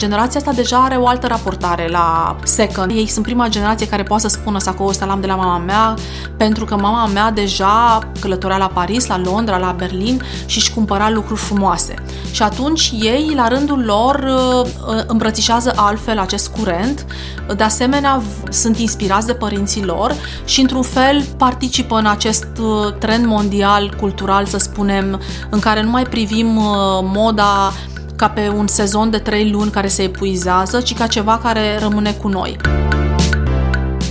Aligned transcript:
Generația 0.00 0.40
asta 0.40 0.52
deja 0.52 0.84
are 0.84 0.96
o 0.96 1.06
altă 1.06 1.26
raportare 1.26 1.88
la 1.88 2.36
second. 2.42 2.90
Ei 2.90 3.06
sunt 3.06 3.24
prima 3.24 3.48
generație 3.48 3.88
care 3.88 4.02
poate 4.02 4.22
să 4.22 4.28
spună 4.28 4.58
sacoul 4.58 4.88
ăsta 4.88 5.04
l-am 5.04 5.20
de 5.20 5.26
la 5.26 5.34
mama 5.34 5.58
mea, 5.58 5.94
pentru 6.36 6.64
că 6.64 6.76
mama 6.76 7.06
mea 7.06 7.30
deja 7.30 7.98
călătorea 8.20 8.56
la 8.56 8.66
Paris, 8.66 9.06
la 9.06 9.18
Londra, 9.18 9.56
la 9.58 9.74
Berlin 9.78 10.22
și 10.46 10.58
își 10.58 10.72
cumpăra 10.74 11.10
lucruri 11.10 11.40
frumoase. 11.40 11.94
Și 12.30 12.42
atunci 12.42 12.92
ei, 13.00 13.32
la 13.34 13.48
rândul 13.48 13.84
lor, 13.84 14.24
uh, 14.26 15.02
îmbrățișează 15.06 15.72
altfel 15.76 16.18
acest 16.18 16.48
curent. 16.48 17.06
De 17.56 17.62
asemenea, 17.62 18.22
sunt 18.50 18.78
inspirați 18.78 19.26
de 19.26 19.34
părinții 19.34 19.84
lor 19.84 20.14
și, 20.44 20.60
într-un 20.60 20.82
fel, 20.82 21.24
participă 21.36 21.96
în 21.98 22.06
acest 22.06 22.48
uh, 22.60 22.92
trend 22.98 23.24
mondial, 23.24 23.94
cultural, 24.00 24.46
să 24.46 24.58
spunem, 24.58 25.20
în 25.50 25.58
care 25.58 25.82
nu 25.82 25.90
mai 25.90 26.02
privim 26.02 26.56
uh, 26.56 26.64
moda 27.02 27.72
ca 28.16 28.28
pe 28.28 28.48
un 28.48 28.66
sezon 28.66 29.10
de 29.10 29.18
trei 29.18 29.50
luni 29.50 29.70
care 29.70 29.86
se 29.86 30.02
epuizează, 30.02 30.80
ci 30.80 30.94
ca 30.94 31.06
ceva 31.06 31.38
care 31.42 31.78
rămâne 31.78 32.12
cu 32.12 32.28
noi. 32.28 32.56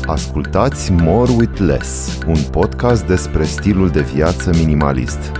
Ascultați 0.05 0.91
More 0.91 1.31
with 1.31 1.59
Less, 1.59 2.17
un 2.27 2.37
podcast 2.51 3.05
despre 3.05 3.43
stilul 3.43 3.89
de 3.89 4.01
viață 4.01 4.49
minimalist. 4.57 5.31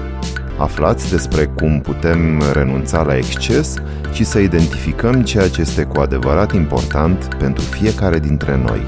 Aflați 0.58 1.10
despre 1.10 1.46
cum 1.46 1.82
putem 1.82 2.44
renunța 2.54 3.02
la 3.02 3.18
exces 3.18 3.74
și 4.14 4.24
să 4.24 4.40
identificăm 4.40 5.22
ceea 5.22 5.50
ce 5.50 5.62
este 5.62 5.84
cu 5.84 6.00
adevărat 6.00 6.54
important 6.54 7.36
pentru 7.40 7.64
fiecare 7.64 8.20
dintre 8.20 8.58
noi. 8.58 8.82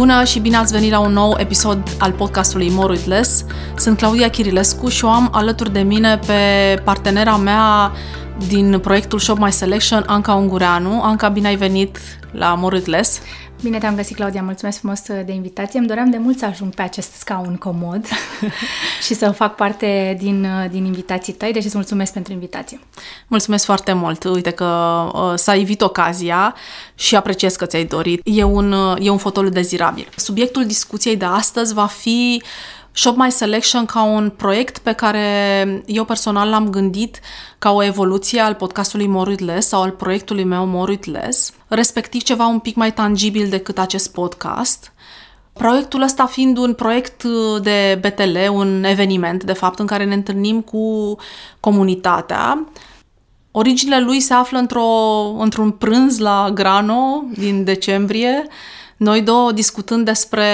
Bună 0.00 0.24
și 0.24 0.38
bine 0.38 0.56
ați 0.56 0.72
venit 0.72 0.90
la 0.90 0.98
un 0.98 1.12
nou 1.12 1.36
episod 1.38 1.96
al 1.98 2.12
podcastului 2.12 2.70
More 2.70 2.92
With 2.92 3.04
Less. 3.06 3.44
Sunt 3.76 3.96
Claudia 3.96 4.28
Chirilescu 4.28 4.88
și 4.88 5.04
o 5.04 5.08
am 5.08 5.28
alături 5.32 5.72
de 5.72 5.80
mine 5.80 6.18
pe 6.26 6.32
partenera 6.84 7.36
mea 7.36 7.92
din 8.48 8.78
proiectul 8.78 9.18
Shop 9.18 9.38
My 9.38 9.52
Selection, 9.52 10.04
Anca 10.06 10.34
Ungureanu. 10.34 11.02
Anca, 11.02 11.28
bine 11.28 11.48
ai 11.48 11.56
venit 11.56 11.98
la 12.32 12.54
More 12.54 12.76
With 12.76 12.88
Less. 12.88 13.20
Bine 13.62 13.78
te-am 13.78 13.94
găsit, 13.94 14.16
Claudia, 14.16 14.42
mulțumesc 14.42 14.78
frumos 14.78 15.02
de 15.02 15.32
invitație. 15.32 15.78
Îmi 15.78 15.88
doream 15.88 16.10
de 16.10 16.18
mult 16.18 16.38
să 16.38 16.44
ajung 16.44 16.74
pe 16.74 16.82
acest 16.82 17.12
scaun 17.12 17.56
comod 17.56 18.06
și 19.06 19.14
să 19.14 19.30
fac 19.30 19.54
parte 19.54 20.16
din, 20.20 20.46
din 20.70 20.84
invitații 20.84 21.32
tăi, 21.32 21.52
deci 21.52 21.64
îți 21.64 21.76
mulțumesc 21.76 22.12
pentru 22.12 22.32
invitație. 22.32 22.80
Mulțumesc 23.26 23.64
foarte 23.64 23.92
mult. 23.92 24.24
Uite 24.24 24.50
că 24.50 24.64
uh, 25.14 25.32
s-a 25.34 25.56
evit 25.56 25.80
ocazia 25.80 26.54
și 26.94 27.16
apreciez 27.16 27.56
că 27.56 27.66
ți-ai 27.66 27.84
dorit. 27.84 28.20
E 28.24 28.42
un, 28.42 28.72
uh, 28.72 28.96
e 29.00 29.10
un 29.10 29.18
fotoliu 29.18 29.50
dezirabil. 29.50 30.08
Subiectul 30.16 30.66
discuției 30.66 31.16
de 31.16 31.24
astăzi 31.24 31.74
va 31.74 31.86
fi 31.86 32.42
Shop 32.92 33.16
My 33.16 33.30
Selection 33.30 33.86
ca 33.86 34.02
un 34.02 34.30
proiect 34.36 34.78
pe 34.78 34.92
care 34.92 35.82
eu 35.86 36.04
personal 36.04 36.48
l-am 36.48 36.70
gândit 36.70 37.20
ca 37.58 37.72
o 37.72 37.82
evoluție 37.82 38.40
al 38.40 38.54
podcastului 38.54 39.06
More 39.06 39.30
With 39.30 39.42
Less 39.42 39.68
sau 39.68 39.82
al 39.82 39.90
proiectului 39.90 40.44
meu 40.44 40.66
More 40.66 40.90
With 40.90 41.06
Less, 41.06 41.52
respectiv 41.68 42.22
ceva 42.22 42.46
un 42.46 42.58
pic 42.58 42.76
mai 42.76 42.92
tangibil 42.92 43.48
decât 43.48 43.78
acest 43.78 44.12
podcast. 44.12 44.92
Proiectul 45.52 46.02
ăsta 46.02 46.26
fiind 46.26 46.56
un 46.56 46.74
proiect 46.74 47.24
de 47.62 47.98
BTL, 48.00 48.36
un 48.50 48.84
eveniment, 48.84 49.44
de 49.44 49.52
fapt, 49.52 49.78
în 49.78 49.86
care 49.86 50.04
ne 50.04 50.14
întâlnim 50.14 50.60
cu 50.60 51.16
comunitatea. 51.60 52.68
Originile 53.50 54.00
lui 54.00 54.20
se 54.20 54.34
află 54.34 54.58
într-o, 54.58 54.88
într-un 55.38 55.70
prânz 55.70 56.18
la 56.18 56.50
Grano 56.54 57.24
din 57.34 57.64
decembrie, 57.64 58.46
noi 58.96 59.22
două 59.22 59.52
discutând 59.52 60.04
despre 60.04 60.44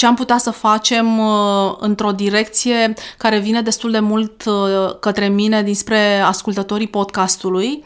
ce 0.00 0.06
am 0.06 0.14
putea 0.14 0.38
să 0.38 0.50
facem 0.50 1.18
uh, 1.18 1.74
într-o 1.78 2.10
direcție 2.10 2.94
care 3.18 3.38
vine 3.38 3.62
destul 3.62 3.90
de 3.90 3.98
mult 3.98 4.44
uh, 4.44 4.98
către 5.00 5.28
mine 5.28 5.62
dinspre 5.62 6.20
ascultătorii 6.20 6.88
podcastului, 6.88 7.84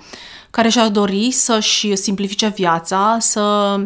care 0.51 0.69
și-ar 0.69 0.89
dori 0.89 1.31
să-și 1.31 1.97
simplifice 1.97 2.53
viața, 2.57 3.17
să 3.21 3.77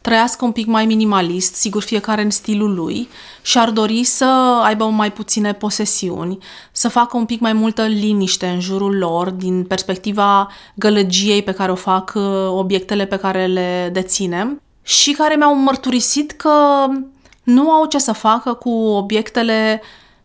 trăiască 0.00 0.44
un 0.44 0.52
pic 0.52 0.66
mai 0.66 0.86
minimalist, 0.86 1.54
sigur 1.54 1.82
fiecare 1.82 2.22
în 2.22 2.30
stilul 2.30 2.74
lui, 2.74 3.08
și 3.42 3.58
ar 3.58 3.70
dori 3.70 4.04
să 4.04 4.60
aibă 4.62 4.84
mai 4.84 5.12
puține 5.12 5.52
posesiuni, 5.52 6.38
să 6.72 6.88
facă 6.88 7.16
un 7.16 7.24
pic 7.24 7.40
mai 7.40 7.52
multă 7.52 7.82
liniște 7.82 8.46
în 8.46 8.60
jurul 8.60 8.96
lor 8.96 9.30
din 9.30 9.64
perspectiva 9.64 10.48
gălăgiei 10.74 11.42
pe 11.42 11.52
care 11.52 11.70
o 11.70 11.74
fac 11.74 12.12
uh, 12.14 12.22
obiectele 12.48 13.04
pe 13.04 13.16
care 13.16 13.46
le 13.46 13.90
deținem 13.92 14.60
și 14.82 15.12
care 15.12 15.34
mi-au 15.36 15.56
mărturisit 15.56 16.32
că 16.32 16.86
nu 17.46 17.70
au 17.70 17.86
ce 17.86 17.98
să 17.98 18.12
facă 18.12 18.52
cu 18.52 18.70
obiectele 18.70 19.82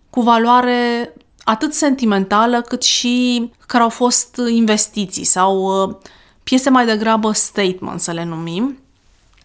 cu 0.10 0.22
valoare 0.22 1.14
atât 1.44 1.74
sentimentală 1.74 2.62
cât 2.62 2.84
și 2.84 3.50
care 3.68 3.84
au 3.84 3.90
fost 3.90 4.42
investiții 4.50 5.24
sau 5.24 5.84
uh, 5.84 5.96
piese 6.44 6.70
mai 6.70 6.86
degrabă 6.86 7.32
statement 7.32 8.00
să 8.00 8.12
le 8.12 8.24
numim. 8.24 8.78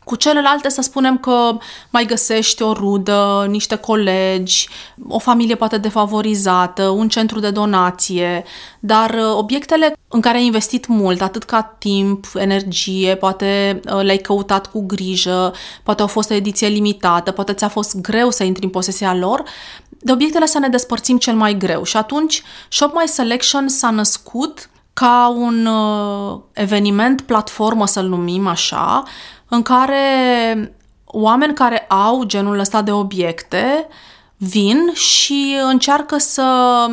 Cu 0.07 0.15
celelalte 0.15 0.69
să 0.69 0.83
spunem 0.83 1.19
că 1.19 1.59
mai 1.91 2.05
găsești 2.05 2.63
o 2.63 2.73
rudă, 2.73 3.47
niște 3.49 3.77
colegi, 3.77 4.69
o 5.09 5.19
familie 5.19 5.55
poate 5.55 5.79
defavorizată, 5.79 6.89
un 6.89 7.09
centru 7.09 7.41
de 7.41 7.51
donație, 7.51 8.45
dar 8.81 9.11
uh, 9.11 9.37
obiectele 9.37 9.93
în 10.09 10.21
care 10.21 10.37
ai 10.37 10.45
investit 10.45 10.87
mult, 10.87 11.21
atât 11.21 11.43
ca 11.43 11.63
timp, 11.79 12.27
energie, 12.35 13.15
poate 13.15 13.81
uh, 13.85 14.03
le-ai 14.03 14.17
căutat 14.17 14.67
cu 14.67 14.87
grijă, 14.87 15.55
poate 15.83 16.01
au 16.01 16.09
fost 16.09 16.31
o 16.31 16.35
ediție 16.35 16.69
limitată, 16.69 17.31
poate 17.31 17.53
ți-a 17.53 17.69
fost 17.69 18.01
greu 18.01 18.31
să 18.31 18.45
intri 18.45 18.65
în 18.65 18.71
posesia 18.71 19.15
lor, 19.15 19.43
de 19.89 20.13
obiectele 20.13 20.47
să 20.47 20.59
ne 20.59 20.69
despărțim 20.69 21.19
cel 21.19 21.35
mai 21.35 21.57
greu. 21.57 21.83
Și 21.83 21.97
atunci 21.97 22.43
Shop 22.69 22.95
My 22.95 23.09
Selection 23.09 23.69
s-a 23.69 23.91
născut 23.91 24.71
ca 24.99 25.33
un 25.37 25.67
uh, 25.67 26.41
eveniment, 26.53 27.21
platformă 27.21 27.87
să-l 27.87 28.09
numim 28.09 28.47
așa, 28.47 29.03
în 29.49 29.63
care 29.63 30.77
oameni 31.05 31.55
care 31.55 31.79
au 31.89 32.23
genul 32.23 32.59
ăsta 32.59 32.83
de 32.83 32.93
obiecte 32.93 33.89
vin 34.37 34.93
și 34.93 35.57
încearcă 35.69 36.19
să 36.19 36.87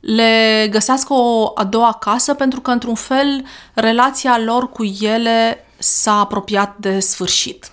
le 0.00 0.68
găsească 0.70 1.12
o 1.12 1.52
a 1.54 1.64
doua 1.64 1.92
casă 1.92 2.34
pentru 2.34 2.60
că, 2.60 2.70
într-un 2.70 2.94
fel, 2.94 3.44
relația 3.74 4.38
lor 4.38 4.70
cu 4.70 4.84
ele 5.00 5.66
s-a 5.78 6.18
apropiat 6.18 6.76
de 6.76 7.00
sfârșit. 7.00 7.72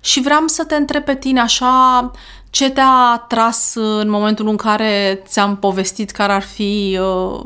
Și 0.00 0.20
vreau 0.20 0.46
să 0.46 0.64
te 0.64 0.74
întreb 0.74 1.04
pe 1.04 1.14
tine 1.14 1.40
așa, 1.40 2.10
ce 2.54 2.70
te-a 2.70 3.24
tras 3.28 3.72
în 3.74 4.08
momentul 4.10 4.48
în 4.48 4.56
care 4.56 5.22
ți-am 5.26 5.56
povestit 5.56 6.10
care 6.10 6.32
ar 6.32 6.42
fi 6.42 6.98
uh, 7.00 7.40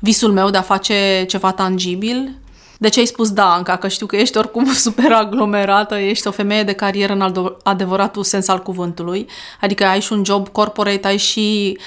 visul 0.00 0.32
meu 0.32 0.50
de 0.50 0.58
a 0.58 0.62
face 0.62 1.24
ceva 1.28 1.52
tangibil 1.52 2.36
de 2.78 2.88
ce 2.88 2.98
ai 2.98 3.06
spus 3.06 3.30
da, 3.30 3.52
Anca? 3.52 3.76
Că 3.76 3.88
știu 3.88 4.06
că 4.06 4.16
ești 4.16 4.36
oricum 4.38 4.72
super 4.86 5.12
aglomerată, 5.12 5.94
ești 5.94 6.26
o 6.26 6.30
femeie 6.30 6.62
de 6.62 6.72
carieră 6.72 7.12
în 7.12 7.52
adevăratul 7.62 8.22
sens 8.22 8.48
al 8.48 8.62
cuvântului, 8.62 9.26
adică 9.60 9.84
ai 9.84 10.00
și 10.00 10.12
un 10.12 10.24
job 10.24 10.48
corporate, 10.48 11.06
ai 11.06 11.16
și 11.16 11.78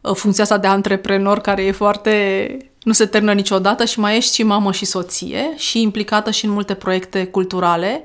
uh, 0.00 0.14
funcția 0.14 0.42
asta 0.42 0.58
de 0.58 0.66
antreprenor 0.66 1.38
care 1.38 1.64
e 1.64 1.72
foarte 1.72 2.56
nu 2.82 2.92
se 2.92 3.06
termină 3.06 3.32
niciodată 3.32 3.84
și 3.84 4.00
mai 4.00 4.16
ești 4.16 4.34
și 4.34 4.42
mamă 4.42 4.72
și 4.72 4.84
soție 4.84 5.52
și 5.56 5.80
implicată 5.80 6.30
și 6.30 6.44
în 6.44 6.50
multe 6.50 6.74
proiecte 6.74 7.24
culturale. 7.24 8.02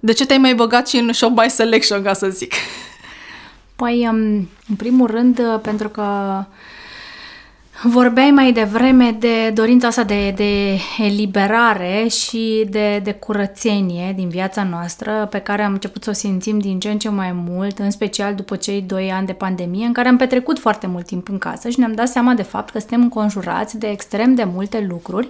De 0.00 0.12
ce 0.12 0.26
te-ai 0.26 0.38
mai 0.38 0.54
băgat 0.54 0.88
și 0.88 0.96
în 0.96 1.12
Shop 1.12 1.30
by 1.30 1.48
Selection, 1.48 2.02
ca 2.02 2.12
să 2.12 2.28
zic? 2.28 2.54
Păi, 3.80 4.08
um, 4.10 4.48
în 4.68 4.76
primul 4.76 5.06
rând, 5.06 5.38
uh, 5.38 5.60
pentru 5.62 5.88
că 5.88 6.04
Vorbeai 7.82 8.30
mai 8.30 8.52
devreme 8.52 9.16
de 9.18 9.50
dorința 9.54 9.86
asta 9.86 10.04
de, 10.04 10.30
de 10.36 10.78
eliberare 10.98 12.06
și 12.08 12.66
de, 12.70 13.00
de 13.04 13.12
curățenie 13.12 14.12
din 14.16 14.28
viața 14.28 14.62
noastră, 14.62 15.28
pe 15.30 15.38
care 15.38 15.62
am 15.62 15.72
început 15.72 16.02
să 16.02 16.10
o 16.10 16.12
simțim 16.12 16.58
din 16.58 16.78
ce 16.80 16.90
în 16.90 16.98
ce 16.98 17.08
mai 17.08 17.32
mult, 17.32 17.78
în 17.78 17.90
special 17.90 18.34
după 18.34 18.56
cei 18.56 18.82
doi 18.82 19.12
ani 19.12 19.26
de 19.26 19.32
pandemie, 19.32 19.86
în 19.86 19.92
care 19.92 20.08
am 20.08 20.16
petrecut 20.16 20.58
foarte 20.58 20.86
mult 20.86 21.06
timp 21.06 21.28
în 21.28 21.38
casă 21.38 21.68
și 21.68 21.78
ne-am 21.78 21.94
dat 21.94 22.08
seama 22.08 22.34
de 22.34 22.42
fapt 22.42 22.70
că 22.70 22.78
suntem 22.78 23.02
înconjurați 23.02 23.78
de 23.78 23.88
extrem 23.88 24.34
de 24.34 24.44
multe 24.44 24.86
lucruri 24.88 25.28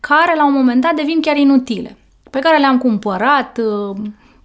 care 0.00 0.36
la 0.36 0.46
un 0.46 0.52
moment 0.52 0.80
dat 0.80 0.94
devin 0.94 1.20
chiar 1.20 1.36
inutile, 1.36 1.96
pe 2.30 2.38
care 2.38 2.58
le-am 2.58 2.78
cumpărat 2.78 3.60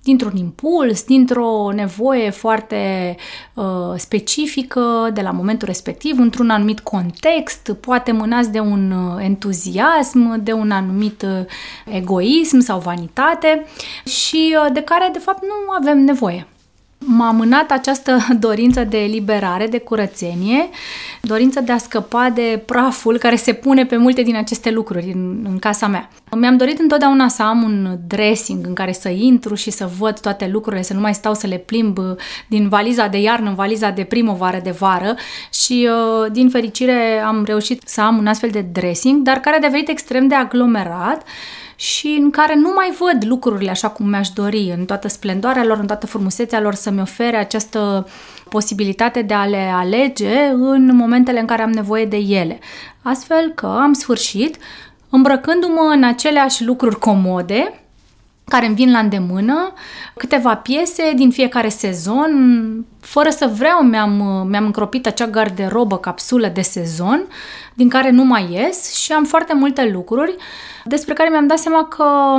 dintr-un 0.07 0.35
impuls, 0.35 1.03
dintr-o 1.03 1.71
nevoie 1.71 2.29
foarte 2.29 3.15
uh, 3.53 3.65
specifică 3.95 5.09
de 5.13 5.21
la 5.21 5.31
momentul 5.31 5.67
respectiv, 5.67 6.19
într-un 6.19 6.49
anumit 6.49 6.79
context, 6.79 7.71
poate 7.79 8.11
mânați 8.11 8.51
de 8.51 8.59
un 8.59 8.91
uh, 8.91 9.23
entuziasm, 9.23 10.43
de 10.43 10.51
un 10.51 10.71
anumit 10.71 11.21
uh, 11.21 11.45
egoism 11.85 12.59
sau 12.59 12.79
vanitate 12.79 13.65
și 14.05 14.55
uh, 14.55 14.73
de 14.73 14.81
care 14.81 15.09
de 15.13 15.19
fapt 15.19 15.41
nu 15.41 15.71
avem 15.79 15.99
nevoie. 15.99 16.47
M-a 17.09 17.31
mânat 17.31 17.71
această 17.71 18.17
dorință 18.39 18.83
de 18.83 19.03
eliberare, 19.03 19.67
de 19.67 19.77
curățenie, 19.79 20.69
dorință 21.21 21.61
de 21.61 21.71
a 21.71 21.77
scăpa 21.77 22.29
de 22.29 22.63
praful 22.65 23.17
care 23.17 23.35
se 23.35 23.53
pune 23.53 23.85
pe 23.85 23.97
multe 23.97 24.21
din 24.21 24.35
aceste 24.35 24.71
lucruri 24.71 25.11
în, 25.13 25.45
în 25.49 25.59
casa 25.59 25.87
mea. 25.87 26.09
Mi-am 26.35 26.57
dorit 26.57 26.79
întotdeauna 26.79 27.27
să 27.27 27.43
am 27.43 27.63
un 27.63 27.97
dressing 28.07 28.65
în 28.67 28.73
care 28.73 28.91
să 28.91 29.09
intru 29.09 29.55
și 29.55 29.71
să 29.71 29.89
văd 29.97 30.19
toate 30.19 30.49
lucrurile, 30.51 30.81
să 30.81 30.93
nu 30.93 30.99
mai 30.99 31.13
stau 31.13 31.33
să 31.33 31.47
le 31.47 31.57
plimb 31.57 31.97
din 32.47 32.69
valiza 32.69 33.07
de 33.07 33.17
iarnă 33.21 33.49
în 33.49 33.55
valiza 33.55 33.89
de 33.89 34.03
primăvară 34.03 34.59
de 34.63 34.71
vară 34.71 35.15
și 35.53 35.89
uh, 35.91 36.31
din 36.31 36.49
fericire 36.49 37.21
am 37.25 37.43
reușit 37.43 37.81
să 37.85 38.01
am 38.01 38.17
un 38.17 38.27
astfel 38.27 38.49
de 38.49 38.61
dressing, 38.71 39.21
dar 39.21 39.37
care 39.37 39.55
a 39.55 39.59
devenit 39.59 39.89
extrem 39.89 40.27
de 40.27 40.35
aglomerat 40.35 41.23
și 41.79 42.07
în 42.07 42.29
care 42.29 42.55
nu 42.55 42.71
mai 42.75 42.95
văd 42.99 43.29
lucrurile 43.29 43.69
așa 43.69 43.89
cum 43.89 44.09
mi-aș 44.09 44.29
dori, 44.29 44.73
în 44.77 44.85
toată 44.85 45.07
splendoarea 45.07 45.63
lor, 45.63 45.77
în 45.77 45.87
toată 45.87 46.05
frumusețea 46.05 46.61
lor, 46.61 46.73
să-mi 46.73 47.01
ofere 47.01 47.37
această 47.37 48.07
posibilitate 48.49 49.21
de 49.21 49.33
a 49.33 49.45
le 49.45 49.71
alege 49.73 50.39
în 50.53 50.95
momentele 50.95 51.39
în 51.39 51.45
care 51.45 51.61
am 51.61 51.71
nevoie 51.71 52.05
de 52.05 52.17
ele. 52.17 52.59
Astfel 53.01 53.51
că 53.55 53.65
am 53.65 53.93
sfârșit 53.93 54.57
îmbrăcându-mă 55.09 55.91
în 55.93 56.03
aceleași 56.03 56.63
lucruri 56.63 56.99
comode, 56.99 57.81
care 58.47 58.65
îmi 58.65 58.75
vin 58.75 58.91
la 58.91 58.99
îndemână, 58.99 59.73
câteva 60.15 60.55
piese 60.55 61.11
din 61.15 61.31
fiecare 61.31 61.69
sezon, 61.69 62.85
fără 62.99 63.29
să 63.29 63.51
vreau 63.57 63.81
mi-am, 63.81 64.45
mi-am 64.49 64.65
încropit 64.65 65.07
acea 65.07 65.27
garderobă, 65.27 65.97
capsulă 65.97 66.47
de 66.47 66.61
sezon, 66.61 67.27
din 67.73 67.89
care 67.89 68.09
nu 68.09 68.23
mai 68.23 68.47
ies 68.51 68.93
și 68.93 69.11
am 69.11 69.23
foarte 69.23 69.53
multe 69.53 69.89
lucruri 69.91 70.35
despre 70.87 71.13
care 71.13 71.29
mi-am 71.29 71.47
dat 71.47 71.57
seama 71.57 71.87
că, 71.87 72.35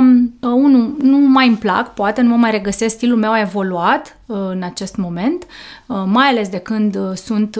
uh, 0.47 0.53
unul, 0.53 0.95
nu 1.01 1.17
mai 1.17 1.47
îmi 1.47 1.57
plac, 1.57 1.93
poate 1.93 2.21
nu 2.21 2.29
mă 2.29 2.35
mai 2.35 2.51
regăsesc, 2.51 2.95
stilul 2.95 3.17
meu 3.17 3.31
a 3.31 3.39
evoluat 3.39 4.17
uh, 4.25 4.37
în 4.49 4.63
acest 4.63 4.95
moment, 4.95 5.45
uh, 5.87 6.03
mai 6.05 6.27
ales 6.27 6.49
de 6.49 6.57
când 6.57 6.97
sunt, 7.15 7.59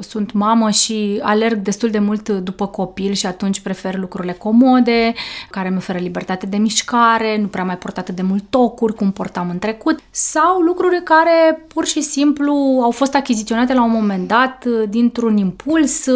sunt 0.00 0.32
mamă 0.32 0.70
și 0.70 1.20
alerg 1.22 1.58
destul 1.58 1.90
de 1.90 1.98
mult 1.98 2.28
după 2.28 2.66
copil 2.66 3.12
și 3.12 3.26
atunci 3.26 3.60
prefer 3.60 3.98
lucrurile 3.98 4.32
comode, 4.32 5.12
care 5.50 5.68
mi 5.68 5.76
oferă 5.76 5.98
libertate 5.98 6.46
de 6.46 6.56
mișcare, 6.56 7.38
nu 7.40 7.46
prea 7.46 7.64
mai 7.64 7.78
port 7.78 7.98
atât 7.98 8.14
de 8.14 8.22
mult 8.22 8.44
tocuri 8.50 8.94
cum 8.94 9.12
portam 9.12 9.48
în 9.50 9.58
trecut, 9.58 9.98
sau 10.10 10.60
lucruri 10.60 11.02
care 11.02 11.66
pur 11.74 11.86
și 11.86 12.02
simplu 12.02 12.52
au 12.82 12.90
fost 12.90 13.14
achiziționate 13.14 13.74
la 13.74 13.82
un 13.82 13.90
moment 13.90 14.28
dat 14.28 14.64
dintr-un 14.88 15.36
impuls, 15.36 16.06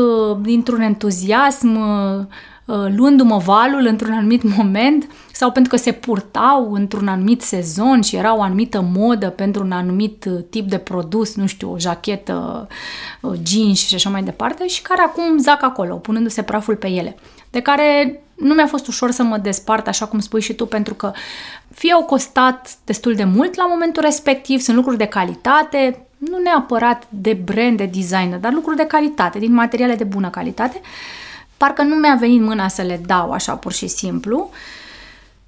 dintr-un 0.43 0.81
entuziasm, 0.81 1.82
Uh, 2.15 2.25
luându-mă 2.67 3.37
valul 3.37 3.87
într-un 3.87 4.13
anumit 4.13 4.43
moment 4.57 5.11
sau 5.33 5.51
pentru 5.51 5.75
că 5.75 5.79
se 5.79 5.93
purtau 5.93 6.73
într-un 6.73 7.09
anumit 7.09 7.43
sezon 7.43 8.01
și 8.01 8.17
era 8.17 8.37
o 8.37 8.43
anumită 8.43 8.81
modă 8.93 9.31
pentru 9.31 9.63
un 9.63 9.73
anumit 9.73 10.25
uh, 10.25 10.45
tip 10.51 10.69
de 10.69 10.79
produs, 10.79 11.35
nu 11.35 11.47
știu, 11.47 11.73
o 11.73 11.79
jachetă, 11.79 12.69
uh, 13.21 13.33
jeans 13.47 13.87
și 13.87 13.95
așa 13.95 14.11
mai 14.11 14.23
departe 14.23 14.67
și 14.67 14.83
care 14.83 15.01
acum 15.01 15.39
zac 15.39 15.63
acolo, 15.63 15.95
punându-se 15.95 16.43
praful 16.43 16.77
pe 16.77 16.89
ele, 16.89 17.17
de 17.51 17.61
care 17.61 18.19
nu 18.35 18.55
mi-a 18.55 18.67
fost 18.67 18.87
ușor 18.87 19.11
să 19.11 19.23
mă 19.23 19.39
despart, 19.39 19.89
așa 19.89 20.07
cum 20.07 20.19
spui 20.19 20.41
și 20.41 20.55
tu, 20.55 20.67
pentru 20.67 20.95
că 20.95 21.13
fie 21.71 21.93
au 21.93 22.03
costat 22.03 22.77
destul 22.85 23.15
de 23.15 23.25
mult 23.25 23.55
la 23.55 23.67
momentul 23.67 24.03
respectiv, 24.03 24.61
sunt 24.61 24.77
lucruri 24.77 24.99
de 24.99 25.05
calitate, 25.05 26.07
nu 26.19 26.39
neapărat 26.39 27.07
de 27.09 27.33
brand, 27.45 27.77
de 27.77 27.91
design, 27.95 28.41
dar 28.41 28.53
lucruri 28.53 28.77
de 28.77 28.87
calitate, 28.87 29.39
din 29.39 29.53
materiale 29.53 29.95
de 29.95 30.05
bună 30.05 30.31
calitate, 30.31 30.81
parcă 31.65 31.83
nu 31.83 31.95
mi-a 31.95 32.17
venit 32.21 32.41
mâna 32.41 32.69
să 32.69 32.83
le 32.83 33.01
dau 33.07 33.31
așa 33.31 33.55
pur 33.55 33.73
și 33.73 33.87
simplu. 33.87 34.51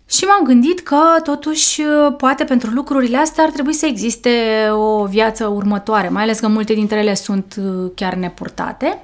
Și 0.08 0.24
m-am 0.24 0.44
gândit 0.44 0.80
că, 0.80 1.00
totuși, 1.22 1.82
poate 2.16 2.44
pentru 2.44 2.70
lucrurile 2.70 3.16
astea 3.16 3.44
ar 3.44 3.50
trebui 3.50 3.72
să 3.72 3.86
existe 3.86 4.30
o 4.72 5.04
viață 5.04 5.46
următoare, 5.46 6.08
mai 6.08 6.22
ales 6.22 6.38
că 6.38 6.48
multe 6.48 6.74
dintre 6.74 6.98
ele 6.98 7.14
sunt 7.14 7.56
uh, 7.58 7.90
chiar 7.94 8.14
nepurtate. 8.14 8.98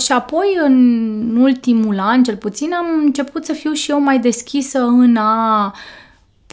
Și 0.00 0.12
apoi, 0.12 0.58
în 0.64 1.36
ultimul 1.36 2.00
an, 2.00 2.22
cel 2.22 2.36
puțin, 2.36 2.72
am 2.72 2.86
început 3.04 3.44
să 3.44 3.52
fiu 3.52 3.72
și 3.72 3.90
eu 3.90 4.00
mai 4.00 4.18
deschisă 4.18 4.78
în 4.78 5.16
a 5.16 5.74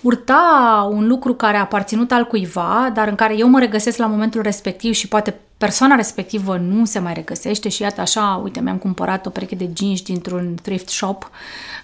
purta 0.02 0.90
un 0.92 1.08
lucru 1.08 1.34
care 1.34 1.58
a 1.58 1.62
aparținut 1.62 2.12
al 2.12 2.26
cuiva, 2.26 2.92
dar 2.94 3.08
în 3.08 3.16
care 3.16 3.38
eu 3.38 3.48
mă 3.48 3.60
regăsesc 3.60 3.98
la 3.98 4.06
momentul 4.06 4.42
respectiv 4.42 4.94
și 4.94 5.08
poate 5.08 5.36
persoana 5.58 5.96
respectivă 5.96 6.58
nu 6.58 6.86
se 6.86 7.00
mai 7.00 7.14
regăsește 7.14 7.70
și 7.70 7.82
iată 7.82 8.02
așa, 8.02 8.42
uite, 8.44 8.60
mi-am 8.60 8.78
cumpărat 8.78 9.26
o 9.26 9.30
pereche 9.30 9.56
de 9.56 9.70
jeans 9.78 10.02
dintr-un 10.02 10.56
thrift 10.62 10.90
shop 10.90 11.30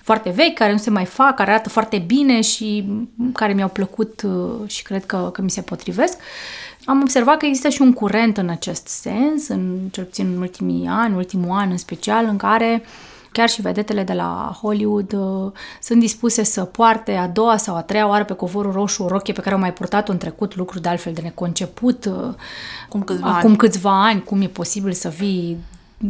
foarte 0.03 0.29
vechi, 0.29 0.57
care 0.57 0.71
nu 0.71 0.77
se 0.77 0.89
mai 0.89 1.05
fac, 1.05 1.35
care 1.35 1.51
arată 1.51 1.69
foarte 1.69 1.97
bine 1.97 2.41
și 2.41 2.85
care 3.33 3.53
mi-au 3.53 3.69
plăcut 3.69 4.21
uh, 4.21 4.69
și 4.69 4.83
cred 4.83 5.05
că, 5.05 5.29
că 5.33 5.41
mi 5.41 5.49
se 5.49 5.61
potrivesc. 5.61 6.17
Am 6.85 7.01
observat 7.01 7.37
că 7.37 7.45
există 7.45 7.69
și 7.69 7.81
un 7.81 7.93
curent 7.93 8.37
în 8.37 8.49
acest 8.49 8.87
sens, 8.87 9.47
în 9.47 9.77
cel 9.91 10.03
puțin 10.03 10.31
în 10.35 10.41
ultimii 10.41 10.87
ani, 10.87 11.15
ultimul 11.15 11.57
an 11.57 11.71
în 11.71 11.77
special, 11.77 12.25
în 12.25 12.37
care 12.37 12.81
uh, 12.83 13.16
Chiar 13.31 13.49
și 13.49 13.61
vedetele 13.61 14.03
de 14.03 14.13
la 14.13 14.57
Hollywood 14.61 15.13
uh, 15.13 15.51
sunt 15.81 15.99
dispuse 15.99 16.43
să 16.43 16.63
poarte 16.63 17.13
a 17.13 17.27
doua 17.27 17.57
sau 17.57 17.75
a 17.75 17.81
treia 17.81 18.07
oară 18.07 18.23
pe 18.23 18.33
covorul 18.33 18.71
roșu 18.71 19.03
o 19.03 19.07
rochie 19.07 19.33
pe 19.33 19.41
care 19.41 19.55
au 19.55 19.61
mai 19.61 19.73
purtat-o 19.73 20.11
în 20.11 20.17
trecut, 20.17 20.55
lucruri 20.55 20.83
de 20.83 20.89
altfel 20.89 21.13
de 21.13 21.21
neconceput. 21.21 22.05
Uh, 22.05 22.33
Cum 22.89 23.03
câțiva 23.03 23.27
acum 23.27 23.49
ani. 23.49 23.57
câțiva 23.57 24.05
ani, 24.05 24.23
cum 24.23 24.41
e 24.41 24.47
posibil 24.47 24.91
să 24.91 25.09
vii 25.09 25.57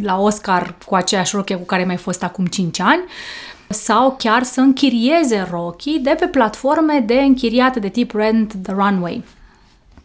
la 0.01 0.19
Oscar 0.19 0.75
cu 0.85 0.95
aceeași 0.95 1.35
rochie 1.35 1.55
cu 1.57 1.65
care 1.65 1.85
mai 1.85 1.97
fost 1.97 2.23
acum 2.23 2.45
5 2.45 2.79
ani 2.79 3.03
sau 3.69 4.15
chiar 4.17 4.43
să 4.43 4.59
închirieze 4.59 5.47
rochii 5.51 5.99
de 5.99 6.15
pe 6.19 6.25
platforme 6.27 7.03
de 7.05 7.13
închiriate 7.13 7.79
de 7.79 7.87
tip 7.89 8.11
Rent 8.11 8.53
the 8.63 8.73
Runway. 8.73 9.23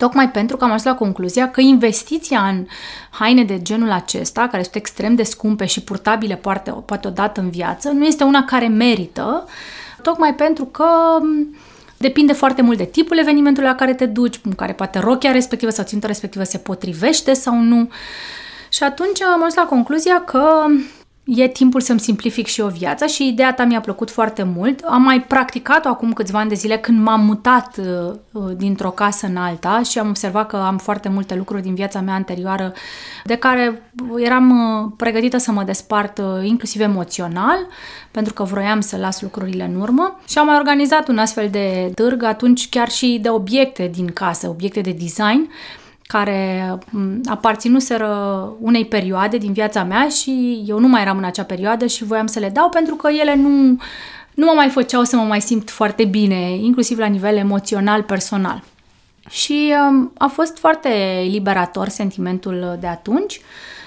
Tocmai 0.03 0.31
pentru 0.31 0.57
că 0.57 0.65
am 0.65 0.71
ajuns 0.71 0.85
la 0.85 0.95
concluzia 0.95 1.51
că 1.51 1.61
investiția 1.61 2.41
în 2.47 2.67
haine 3.11 3.45
de 3.45 3.63
genul 3.63 3.91
acesta, 3.91 4.49
care 4.51 4.63
sunt 4.63 4.75
extrem 4.75 5.15
de 5.15 5.23
scumpe 5.23 5.65
și 5.65 5.83
purtabile 5.83 6.37
poate, 6.37 6.71
poate 6.71 7.09
odată 7.09 7.41
în 7.41 7.51
viață, 7.51 7.89
nu 7.89 8.05
este 8.05 8.25
una 8.25 8.45
care 8.45 8.69
merită, 8.69 9.49
tocmai 10.03 10.35
pentru 10.35 10.65
că 10.65 10.87
Depinde 11.97 12.33
foarte 12.33 12.63
mult 12.63 12.79
de 12.79 12.85
tipul 12.85 13.19
evenimentului 13.19 13.69
la 13.69 13.75
care 13.75 13.95
te 13.95 14.07
duci, 14.07 14.41
în 14.45 14.53
care 14.53 14.73
poate 14.73 14.99
rochia 14.99 15.33
respectivă 15.33 15.71
sau 15.71 15.85
ținta 15.85 16.07
respectivă 16.07 16.45
se 16.45 16.59
potrivește 16.59 17.33
sau 17.33 17.55
nu. 17.55 17.91
Și 18.69 18.83
atunci 18.83 19.23
am 19.23 19.39
ajuns 19.39 19.55
la 19.55 19.63
concluzia 19.63 20.25
că 20.25 20.65
e 21.25 21.49
timpul 21.49 21.81
să-mi 21.81 22.01
simplific 22.01 22.47
și 22.47 22.61
o 22.61 22.69
viața 22.69 23.07
și 23.07 23.29
ideea 23.29 23.55
ta 23.55 23.65
mi-a 23.65 23.81
plăcut 23.81 24.11
foarte 24.11 24.43
mult. 24.43 24.81
Am 24.81 25.03
mai 25.03 25.23
practicat-o 25.23 25.89
acum 25.89 26.13
câțiva 26.13 26.39
ani 26.39 26.49
de 26.49 26.55
zile 26.55 26.77
când 26.77 27.03
m-am 27.03 27.25
mutat 27.25 27.77
uh, 27.79 28.15
uh, 28.33 28.57
dintr-o 28.57 28.91
casă 28.91 29.27
în 29.27 29.37
alta 29.37 29.83
și 29.83 29.99
am 29.99 30.09
observat 30.09 30.47
că 30.47 30.57
am 30.57 30.79
foarte 30.79 31.09
multe 31.09 31.35
lucruri 31.35 31.63
din 31.63 31.75
viața 31.75 32.01
mea 32.01 32.15
anterioară 32.15 32.73
de 33.25 33.35
care 33.35 33.83
eram 34.17 34.51
uh, 34.51 34.93
pregătită 34.97 35.37
să 35.37 35.53
mă 35.53 35.63
despart 35.63 36.21
inclusiv 36.43 36.81
emoțional 36.81 37.67
pentru 38.11 38.33
că 38.33 38.43
vroiam 38.43 38.81
să 38.81 38.97
las 38.97 39.21
lucrurile 39.21 39.65
în 39.65 39.81
urmă 39.81 40.21
și 40.29 40.39
am 40.39 40.47
mai 40.47 40.57
organizat 40.57 41.09
un 41.09 41.19
astfel 41.19 41.49
de 41.51 41.93
târg 41.95 42.23
atunci 42.23 42.69
chiar 42.69 42.89
și 42.89 43.19
de 43.23 43.29
obiecte 43.29 43.91
din 43.95 44.07
casă, 44.07 44.49
obiecte 44.49 44.81
de 44.81 44.97
design 44.99 45.51
care 46.03 46.79
aparținuseră 47.25 48.09
unei 48.61 48.85
perioade 48.85 49.37
din 49.37 49.53
viața 49.53 49.85
mea 49.85 50.09
și 50.09 50.63
eu 50.67 50.79
nu 50.79 50.89
mai 50.89 51.03
eram 51.03 51.19
în 51.19 51.25
acea 51.25 51.45
perioadă 51.45 51.87
și 51.87 52.05
voiam 52.05 52.27
să 52.27 52.39
le 52.39 52.49
dau 52.49 52.69
pentru 52.69 52.95
că 52.95 53.09
ele 53.21 53.35
nu, 53.35 53.77
nu 54.35 54.47
mă 54.47 54.53
mai 54.55 54.69
făceau 54.69 55.05
să 55.05 55.17
mă 55.17 55.23
mai 55.23 55.41
simt 55.41 55.71
foarte 55.71 56.05
bine, 56.05 56.57
inclusiv 56.57 56.99
la 56.99 57.07
nivel 57.07 57.37
emoțional, 57.37 58.03
personal. 58.03 58.63
Și 59.29 59.75
um, 59.89 60.13
a 60.19 60.27
fost 60.27 60.59
foarte 60.59 60.89
liberator 61.31 61.89
sentimentul 61.89 62.77
de 62.81 62.87
atunci, 62.87 63.41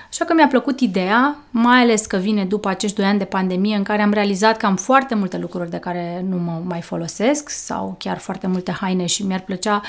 așa 0.09 0.25
că 0.25 0.33
mi-a 0.33 0.47
plăcut 0.47 0.79
ideea, 0.79 1.35
mai 1.49 1.81
ales 1.81 2.05
că 2.05 2.17
vine 2.17 2.45
după 2.45 2.69
acești 2.69 2.95
doi 2.95 3.05
ani 3.05 3.17
de 3.17 3.25
pandemie 3.25 3.75
în 3.75 3.83
care 3.83 4.01
am 4.01 4.13
realizat 4.13 4.57
că 4.57 4.65
am 4.65 4.75
foarte 4.75 5.15
multe 5.15 5.37
lucruri 5.37 5.69
de 5.69 5.77
care 5.77 6.25
nu 6.29 6.37
mă 6.37 6.61
mai 6.63 6.81
folosesc 6.81 7.49
sau 7.49 7.95
chiar 7.99 8.17
foarte 8.17 8.47
multe 8.47 8.71
haine 8.71 9.05
și 9.05 9.25
mi-ar 9.25 9.39
plăcea 9.39 9.81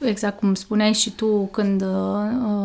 exact 0.00 0.38
cum 0.38 0.54
spuneai 0.54 0.92
și 0.92 1.10
tu 1.10 1.48
când 1.52 1.82
uh, 1.82 1.88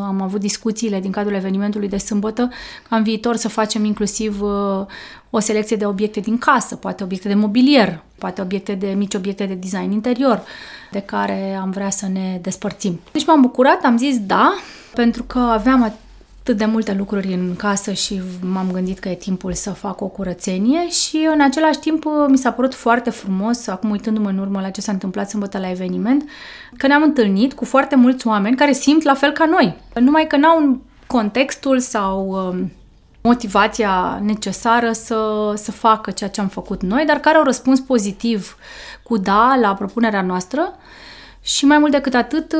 am 0.05 0.21
avut 0.21 0.39
discuțiile 0.39 0.99
din 0.99 1.11
cadrul 1.11 1.35
evenimentului 1.35 1.87
de 1.87 1.97
sâmbătă, 1.97 2.49
ca 2.89 2.95
în 2.95 3.03
viitor 3.03 3.35
să 3.35 3.47
facem 3.47 3.85
inclusiv 3.85 4.41
uh, 4.41 4.85
o 5.29 5.39
selecție 5.39 5.75
de 5.75 5.85
obiecte 5.85 6.19
din 6.19 6.37
casă, 6.37 6.75
poate 6.75 7.03
obiecte 7.03 7.27
de 7.27 7.33
mobilier, 7.33 8.03
poate 8.17 8.41
obiecte 8.41 8.73
de 8.73 8.87
mici 8.87 9.13
obiecte 9.13 9.45
de 9.45 9.53
design 9.53 9.91
interior, 9.91 10.43
de 10.91 10.99
care 10.99 11.57
am 11.61 11.69
vrea 11.69 11.89
să 11.89 12.07
ne 12.07 12.39
despărțim. 12.41 12.99
Deci 13.11 13.25
m-am 13.25 13.41
bucurat, 13.41 13.83
am 13.83 13.97
zis 13.97 14.19
da, 14.19 14.53
pentru 14.93 15.23
că 15.23 15.39
aveam 15.39 15.83
atât 16.47 16.57
de 16.57 16.65
multe 16.65 16.93
lucruri 16.93 17.33
în 17.33 17.55
casă 17.55 17.91
și 17.91 18.21
m-am 18.41 18.71
gândit 18.71 18.99
că 18.99 19.09
e 19.09 19.15
timpul 19.15 19.53
să 19.53 19.69
fac 19.69 20.01
o 20.01 20.07
curățenie 20.07 20.89
și 20.89 21.27
în 21.33 21.41
același 21.41 21.79
timp 21.79 22.03
mi 22.27 22.37
s-a 22.37 22.51
părut 22.51 22.73
foarte 22.73 23.09
frumos, 23.09 23.67
acum 23.67 23.89
uitându-mă 23.89 24.29
în 24.29 24.37
urmă 24.37 24.61
la 24.61 24.69
ce 24.69 24.81
s-a 24.81 24.91
întâmplat 24.91 25.29
sâmbătă 25.29 25.59
la 25.59 25.69
eveniment, 25.69 26.29
că 26.77 26.87
ne-am 26.87 27.03
întâlnit 27.03 27.53
cu 27.53 27.65
foarte 27.65 27.95
mulți 27.95 28.27
oameni 28.27 28.55
care 28.55 28.71
simt 28.71 29.03
la 29.03 29.13
fel 29.13 29.31
ca 29.31 29.45
noi, 29.45 29.75
numai 29.99 30.27
că 30.27 30.37
n-au 30.37 30.81
contextul 31.07 31.79
sau 31.79 32.27
um, 32.27 32.71
motivația 33.21 34.21
necesară 34.23 34.91
să, 34.91 35.51
să 35.55 35.71
facă 35.71 36.11
ceea 36.11 36.29
ce 36.29 36.41
am 36.41 36.47
făcut 36.47 36.81
noi, 36.81 37.05
dar 37.05 37.17
care 37.17 37.37
au 37.37 37.43
răspuns 37.43 37.79
pozitiv 37.79 38.57
cu 39.03 39.17
da 39.17 39.57
la 39.61 39.73
propunerea 39.73 40.21
noastră. 40.21 40.75
Și 41.41 41.65
mai 41.65 41.77
mult 41.77 41.91
decât 41.91 42.13
atât 42.13 42.55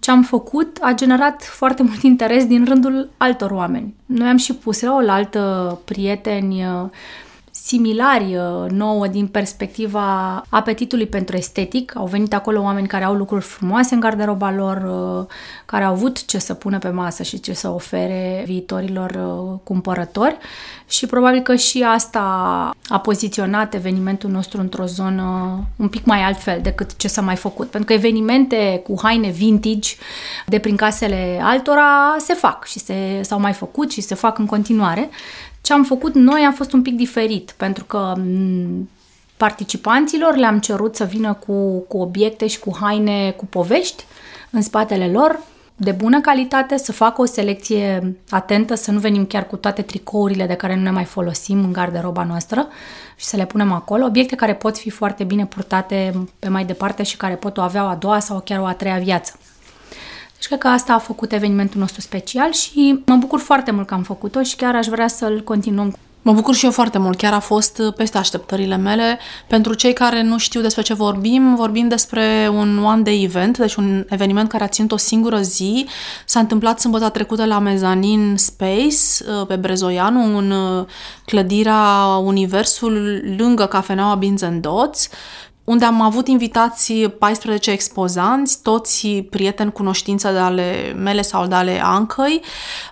ce 0.00 0.10
am 0.10 0.22
făcut 0.22 0.78
a 0.80 0.92
generat 0.92 1.42
foarte 1.42 1.82
mult 1.82 2.02
interes 2.02 2.46
din 2.46 2.64
rândul 2.64 3.10
altor 3.16 3.50
oameni. 3.50 3.94
Noi 4.06 4.28
am 4.28 4.36
și 4.36 4.54
pus 4.54 4.80
la 4.80 4.92
o 4.92 5.10
altă 5.10 5.78
prieteni 5.84 6.64
similari 7.64 8.36
uh, 8.36 8.70
nouă 8.70 9.06
din 9.06 9.26
perspectiva 9.26 10.42
apetitului 10.48 11.06
pentru 11.06 11.36
estetic. 11.36 11.96
Au 11.96 12.06
venit 12.06 12.34
acolo 12.34 12.62
oameni 12.62 12.86
care 12.86 13.04
au 13.04 13.14
lucruri 13.14 13.44
frumoase 13.44 13.94
în 13.94 14.00
garderoba 14.00 14.50
lor, 14.50 14.76
uh, 14.76 15.26
care 15.64 15.84
au 15.84 15.92
avut 15.92 16.24
ce 16.24 16.38
să 16.38 16.54
pună 16.54 16.78
pe 16.78 16.88
masă 16.88 17.22
și 17.22 17.40
ce 17.40 17.52
să 17.52 17.68
ofere 17.68 18.42
viitorilor 18.46 19.10
uh, 19.10 19.58
cumpărători 19.64 20.36
și 20.88 21.06
probabil 21.06 21.40
că 21.40 21.54
și 21.54 21.82
asta 21.82 22.20
a 22.88 22.98
poziționat 22.98 23.74
evenimentul 23.74 24.30
nostru 24.30 24.60
într-o 24.60 24.84
zonă 24.84 25.58
un 25.76 25.88
pic 25.88 26.04
mai 26.04 26.22
altfel 26.22 26.60
decât 26.62 26.96
ce 26.96 27.08
s-a 27.08 27.20
mai 27.20 27.36
făcut. 27.36 27.70
Pentru 27.70 27.88
că 27.88 27.92
evenimente 27.92 28.80
cu 28.84 28.94
haine 29.02 29.30
vintage 29.30 29.90
de 30.46 30.58
prin 30.58 30.76
casele 30.76 31.40
altora 31.42 32.16
se 32.18 32.34
fac 32.34 32.66
și 32.66 32.78
se, 32.78 33.20
s-au 33.22 33.40
mai 33.40 33.52
făcut 33.52 33.92
și 33.92 34.00
se 34.00 34.14
fac 34.14 34.38
în 34.38 34.46
continuare. 34.46 35.10
Ce 35.62 35.72
am 35.72 35.84
făcut 35.84 36.14
noi 36.14 36.46
a 36.48 36.52
fost 36.52 36.72
un 36.72 36.82
pic 36.82 36.96
diferit, 36.96 37.54
pentru 37.56 37.84
că 37.84 38.14
participanților 39.36 40.36
le-am 40.36 40.58
cerut 40.58 40.96
să 40.96 41.04
vină 41.04 41.32
cu, 41.34 41.78
cu 41.78 41.98
obiecte 41.98 42.46
și 42.46 42.58
cu 42.58 42.76
haine, 42.80 43.30
cu 43.30 43.46
povești 43.46 44.04
în 44.50 44.62
spatele 44.62 45.10
lor, 45.10 45.40
de 45.76 45.90
bună 45.90 46.20
calitate, 46.20 46.76
să 46.76 46.92
facă 46.92 47.20
o 47.20 47.24
selecție 47.24 48.16
atentă, 48.30 48.74
să 48.74 48.90
nu 48.90 48.98
venim 48.98 49.26
chiar 49.26 49.46
cu 49.46 49.56
toate 49.56 49.82
tricourile 49.82 50.46
de 50.46 50.54
care 50.54 50.76
nu 50.76 50.82
ne 50.82 50.90
mai 50.90 51.04
folosim 51.04 51.58
în 51.58 51.72
garderoba 51.72 52.24
noastră 52.24 52.68
și 53.16 53.24
să 53.24 53.36
le 53.36 53.46
punem 53.46 53.72
acolo, 53.72 54.04
obiecte 54.04 54.34
care 54.34 54.54
pot 54.54 54.78
fi 54.78 54.90
foarte 54.90 55.24
bine 55.24 55.46
purtate 55.46 56.26
pe 56.38 56.48
mai 56.48 56.64
departe 56.64 57.02
și 57.02 57.16
care 57.16 57.34
pot 57.34 57.56
o 57.56 57.60
avea 57.60 57.84
o 57.84 57.88
a 57.88 57.94
doua 57.94 58.18
sau 58.18 58.40
chiar 58.44 58.60
o 58.60 58.64
a 58.64 58.72
treia 58.72 58.98
viață. 58.98 59.38
Deci 60.42 60.50
cred 60.50 60.62
că 60.62 60.68
asta 60.68 60.92
a 60.92 60.98
făcut 60.98 61.32
evenimentul 61.32 61.80
nostru 61.80 62.00
special 62.00 62.52
și 62.52 63.02
mă 63.06 63.16
bucur 63.16 63.40
foarte 63.40 63.70
mult 63.70 63.86
că 63.86 63.94
am 63.94 64.02
făcut-o 64.02 64.42
și 64.42 64.56
chiar 64.56 64.74
aș 64.74 64.86
vrea 64.86 65.08
să-l 65.08 65.42
continuăm. 65.44 65.96
Mă 66.22 66.32
bucur 66.32 66.54
și 66.54 66.64
eu 66.64 66.70
foarte 66.70 66.98
mult, 66.98 67.18
chiar 67.18 67.32
a 67.32 67.38
fost 67.38 67.82
peste 67.96 68.18
așteptările 68.18 68.76
mele. 68.76 69.18
Pentru 69.46 69.74
cei 69.74 69.92
care 69.92 70.22
nu 70.22 70.38
știu 70.38 70.60
despre 70.60 70.82
ce 70.82 70.94
vorbim, 70.94 71.54
vorbim 71.54 71.88
despre 71.88 72.50
un 72.52 72.84
one-day 72.84 73.22
event, 73.22 73.58
deci 73.58 73.74
un 73.74 74.04
eveniment 74.08 74.48
care 74.48 74.64
a 74.64 74.68
ținut 74.68 74.92
o 74.92 74.96
singură 74.96 75.40
zi. 75.40 75.86
S-a 76.26 76.40
întâmplat 76.40 76.80
sâmbătă 76.80 77.08
trecută 77.08 77.44
la 77.44 77.58
Mezanin 77.58 78.36
Space, 78.36 78.96
pe 79.48 79.56
Brezoianu, 79.56 80.36
în 80.36 80.54
clădirea 81.24 82.04
Universul, 82.24 83.22
lângă 83.38 83.66
cafeneaua 83.66 84.14
Beans 84.14 84.42
Dots 84.60 85.08
unde 85.72 85.84
am 85.84 86.00
avut 86.00 86.28
invitați 86.28 86.92
14 86.92 87.70
expozanți, 87.70 88.62
toți 88.62 89.08
prieteni, 89.30 89.72
cunoștință 89.72 90.30
de 90.30 90.38
ale 90.38 90.94
mele 90.96 91.22
sau 91.22 91.46
de 91.46 91.54
ale 91.54 91.80
Ancăi. 91.82 92.42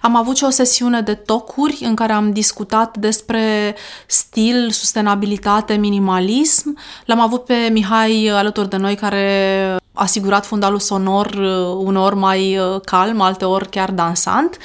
Am 0.00 0.16
avut 0.16 0.36
și 0.36 0.44
o 0.44 0.50
sesiune 0.50 1.00
de 1.00 1.14
tocuri 1.14 1.78
în 1.84 1.94
care 1.94 2.12
am 2.12 2.32
discutat 2.32 2.96
despre 2.96 3.74
stil, 4.06 4.70
sustenabilitate, 4.70 5.74
minimalism. 5.74 6.78
L-am 7.04 7.20
avut 7.20 7.44
pe 7.44 7.68
Mihai 7.72 8.26
alături 8.26 8.68
de 8.68 8.76
noi 8.76 8.94
care 8.94 9.79
asigurat 10.00 10.46
fundalul 10.46 10.78
sonor 10.78 11.26
uh, 11.26 11.84
uneori 11.84 12.16
mai 12.16 12.58
uh, 12.58 12.80
calm, 12.84 13.20
alteori 13.20 13.68
chiar 13.68 13.90
dansant. 13.90 14.56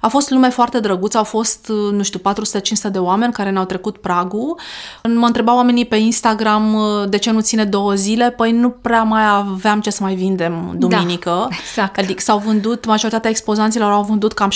A 0.00 0.08
fost 0.08 0.30
lume 0.30 0.48
foarte 0.48 0.80
drăguță, 0.80 1.18
au 1.18 1.24
fost, 1.24 1.68
uh, 1.68 1.92
nu 1.92 2.02
știu, 2.02 2.20
400-500 2.88 2.90
de 2.90 2.98
oameni 2.98 3.32
care 3.32 3.50
ne-au 3.50 3.64
trecut 3.64 3.96
pragul. 3.96 4.58
Mă 5.14 5.26
întrebau 5.26 5.56
oamenii 5.56 5.84
pe 5.84 5.96
Instagram 5.96 6.76
de 7.08 7.18
ce 7.18 7.30
nu 7.30 7.40
ține 7.40 7.64
două 7.64 7.94
zile, 7.94 8.30
păi 8.30 8.52
nu 8.52 8.70
prea 8.70 9.02
mai 9.02 9.22
aveam 9.26 9.80
ce 9.80 9.90
să 9.90 10.02
mai 10.02 10.14
vindem 10.14 10.74
duminică. 10.76 11.30
Da, 11.30 11.56
exact. 11.68 11.98
Adică 11.98 12.20
s-au 12.20 12.38
vândut, 12.38 12.86
majoritatea 12.86 13.30
expozanților 13.30 13.90
au 13.90 14.02
vândut 14.02 14.32
cam 14.32 14.50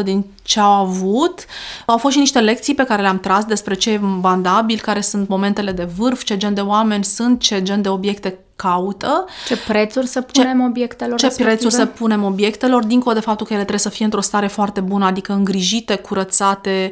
70% 0.00 0.02
din 0.04 0.24
ce 0.42 0.60
au 0.60 0.72
avut. 0.72 1.44
Au 1.86 1.96
fost 1.96 2.14
și 2.14 2.20
niște 2.20 2.40
lecții 2.40 2.74
pe 2.74 2.84
care 2.84 3.02
le-am 3.02 3.18
tras 3.18 3.44
despre 3.44 3.74
ce 3.74 3.90
e 3.90 4.00
vandabil, 4.20 4.78
care 4.80 5.00
sunt 5.00 5.28
momentele 5.28 5.72
de 5.72 5.88
vârf, 5.96 6.22
ce 6.22 6.36
gen 6.36 6.54
de 6.54 6.60
oameni 6.60 7.04
sunt, 7.04 7.40
ce 7.40 7.62
gen 7.62 7.82
de 7.82 7.88
obiecte 7.88 8.38
caută. 8.58 9.24
Ce 9.46 9.56
prețuri 9.56 10.06
să 10.06 10.20
punem 10.20 10.58
ce, 10.58 10.64
obiectelor 10.64 11.18
Ce 11.18 11.24
respective? 11.24 11.56
prețuri 11.56 11.74
să 11.74 11.86
punem 11.86 12.24
obiectelor, 12.24 12.84
dincolo 12.84 13.14
de 13.14 13.20
faptul 13.20 13.46
că 13.46 13.52
ele 13.52 13.62
trebuie 13.62 13.82
să 13.82 13.96
fie 13.96 14.04
într-o 14.04 14.20
stare 14.20 14.46
foarte 14.46 14.80
bună, 14.80 15.04
adică 15.04 15.32
îngrijite, 15.32 15.94
curățate, 15.96 16.90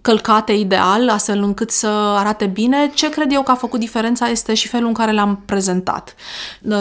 călcate 0.00 0.52
ideal, 0.52 1.08
astfel 1.08 1.42
încât 1.42 1.70
să 1.70 1.86
arate 2.16 2.46
bine. 2.46 2.90
Ce 2.94 3.08
cred 3.08 3.32
eu 3.32 3.42
că 3.42 3.50
a 3.50 3.54
făcut 3.54 3.80
diferența 3.80 4.28
este 4.28 4.54
și 4.54 4.68
felul 4.68 4.86
în 4.86 4.94
care 4.94 5.12
le-am 5.12 5.42
prezentat. 5.46 6.14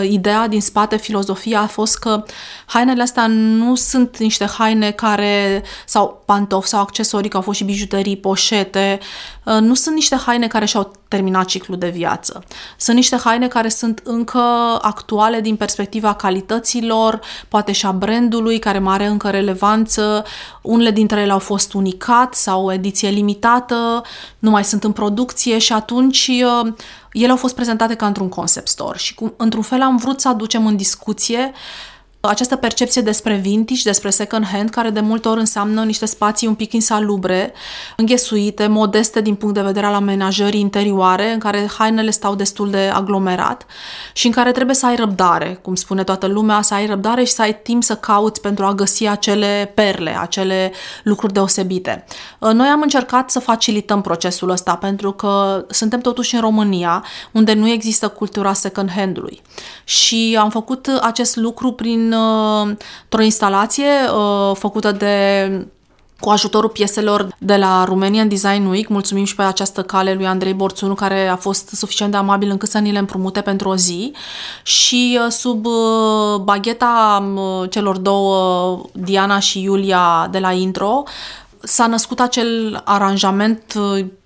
Ideea 0.02 0.48
din 0.48 0.62
spate, 0.62 0.98
filozofia 0.98 1.60
a 1.60 1.68
fost 1.68 1.98
că 1.98 2.24
hainele 2.66 3.02
astea 3.02 3.28
nu 3.28 3.76
sunt 3.76 4.18
niște 4.18 4.46
haine 4.46 4.92
care, 4.92 5.64
sau 5.86 6.24
pantofi 6.26 6.68
sau 6.68 6.82
accesorii, 6.82 7.30
că 7.30 7.38
au 7.38 7.44
fost 7.44 7.58
și 7.58 7.64
bijuterii, 7.64 8.18
poșete, 8.18 9.00
nu 9.44 9.74
sunt 9.74 9.96
niște 9.96 10.16
haine 10.16 10.48
care 10.48 10.66
și-au 10.66 10.92
terminat 11.08 11.46
ciclul 11.46 11.78
de 11.78 11.90
viață. 11.90 12.44
Sunt 12.78 12.96
niște 12.96 13.18
haine 13.24 13.48
care 13.48 13.70
sunt 13.70 14.02
încă 14.04 14.40
actuale 14.82 15.42
din 15.42 15.56
perspectiva 15.56 16.14
calităților, 16.14 17.20
poate 17.48 17.72
și 17.72 17.86
a 17.86 17.92
brandului, 17.92 18.60
care 18.60 18.80
mai 18.80 18.94
are 18.94 19.06
încă 19.06 19.30
relevanță. 19.30 20.26
Unele 20.62 20.92
dintre 20.92 21.22
ele 21.22 21.32
au 21.32 21.40
fost 21.40 21.74
unicat 21.74 22.34
sau 22.34 22.72
ediție 22.74 23.10
limitată, 23.10 24.02
nu 24.40 24.50
mai 24.50 24.64
sunt 24.64 24.84
în 24.84 24.92
producție 24.92 25.58
și 25.58 25.74
atunci 25.74 26.32
uh, 26.64 26.74
ele 27.12 27.32
au 27.32 27.38
fost 27.38 27.56
prezentate 27.56 27.96
ca 27.96 28.06
într-un 28.06 28.30
concept 28.30 28.68
store 28.68 28.98
și 28.98 29.14
cum, 29.14 29.34
într-un 29.38 29.64
fel 29.64 29.82
am 29.82 29.98
vrut 29.98 30.22
să 30.22 30.28
aducem 30.28 30.66
în 30.66 30.76
discuție 30.76 31.52
această 32.30 32.56
percepție 32.56 33.02
despre 33.02 33.36
vintage, 33.36 33.82
despre 33.84 34.10
second 34.10 34.46
hand, 34.46 34.70
care 34.70 34.90
de 34.90 35.00
multe 35.00 35.28
ori 35.28 35.40
înseamnă 35.40 35.84
niște 35.84 36.06
spații 36.06 36.48
un 36.48 36.56
pic 36.56 36.74
insalubre, 36.74 37.54
înghesuite, 37.98 38.68
modeste 38.68 39.22
din 39.22 39.36
punct 39.36 39.56
de 39.56 39.62
vedere 39.62 39.86
al 39.86 39.94
amenajării 39.94 40.60
interioare, 40.60 41.32
în 41.34 41.40
care 41.40 41.70
hainele 41.78 42.10
stau 42.10 42.36
destul 42.36 42.70
de 42.70 42.92
aglomerat 42.94 43.66
și 44.14 44.26
în 44.26 44.32
care 44.32 44.52
trebuie 44.52 44.76
să 44.76 44.86
ai 44.86 44.96
răbdare, 44.96 45.60
cum 45.62 45.76
spune 45.76 46.04
toată 46.04 46.28
lumea, 46.28 46.62
să 46.62 46.74
ai 46.74 46.86
răbdare 46.86 47.24
și 47.24 47.32
să 47.32 47.42
ai 47.42 47.62
timp 47.62 47.84
să 47.84 47.96
cauți 47.96 48.42
pentru 48.42 48.66
a 48.66 48.74
găsi 48.74 49.08
acele 49.08 49.72
perle, 49.76 50.20
acele 50.20 50.72
lucruri 51.04 51.34
deosebite. 51.34 52.06
Noi 52.40 52.68
am 52.68 52.82
încercat 52.82 53.30
să 53.30 53.40
facilităm 53.40 54.02
procesul 54.02 54.50
ăsta, 54.50 54.76
pentru 54.76 55.12
că 55.12 55.66
suntem 55.70 56.00
totuși 56.00 56.36
în 56.36 56.42
România, 56.42 57.04
unde 57.32 57.54
nu 57.54 57.70
există 57.70 58.08
cultura 58.08 58.54
second 58.54 58.90
hand-ului. 58.96 59.42
Și 59.84 60.38
am 60.40 60.50
făcut 60.50 60.88
acest 61.02 61.36
lucru 61.36 61.72
prin 61.72 62.13
într-o 62.14 63.22
instalație 63.22 63.90
uh, 64.16 64.56
făcută 64.56 64.92
de 64.92 65.48
cu 66.24 66.30
ajutorul 66.30 66.70
pieselor 66.70 67.28
de 67.38 67.56
la 67.56 67.84
Romanian 67.84 68.28
Design 68.28 68.66
Week. 68.66 68.88
Mulțumim 68.88 69.24
și 69.24 69.36
pe 69.36 69.42
această 69.42 69.84
cale 69.84 70.14
lui 70.14 70.28
Andrei 70.28 70.54
Borțunu, 70.54 70.94
care 70.94 71.28
a 71.28 71.36
fost 71.36 71.70
suficient 71.70 72.12
de 72.12 72.18
amabil 72.18 72.50
încât 72.50 72.70
să 72.70 72.78
ni 72.78 72.92
le 72.92 72.98
împrumute 72.98 73.42
pentru 73.42 73.70
o 73.70 73.76
zi. 73.76 74.14
Și 74.64 75.20
uh, 75.26 75.32
sub 75.32 75.66
uh, 75.66 76.36
bagheta 76.44 77.34
celor 77.70 77.98
două, 77.98 78.82
Diana 78.94 79.40
și 79.40 79.62
Iulia 79.62 80.28
de 80.32 80.40
la 80.40 80.52
Intro, 80.52 81.04
s-a 81.64 81.88
născut 81.88 82.20
acel 82.20 82.82
aranjament 82.86 83.74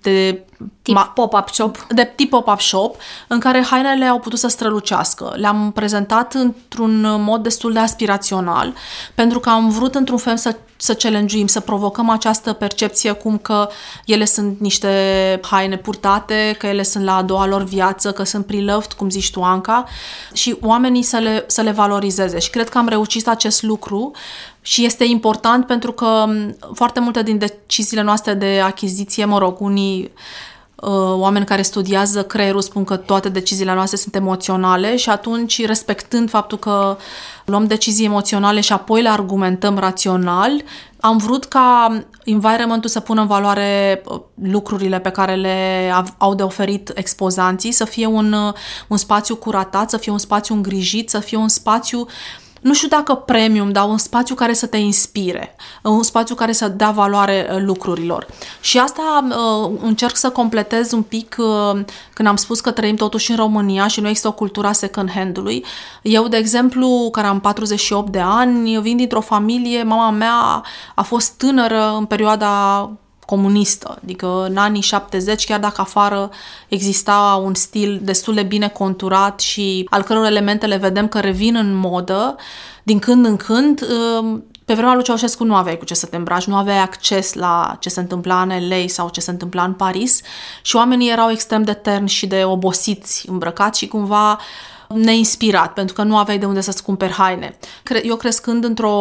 de 0.00 0.42
Tip 0.82 0.96
ma- 0.96 1.12
pop-up 1.14 1.48
shop. 1.48 1.86
De 1.88 2.12
tip 2.16 2.30
pop-up 2.30 2.60
shop, 2.60 2.96
în 3.26 3.38
care 3.38 3.66
hainele 3.70 4.04
au 4.04 4.18
putut 4.18 4.38
să 4.38 4.48
strălucească. 4.48 5.32
Le-am 5.36 5.72
prezentat 5.72 6.34
într-un 6.34 7.22
mod 7.22 7.42
destul 7.42 7.72
de 7.72 7.78
aspirațional, 7.78 8.74
pentru 9.14 9.40
că 9.40 9.50
am 9.50 9.70
vrut 9.70 9.94
într-un 9.94 10.18
fel 10.18 10.36
să, 10.36 10.56
să 10.76 10.94
challenge 10.94 11.46
să 11.46 11.60
provocăm 11.60 12.08
această 12.08 12.52
percepție 12.52 13.12
cum 13.12 13.38
că 13.38 13.68
ele 14.04 14.24
sunt 14.24 14.60
niște 14.60 15.40
haine 15.42 15.76
purtate, 15.76 16.54
că 16.58 16.66
ele 16.66 16.82
sunt 16.82 17.04
la 17.04 17.16
a 17.16 17.22
doua 17.22 17.46
lor 17.46 17.62
viață, 17.62 18.12
că 18.12 18.22
sunt 18.22 18.46
pre-loved, 18.46 18.92
cum 18.92 19.10
zici 19.10 19.30
tu, 19.30 19.42
Anca, 19.42 19.84
și 20.32 20.56
oamenii 20.60 21.02
să 21.02 21.16
le, 21.16 21.44
să 21.46 21.60
le 21.60 21.70
valorizeze. 21.70 22.38
Și 22.38 22.50
cred 22.50 22.68
că 22.68 22.78
am 22.78 22.88
reușit 22.88 23.28
acest 23.28 23.62
lucru 23.62 24.10
și 24.68 24.84
este 24.84 25.04
important 25.04 25.66
pentru 25.66 25.92
că 25.92 26.24
foarte 26.72 27.00
multe 27.00 27.22
din 27.22 27.38
deciziile 27.38 28.02
noastre 28.02 28.34
de 28.34 28.60
achiziție, 28.64 29.24
mă 29.24 29.38
rog, 29.38 29.60
unii 29.60 30.12
uh, 30.74 30.90
oameni 31.14 31.44
care 31.44 31.62
studiază 31.62 32.24
creierul 32.24 32.60
spun 32.60 32.84
că 32.84 32.96
toate 32.96 33.28
deciziile 33.28 33.74
noastre 33.74 33.96
sunt 33.96 34.14
emoționale 34.14 34.96
și 34.96 35.10
atunci, 35.10 35.66
respectând 35.66 36.30
faptul 36.30 36.58
că 36.58 36.96
luăm 37.44 37.66
decizii 37.66 38.04
emoționale 38.04 38.60
și 38.60 38.72
apoi 38.72 39.02
le 39.02 39.08
argumentăm 39.08 39.78
rațional, 39.78 40.62
am 41.00 41.16
vrut 41.16 41.44
ca 41.44 41.98
environmentul 42.24 42.90
să 42.90 43.00
pună 43.00 43.20
în 43.20 43.26
valoare 43.26 44.02
uh, 44.04 44.20
lucrurile 44.42 45.00
pe 45.00 45.10
care 45.10 45.34
le 45.34 45.90
au 46.18 46.34
de 46.34 46.42
oferit 46.42 46.92
expozanții, 46.94 47.72
să 47.72 47.84
fie 47.84 48.06
un, 48.06 48.32
uh, 48.32 48.52
un 48.88 48.96
spațiu 48.96 49.36
curatat, 49.36 49.90
să 49.90 49.96
fie 49.96 50.12
un 50.12 50.18
spațiu 50.18 50.54
îngrijit, 50.54 51.10
să 51.10 51.18
fie 51.18 51.36
un 51.36 51.48
spațiu 51.48 52.06
nu 52.60 52.74
știu 52.74 52.88
dacă 52.88 53.14
premium, 53.14 53.72
dar 53.72 53.88
un 53.88 53.98
spațiu 53.98 54.34
care 54.34 54.52
să 54.52 54.66
te 54.66 54.76
inspire, 54.76 55.56
un 55.82 56.02
spațiu 56.02 56.34
care 56.34 56.52
să 56.52 56.68
dea 56.68 56.90
valoare 56.90 57.50
uh, 57.52 57.60
lucrurilor. 57.60 58.26
Și 58.60 58.78
asta 58.78 59.28
uh, 59.28 59.78
încerc 59.82 60.16
să 60.16 60.30
completez 60.30 60.92
un 60.92 61.02
pic 61.02 61.36
uh, 61.38 61.80
când 62.12 62.28
am 62.28 62.36
spus 62.36 62.60
că 62.60 62.70
trăim 62.70 62.96
totuși 62.96 63.30
în 63.30 63.36
România 63.36 63.86
și 63.86 64.00
nu 64.00 64.08
există 64.08 64.28
o 64.28 64.32
cultură 64.32 64.66
a 64.66 64.72
second 64.72 65.10
hand-ului. 65.10 65.64
Eu, 66.02 66.28
de 66.28 66.36
exemplu, 66.36 67.08
care 67.12 67.26
am 67.26 67.40
48 67.40 68.12
de 68.12 68.20
ani, 68.20 68.74
eu 68.74 68.80
vin 68.80 68.96
dintr-o 68.96 69.20
familie, 69.20 69.82
mama 69.82 70.10
mea 70.10 70.62
a 70.94 71.02
fost 71.02 71.32
tânără 71.32 71.94
în 71.96 72.04
perioada 72.04 72.90
comunistă, 73.28 73.98
adică 74.02 74.44
în 74.48 74.56
anii 74.56 74.80
70, 74.80 75.44
chiar 75.44 75.60
dacă 75.60 75.80
afară 75.80 76.30
exista 76.68 77.40
un 77.44 77.54
stil 77.54 78.00
destul 78.02 78.34
de 78.34 78.42
bine 78.42 78.68
conturat 78.68 79.40
și 79.40 79.86
al 79.90 80.02
căror 80.02 80.24
elemente 80.24 80.66
le 80.66 80.76
vedem 80.76 81.08
că 81.08 81.20
revin 81.20 81.56
în 81.56 81.74
modă, 81.74 82.36
din 82.82 82.98
când 82.98 83.26
în 83.26 83.36
când, 83.36 83.86
um, 84.20 84.44
pe 84.64 84.74
vremea 84.74 84.94
lui 84.94 85.02
Ceaușescu 85.02 85.44
nu 85.44 85.54
aveai 85.54 85.78
cu 85.78 85.84
ce 85.84 85.94
să 85.94 86.06
te 86.06 86.16
îmbraci, 86.16 86.44
nu 86.44 86.56
aveai 86.56 86.78
acces 86.78 87.34
la 87.34 87.76
ce 87.80 87.88
se 87.88 88.00
întâmpla 88.00 88.42
în 88.42 88.68
LA 88.68 88.84
sau 88.86 89.08
ce 89.08 89.20
se 89.20 89.30
întâmpla 89.30 89.64
în 89.64 89.72
Paris 89.72 90.20
și 90.62 90.76
oamenii 90.76 91.10
erau 91.10 91.30
extrem 91.30 91.62
de 91.62 91.72
terni 91.72 92.08
și 92.08 92.26
de 92.26 92.44
obosiți 92.44 93.28
îmbrăcați 93.28 93.78
și 93.78 93.88
cumva 93.88 94.38
neinspirat, 94.88 95.72
pentru 95.72 95.94
că 95.94 96.02
nu 96.02 96.16
aveai 96.16 96.38
de 96.38 96.46
unde 96.46 96.60
să-ți 96.60 96.82
cumperi 96.82 97.12
haine. 97.12 97.58
Eu 98.02 98.16
crescând 98.16 98.64
într-o 98.64 98.96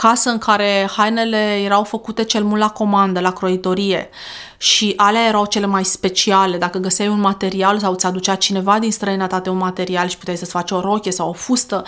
casă 0.00 0.30
în 0.30 0.38
care 0.38 0.88
hainele 0.96 1.60
erau 1.64 1.84
făcute 1.84 2.24
cel 2.24 2.44
mult 2.44 2.60
la 2.60 2.68
comandă, 2.68 3.20
la 3.20 3.32
croitorie 3.32 4.08
și 4.56 4.92
alea 4.96 5.26
erau 5.26 5.46
cele 5.46 5.66
mai 5.66 5.84
speciale. 5.84 6.58
Dacă 6.58 6.78
găseai 6.78 7.08
un 7.08 7.20
material 7.20 7.78
sau 7.78 7.94
ți 7.94 8.06
aducea 8.06 8.34
cineva 8.34 8.78
din 8.78 8.92
străinătate 8.92 9.50
un 9.50 9.56
material 9.56 10.08
și 10.08 10.18
puteai 10.18 10.36
să-ți 10.36 10.50
faci 10.50 10.70
o 10.70 10.80
rochie 10.80 11.12
sau 11.12 11.28
o 11.28 11.32
fustă, 11.32 11.84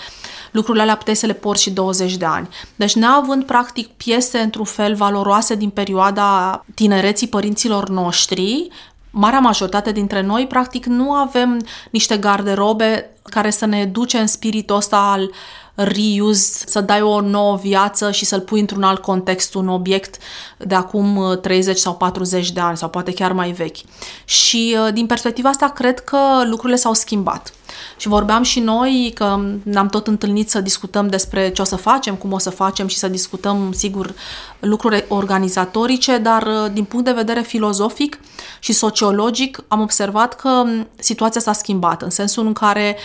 lucrurile 0.51 0.83
alea 0.83 0.97
puteai 0.97 1.17
să 1.17 1.27
le 1.27 1.33
porți 1.33 1.63
și 1.63 1.71
20 1.71 2.17
de 2.17 2.25
ani. 2.25 2.49
Deci 2.77 2.95
neavând 2.95 3.45
practic 3.45 3.89
piese 3.89 4.39
într-un 4.39 4.65
fel 4.65 4.95
valoroase 4.95 5.55
din 5.55 5.71
perioada 5.71 6.65
tinereții 6.75 7.29
părinților 7.29 7.89
noștri, 7.89 8.69
marea 9.11 9.39
majoritate 9.39 9.93
dintre 9.93 10.21
noi, 10.21 10.47
practic, 10.47 10.87
nu 10.87 11.13
avem 11.13 11.61
niște 11.91 12.17
garderobe 12.17 13.11
care 13.23 13.51
să 13.51 13.67
ne 13.67 13.79
educe 13.79 14.19
în 14.19 14.27
spiritul 14.27 14.77
ăsta 14.77 14.97
al 14.97 15.31
reuse, 15.75 16.65
să 16.67 16.81
dai 16.81 17.01
o 17.01 17.21
nouă 17.21 17.57
viață 17.57 18.11
și 18.11 18.25
să-l 18.25 18.41
pui 18.41 18.61
într-un 18.61 18.83
alt 18.83 19.03
context, 19.03 19.55
un 19.55 19.69
obiect 19.69 20.17
de 20.59 20.75
acum 20.75 21.39
30 21.41 21.75
uh, 21.75 21.81
sau 21.81 21.95
40 21.95 22.51
de 22.51 22.61
ani 22.61 22.77
sau 22.77 22.89
poate 22.89 23.13
chiar 23.13 23.33
mai 23.33 23.51
vechi. 23.51 23.77
Și 24.25 24.77
uh, 24.87 24.93
din 24.93 25.07
perspectiva 25.07 25.49
asta 25.49 25.69
cred 25.69 26.01
că 26.01 26.19
lucrurile 26.45 26.79
s-au 26.79 26.93
schimbat. 26.93 27.53
Și 27.97 28.09
vorbeam 28.09 28.43
și 28.43 28.61
noi 28.61 29.13
că 29.15 29.41
ne-am 29.63 29.89
tot 29.89 30.07
întâlnit 30.07 30.51
să 30.51 30.61
discutăm 30.61 31.09
despre 31.09 31.51
ce 31.51 31.63
o 31.63 31.65
să 31.65 31.77
facem, 31.77 32.15
cum 32.15 32.33
o 32.33 32.39
să 32.39 32.51
facem 32.51 32.87
și 32.87 32.99
să 32.99 33.09
discutăm, 33.09 33.73
sigur, 33.73 34.15
lucruri 34.61 35.05
organizatorice, 35.09 36.19
dar 36.19 36.43
uh, 36.43 36.73
din 36.73 36.85
punct 36.85 37.05
de 37.05 37.13
vedere 37.13 37.41
filozofic 37.41 38.21
și 38.59 38.73
sociologic 38.73 39.65
am 39.69 39.81
observat 39.81 40.37
că 40.37 40.49
um, 40.49 40.89
situația 40.99 41.41
s-a 41.41 41.53
schimbat, 41.53 42.03
în 42.03 42.11
sensul 42.11 42.47
în 42.47 42.53
care 42.53 42.97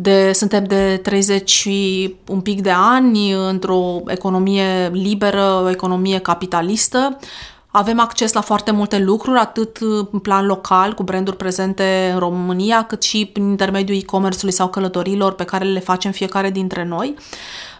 de, 0.00 0.32
suntem 0.32 0.64
de 0.64 1.00
30 1.02 1.50
și 1.50 2.14
un 2.28 2.40
pic 2.40 2.60
de 2.60 2.70
ani 2.70 3.32
într-o 3.32 4.00
economie 4.06 4.88
liberă, 4.92 5.60
o 5.64 5.70
economie 5.70 6.18
capitalistă. 6.18 7.18
Avem 7.66 8.00
acces 8.00 8.32
la 8.32 8.40
foarte 8.40 8.70
multe 8.70 8.98
lucruri, 8.98 9.38
atât 9.38 9.78
în 10.10 10.18
plan 10.18 10.46
local, 10.46 10.94
cu 10.94 11.02
branduri 11.02 11.36
prezente 11.36 12.10
în 12.12 12.18
România, 12.18 12.82
cât 12.82 13.02
și 13.02 13.30
prin 13.32 13.48
intermediul 13.48 13.98
e-commerce-ului 13.98 14.54
sau 14.54 14.68
călătorilor 14.68 15.32
pe 15.32 15.44
care 15.44 15.64
le 15.64 15.80
facem 15.80 16.10
fiecare 16.10 16.50
dintre 16.50 16.84
noi. 16.84 17.14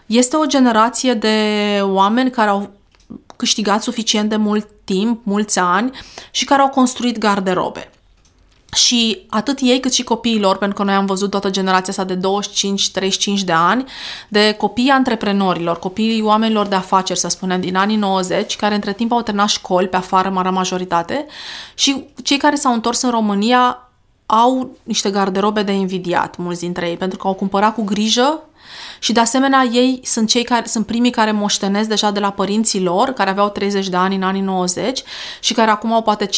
Este 0.05 0.35
o 0.35 0.45
generație 0.45 1.13
de 1.13 1.35
oameni 1.81 2.31
care 2.31 2.49
au 2.49 2.69
câștigat 3.35 3.83
suficient 3.83 4.29
de 4.29 4.35
mult 4.35 4.67
timp, 4.83 5.19
mulți 5.23 5.59
ani 5.59 5.91
și 6.31 6.45
care 6.45 6.61
au 6.61 6.69
construit 6.69 7.17
garderobe. 7.17 7.89
Și 8.73 9.25
atât 9.29 9.59
ei 9.61 9.79
cât 9.79 9.93
și 9.93 10.03
copiilor, 10.03 10.57
pentru 10.57 10.77
că 10.77 10.83
noi 10.83 10.93
am 10.93 11.05
văzut 11.05 11.29
toată 11.29 11.49
generația 11.49 11.93
asta 11.97 12.03
de 12.03 12.19
25-35 13.39 13.43
de 13.45 13.51
ani, 13.51 13.85
de 14.27 14.55
copiii 14.57 14.89
antreprenorilor, 14.89 15.79
copiii 15.79 16.21
oamenilor 16.21 16.67
de 16.67 16.75
afaceri, 16.75 17.19
să 17.19 17.27
spunem, 17.27 17.61
din 17.61 17.75
anii 17.75 17.95
90, 17.95 18.55
care 18.55 18.75
între 18.75 18.93
timp 18.93 19.11
au 19.11 19.21
terminat 19.21 19.49
școli 19.49 19.87
pe 19.87 19.95
afară, 19.95 20.29
marea 20.29 20.51
majoritate, 20.51 21.25
și 21.73 22.05
cei 22.23 22.37
care 22.37 22.55
s-au 22.55 22.73
întors 22.73 23.01
în 23.01 23.09
România 23.09 23.89
au 24.25 24.77
niște 24.83 25.09
garderobe 25.09 25.63
de 25.63 25.71
invidiat, 25.71 26.37
mulți 26.37 26.59
dintre 26.59 26.89
ei, 26.89 26.97
pentru 26.97 27.17
că 27.17 27.27
au 27.27 27.33
cumpărat 27.33 27.73
cu 27.73 27.83
grijă 27.83 28.43
și 28.99 29.11
de 29.11 29.19
asemenea 29.19 29.63
ei 29.63 29.99
sunt 30.03 30.29
cei 30.29 30.43
care 30.43 30.65
sunt 30.67 30.85
primii 30.85 31.11
care 31.11 31.31
moștenesc 31.31 31.89
deja 31.89 32.11
de 32.11 32.19
la 32.19 32.31
părinții 32.31 32.83
lor, 32.83 33.09
care 33.09 33.29
aveau 33.29 33.49
30 33.49 33.87
de 33.87 33.95
ani 33.95 34.15
în 34.15 34.23
anii 34.23 34.41
90 34.41 35.03
și 35.39 35.53
care 35.53 35.71
acum 35.71 35.93
au 35.93 36.01
poate 36.01 36.25
50-60 36.25 36.29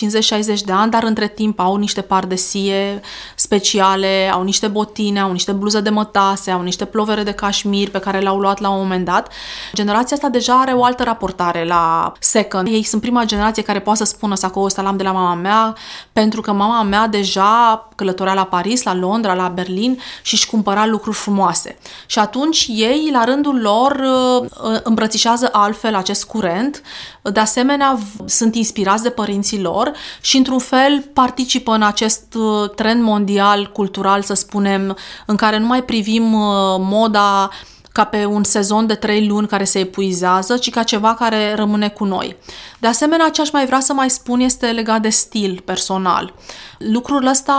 de 0.65 0.71
ani, 0.71 0.91
dar 0.91 1.03
între 1.03 1.27
timp 1.27 1.59
au 1.59 1.75
niște 1.75 2.01
pardesie 2.01 3.01
speciale, 3.35 4.29
au 4.33 4.43
niște 4.43 4.67
botine, 4.67 5.19
au 5.19 5.31
niște 5.31 5.51
bluze 5.51 5.81
de 5.81 5.89
mătase, 5.89 6.51
au 6.51 6.61
niște 6.61 6.85
plovere 6.85 7.23
de 7.23 7.31
cașmir 7.31 7.89
pe 7.89 7.99
care 7.99 8.19
le-au 8.19 8.37
luat 8.37 8.59
la 8.59 8.69
un 8.69 8.79
moment 8.81 9.05
dat. 9.05 9.31
Generația 9.73 10.15
asta 10.15 10.29
deja 10.29 10.59
are 10.59 10.71
o 10.71 10.83
altă 10.83 11.03
raportare 11.03 11.65
la 11.65 12.11
second. 12.19 12.67
Ei 12.67 12.83
sunt 12.83 13.01
prima 13.01 13.23
generație 13.23 13.63
care 13.63 13.79
poate 13.79 13.99
să 13.99 14.05
spună 14.05 14.35
sacoul 14.35 14.65
ăsta 14.65 14.81
l-am 14.81 14.97
de 14.97 15.03
la 15.03 15.11
mama 15.11 15.35
mea, 15.35 15.75
pentru 16.13 16.41
că 16.41 16.51
mama 16.51 16.83
mea 16.83 17.07
deja 17.07 17.87
călătorea 17.95 18.33
la 18.33 18.45
Paris, 18.45 18.83
la 18.83 18.93
Londra, 18.93 19.33
la 19.33 19.47
Berlin 19.47 19.99
și 20.21 20.33
își 20.33 20.49
cumpăra 20.49 20.85
lucruri 20.85 21.17
frumoase. 21.17 21.77
Și 22.05 22.19
atunci 22.19 22.50
ei, 22.67 23.09
la 23.11 23.23
rândul 23.23 23.61
lor, 23.61 24.01
uh, 24.41 24.79
îmbrățișează 24.83 25.49
altfel 25.51 25.95
acest 25.95 26.23
curent, 26.25 26.81
de 27.21 27.39
asemenea 27.39 27.99
sunt 28.25 28.55
inspirați 28.55 29.03
de 29.03 29.09
părinții 29.09 29.61
lor 29.61 29.91
și, 30.21 30.37
într-un 30.37 30.59
fel, 30.59 31.03
participă 31.13 31.71
în 31.71 31.83
acest 31.83 32.33
uh, 32.33 32.69
trend 32.69 33.01
mondial, 33.01 33.71
cultural, 33.71 34.21
să 34.21 34.33
spunem, 34.33 34.97
în 35.25 35.35
care 35.35 35.57
nu 35.57 35.65
mai 35.65 35.83
privim 35.83 36.33
uh, 36.33 36.75
moda 36.79 37.49
ca 37.91 38.03
pe 38.03 38.25
un 38.25 38.43
sezon 38.43 38.85
de 38.85 38.95
trei 38.95 39.27
luni 39.27 39.47
care 39.47 39.63
se 39.63 39.79
epuizează, 39.79 40.57
ci 40.57 40.69
ca 40.69 40.83
ceva 40.83 41.13
care 41.13 41.53
rămâne 41.55 41.89
cu 41.89 42.03
noi. 42.03 42.35
De 42.79 42.87
asemenea, 42.87 43.29
ce 43.29 43.41
aș 43.41 43.51
mai 43.51 43.65
vrea 43.65 43.79
să 43.79 43.93
mai 43.93 44.09
spun 44.09 44.39
este 44.39 44.65
legat 44.67 45.01
de 45.01 45.09
stil 45.09 45.61
personal. 45.65 46.33
Lucrul 46.77 47.25
ăsta 47.25 47.55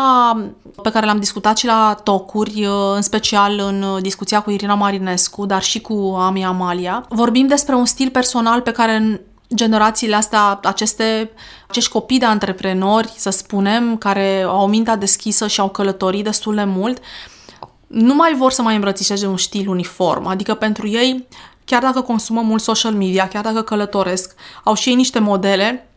pe 0.83 0.91
care 0.91 1.07
l-am 1.07 1.19
discutat 1.19 1.57
și 1.57 1.67
la 1.67 1.97
tocuri, 2.03 2.69
în 2.95 3.03
special 3.03 3.59
în 3.59 3.99
discuția 4.03 4.41
cu 4.41 4.51
Irina 4.51 4.75
Marinescu, 4.75 5.47
dar 5.47 5.63
și 5.63 5.81
cu 5.81 6.17
Ami 6.19 6.45
Amalia, 6.45 7.05
vorbim 7.09 7.47
despre 7.47 7.75
un 7.75 7.85
stil 7.85 8.11
personal 8.11 8.61
pe 8.61 8.71
care 8.71 9.21
generațiile 9.55 10.15
astea, 10.15 10.61
aceste, 10.63 11.31
acești 11.69 11.91
copii 11.91 12.19
de 12.19 12.25
antreprenori, 12.25 13.13
să 13.17 13.31
spunem, 13.31 13.97
care 13.97 14.43
au 14.47 14.67
mintea 14.67 14.97
deschisă 14.97 15.47
și 15.47 15.61
au 15.61 15.69
călătorit 15.69 16.25
destul 16.25 16.55
de 16.55 16.65
mult, 16.65 16.99
nu 17.93 18.15
mai 18.15 18.35
vor 18.35 18.53
să 18.53 18.63
mai 18.63 18.75
îmbrățișeze 18.75 19.27
un 19.27 19.37
stil 19.37 19.69
uniform. 19.69 20.27
Adică 20.27 20.55
pentru 20.55 20.89
ei, 20.89 21.27
chiar 21.65 21.83
dacă 21.83 22.01
consumă 22.01 22.41
mult 22.41 22.63
social 22.63 22.93
media, 22.93 23.29
chiar 23.29 23.43
dacă 23.43 23.63
călătoresc, 23.63 24.35
au 24.65 24.75
și 24.75 24.89
ei 24.89 24.95
niște 24.95 25.19
modele, 25.19 25.89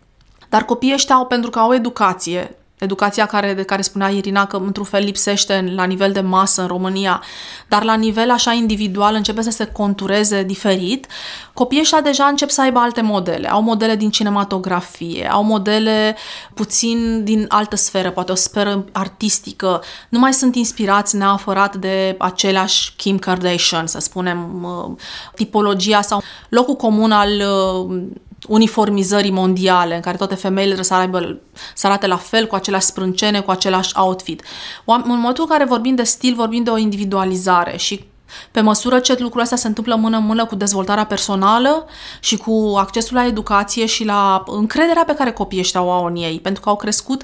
dar 0.50 0.66
copiii 0.66 0.94
ăștia 0.94 1.16
au, 1.16 1.26
pentru 1.26 1.50
că 1.50 1.60
au 1.60 1.74
educație, 1.74 2.56
educația 2.78 3.26
care, 3.26 3.54
de 3.54 3.64
care 3.64 3.82
spunea 3.82 4.10
Irina 4.10 4.46
că 4.46 4.58
într-un 4.58 4.86
fel 4.86 5.04
lipsește 5.04 5.72
la 5.76 5.84
nivel 5.84 6.12
de 6.12 6.20
masă 6.22 6.62
în 6.62 6.68
România, 6.68 7.24
dar 7.68 7.84
la 7.84 7.94
nivel 7.94 8.32
așa 8.32 8.52
individual 8.52 9.16
începe 9.16 9.42
să 9.42 9.50
se 9.50 9.66
contureze 9.66 10.44
diferit, 10.44 11.08
copiii 11.54 11.82
ăștia 11.82 12.02
deja 12.02 12.26
încep 12.26 12.50
să 12.50 12.62
aibă 12.62 12.80
alte 12.80 13.02
modele. 13.02 13.50
Au 13.50 13.62
modele 13.62 13.96
din 13.96 14.10
cinematografie, 14.10 15.32
au 15.32 15.44
modele 15.44 16.16
puțin 16.54 17.24
din 17.24 17.46
altă 17.48 17.76
sferă, 17.76 18.12
poate 18.12 18.32
o 18.32 18.36
sferă 18.36 18.86
artistică. 18.92 19.84
Nu 20.10 20.20
mai 20.20 20.34
sunt 20.34 20.56
inspirați 20.56 21.16
neapărat 21.16 21.76
de 21.76 22.16
aceleași 22.20 22.94
Kim 22.96 23.20
Kardashian, 23.20 23.88
să 23.88 24.00
spunem, 24.00 24.64
uh, 24.64 24.96
tipologia 25.36 26.02
sau 26.02 26.22
locul 26.50 26.76
comun 26.76 27.12
al 27.12 27.30
uh, 27.30 28.02
uniformizării 28.48 29.32
mondiale, 29.32 29.96
în 29.96 30.02
care 30.02 30.18
toate 30.18 30.36
femeile 30.36 30.74
trebuie 30.74 30.86
să, 30.86 30.94
aibă, 30.94 31.40
să 31.76 31.88
arate 31.88 32.08
la 32.08 32.18
fel, 32.18 32.48
cu 32.48 32.56
aceleași 32.56 32.86
sprâncene, 32.86 33.40
cu 33.40 33.52
același 33.52 33.92
outfit. 33.96 34.42
În 34.86 35.04
momentul 35.06 35.44
în 35.44 35.50
care 35.50 35.66
vorbim 35.66 35.96
de 35.96 36.04
stil, 36.04 36.36
vorbim 36.36 36.64
de 36.64 36.70
o 36.70 36.78
individualizare 36.78 37.78
și 37.78 38.06
pe 38.52 38.62
măsură 38.62 39.00
ce 39.00 39.12
lucrurile 39.12 39.42
astea 39.42 39.58
se 39.58 39.68
întâmplă 39.68 39.96
mână-mână 39.96 40.46
cu 40.46 40.56
dezvoltarea 40.56 41.06
personală 41.06 41.86
și 42.20 42.38
cu 42.38 42.74
accesul 42.78 43.16
la 43.16 43.26
educație 43.26 43.86
și 43.86 44.06
la 44.06 44.44
încrederea 44.48 45.04
pe 45.06 45.14
care 45.14 45.32
copiii 45.32 45.62
ăștia 45.62 45.82
o 45.82 45.92
au 45.92 46.06
în 46.06 46.16
ei, 46.16 46.40
pentru 46.40 46.62
că 46.62 46.70
au 46.70 46.76
crescut 46.76 47.24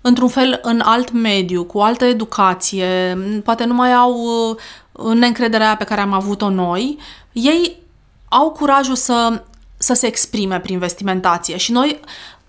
într-un 0.00 0.28
fel 0.28 0.58
în 0.62 0.80
alt 0.84 1.12
mediu, 1.12 1.64
cu 1.64 1.78
altă 1.78 2.04
educație, 2.04 3.18
poate 3.44 3.64
nu 3.64 3.74
mai 3.74 3.92
au 3.92 4.14
uh, 4.92 5.14
neîncrederea 5.14 5.76
pe 5.76 5.84
care 5.84 6.00
am 6.00 6.12
avut-o 6.12 6.50
noi, 6.50 6.98
ei 7.32 7.82
au 8.28 8.50
curajul 8.50 8.94
să 8.94 9.42
să 9.88 9.94
se 9.94 10.06
exprime 10.06 10.60
prin 10.60 10.78
vestimentație. 10.78 11.56
Și 11.56 11.72
noi, 11.72 12.00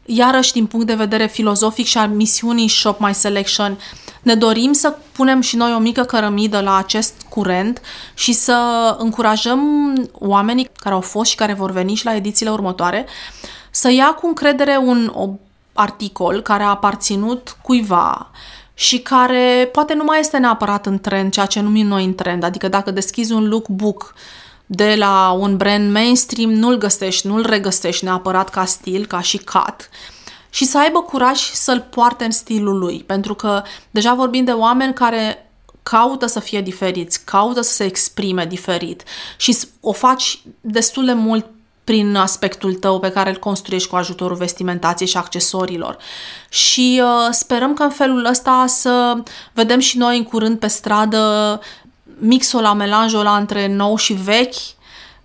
iarăși 0.06 0.54
din 0.54 0.66
punct 0.66 0.86
de 0.86 0.94
vedere 0.94 1.28
filozofic 1.28 1.86
și 1.86 1.98
al 1.98 2.10
misiunii 2.10 2.68
Shop 2.68 3.00
My 3.00 3.14
Selection, 3.14 3.78
ne 4.22 4.36
dorim 4.36 4.72
să 4.72 4.98
punem 5.12 5.42
și 5.42 5.56
noi 5.56 5.74
o 5.74 5.80
mică 5.80 6.04
cărămidă 6.04 6.60
la 6.62 6.78
acest 6.78 7.14
curent 7.30 7.82
și 8.14 8.34
să 8.34 8.56
încurajăm 9.00 9.62
oamenii 10.14 10.70
care 10.76 10.96
au 10.96 11.02
fost 11.02 11.30
și 11.30 11.36
care 11.36 11.54
vor 11.54 11.72
veni 11.72 11.94
și 11.94 12.06
la 12.06 12.16
edițiile 12.16 12.52
următoare 12.52 13.06
să 13.72 13.92
ia 13.92 14.14
cu 14.14 14.28
încredere 14.28 14.78
un 14.78 15.14
articol 15.74 16.42
care 16.42 16.64
a 16.64 16.70
aparținut 16.70 17.58
cuiva 17.62 18.32
și 18.74 19.00
care 19.00 19.70
poate 19.72 19.94
nu 19.94 20.04
mai 20.04 20.20
este 20.20 20.38
neapărat 20.38 20.86
în 20.86 21.00
trend, 21.00 21.32
ceea 21.32 21.46
ce 21.46 21.60
numim 21.60 21.88
noi 21.88 22.06
în 22.06 22.16
trend. 22.16 22.44
Adică 22.44 22.68
dacă 22.68 22.92
deschizi 22.92 23.32
un 23.32 23.48
lookbook 23.48 24.14
de 24.72 24.96
la 24.98 25.32
un 25.32 25.58
brand 25.58 25.92
mainstream, 25.92 26.52
nu-l 26.52 26.78
găsești, 26.78 27.28
nu-l 27.28 27.46
regăsești 27.46 28.04
neapărat 28.04 28.50
ca 28.50 28.66
stil, 28.66 29.06
ca 29.06 29.22
și 29.22 29.38
cut, 29.38 29.90
și 30.50 30.66
să 30.66 30.80
aibă 30.80 31.02
curaj 31.02 31.40
să-l 31.40 31.88
poarte 31.90 32.24
în 32.24 32.32
stilul 32.32 32.78
lui. 32.78 33.04
Pentru 33.06 33.34
că 33.34 33.64
deja 33.92 34.14
vorbim 34.14 34.44
de 34.44 34.52
oameni 34.52 34.94
care 34.94 35.52
caută 35.84 36.26
să 36.26 36.40
fie 36.40 36.62
diferiți, 36.62 37.26
caută 37.26 37.62
să 37.62 37.74
se 37.74 37.84
exprime 37.84 38.46
diferit 38.46 39.04
și 39.38 39.58
o 39.80 39.92
faci 39.92 40.42
destul 40.62 41.06
de 41.06 41.14
mult 41.14 41.46
prin 41.84 42.16
aspectul 42.16 42.74
tău 42.74 43.00
pe 43.00 43.12
care 43.12 43.30
îl 43.30 43.36
construiești 43.36 43.90
cu 43.90 43.96
ajutorul 43.96 44.38
vestimentației 44.38 45.10
și 45.10 45.18
accesorilor. 45.18 45.98
Și 46.50 47.02
uh, 47.04 47.28
sperăm 47.32 47.74
că 47.74 47.84
în 47.84 47.90
felul 47.90 48.26
ăsta 48.26 48.66
să 48.68 49.22
vedem 49.54 49.80
și 49.80 49.98
noi 49.98 50.18
în 50.18 50.24
curând 50.24 50.60
pe 50.60 50.68
stradă 50.68 51.60
mixul 52.20 52.62
la 52.62 52.74
melanjul 52.74 53.20
ăla 53.20 53.38
între 53.38 53.68
nou 53.68 53.96
și 53.96 54.14
vechi, 54.14 54.56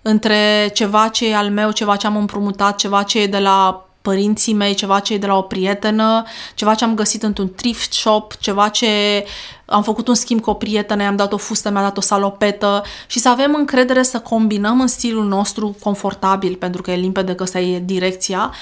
între 0.02 0.70
ceva 0.74 1.08
ce 1.08 1.28
e 1.28 1.36
al 1.36 1.50
meu, 1.50 1.70
ceva 1.70 1.96
ce 1.96 2.06
am 2.06 2.16
împrumutat, 2.16 2.76
ceva 2.76 3.02
ce 3.02 3.20
e 3.20 3.26
de 3.26 3.38
la 3.38 3.86
părinții 4.02 4.52
mei, 4.52 4.74
ceva 4.74 4.98
ce 4.98 5.14
e 5.14 5.18
de 5.18 5.26
la 5.26 5.36
o 5.36 5.42
prietenă, 5.42 6.24
ceva 6.54 6.74
ce 6.74 6.84
am 6.84 6.94
găsit 6.94 7.22
într-un 7.22 7.54
thrift 7.54 7.92
shop, 7.92 8.34
ceva 8.36 8.68
ce 8.68 9.24
am 9.64 9.82
făcut 9.82 10.08
un 10.08 10.14
schimb 10.14 10.40
cu 10.40 10.50
o 10.50 10.54
prietenă, 10.54 11.02
i-am 11.02 11.16
dat 11.16 11.32
o 11.32 11.36
fustă, 11.36 11.70
mi-a 11.70 11.82
dat 11.82 11.96
o 11.96 12.00
salopetă 12.00 12.82
și 13.06 13.18
să 13.18 13.28
avem 13.28 13.54
încredere 13.54 14.02
să 14.02 14.18
combinăm 14.18 14.80
în 14.80 14.86
stilul 14.86 15.24
nostru 15.24 15.76
confortabil, 15.82 16.54
pentru 16.54 16.82
că 16.82 16.90
e 16.90 16.96
limpede 16.96 17.34
că 17.34 17.42
asta 17.42 17.60
e 17.60 17.78
direcția, 17.78 18.52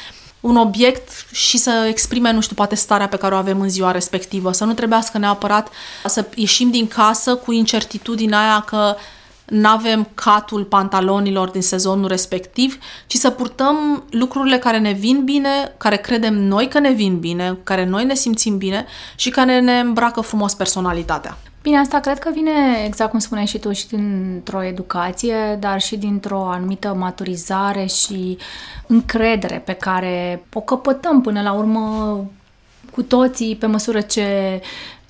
un 0.42 0.56
obiect 0.56 1.26
și 1.32 1.58
să 1.58 1.86
exprime, 1.88 2.32
nu 2.32 2.40
știu, 2.40 2.54
poate 2.54 2.74
starea 2.74 3.08
pe 3.08 3.16
care 3.16 3.34
o 3.34 3.36
avem 3.36 3.60
în 3.60 3.68
ziua 3.68 3.90
respectivă, 3.90 4.52
să 4.52 4.64
nu 4.64 4.72
trebuiască 4.72 5.18
neapărat 5.18 5.68
să 6.04 6.26
ieșim 6.34 6.70
din 6.70 6.88
casă 6.88 7.34
cu 7.34 7.52
incertitudinea 7.52 8.40
aia 8.40 8.60
că 8.60 8.96
nu 9.44 9.68
avem 9.68 10.08
catul 10.14 10.64
pantalonilor 10.64 11.48
din 11.48 11.62
sezonul 11.62 12.08
respectiv, 12.08 12.78
ci 13.06 13.14
să 13.14 13.30
purtăm 13.30 14.04
lucrurile 14.10 14.58
care 14.58 14.78
ne 14.78 14.92
vin 14.92 15.24
bine, 15.24 15.74
care 15.76 15.96
credem 15.96 16.34
noi 16.34 16.68
că 16.68 16.78
ne 16.78 16.90
vin 16.90 17.18
bine, 17.18 17.58
care 17.64 17.84
noi 17.84 18.04
ne 18.04 18.14
simțim 18.14 18.56
bine 18.56 18.86
și 19.14 19.30
care 19.30 19.60
ne 19.60 19.78
îmbracă 19.78 20.20
frumos 20.20 20.54
personalitatea. 20.54 21.38
Bine, 21.62 21.78
asta 21.78 22.00
cred 22.00 22.18
că 22.18 22.30
vine, 22.34 22.50
exact 22.86 23.10
cum 23.10 23.18
spuneai 23.18 23.46
și 23.46 23.58
tu, 23.58 23.72
și 23.72 23.88
dintr-o 23.88 24.62
educație, 24.62 25.56
dar 25.60 25.80
și 25.80 25.96
dintr-o 25.96 26.48
anumită 26.48 26.94
maturizare 26.94 27.86
și 27.86 28.38
încredere 28.86 29.58
pe 29.58 29.72
care 29.72 30.44
o 30.52 30.60
căpătăm 30.60 31.20
până 31.20 31.42
la 31.42 31.52
urmă 31.52 32.16
cu 32.92 33.02
toții 33.02 33.56
pe 33.56 33.66
măsură 33.66 34.00
ce 34.00 34.60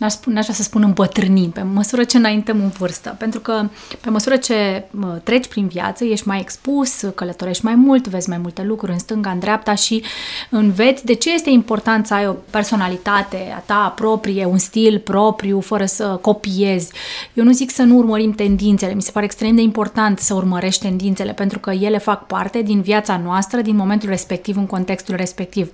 n-aș, 0.03 0.13
spune, 0.13 0.35
n-aș 0.35 0.45
vrea 0.45 0.57
să 0.57 0.63
spun 0.63 0.83
îmbătrânim, 0.83 1.51
pe 1.51 1.63
măsură 1.63 2.05
ce 2.05 2.17
înaintăm 2.17 2.61
în 2.61 2.69
vârstă. 2.69 3.15
Pentru 3.19 3.41
că 3.41 3.69
pe 4.01 4.11
măsură 4.11 4.37
ce 4.37 4.85
treci 5.23 5.47
prin 5.47 5.67
viață, 5.67 6.05
ești 6.05 6.29
mai 6.29 6.41
expus, 6.41 7.01
călătorești 7.15 7.65
mai 7.65 7.75
mult, 7.75 8.09
vezi 8.09 8.29
mai 8.29 8.39
multe 8.39 8.63
lucruri 8.63 8.93
în 8.93 8.99
stânga, 8.99 9.31
în 9.31 9.39
dreapta 9.39 9.75
și 9.75 10.03
înveți 10.51 11.05
de 11.05 11.15
ce 11.15 11.33
este 11.33 11.51
important 11.51 12.07
să 12.07 12.15
ai 12.15 12.27
o 12.27 12.33
personalitate 12.51 13.53
a 13.57 13.59
ta 13.59 13.93
proprie, 13.97 14.45
un 14.45 14.59
stil 14.59 14.99
propriu, 14.99 15.61
fără 15.61 15.85
să 15.85 16.19
copiezi. 16.21 16.93
Eu 17.35 17.45
nu 17.45 17.53
zic 17.53 17.71
să 17.71 17.83
nu 17.83 17.97
urmărim 17.97 18.33
tendințele, 18.33 18.95
mi 18.95 19.03
se 19.03 19.11
pare 19.11 19.25
extrem 19.25 19.55
de 19.55 19.63
important 19.63 20.19
să 20.19 20.35
urmărești 20.35 20.83
tendințele, 20.83 21.33
pentru 21.33 21.59
că 21.59 21.71
ele 21.71 21.99
fac 21.99 22.27
parte 22.27 22.63
din 22.63 22.81
viața 22.81 23.21
noastră, 23.25 23.61
din 23.61 23.77
momentul 23.77 24.09
respectiv, 24.09 24.57
în 24.57 24.67
contextul 24.67 25.15
respectiv. 25.15 25.73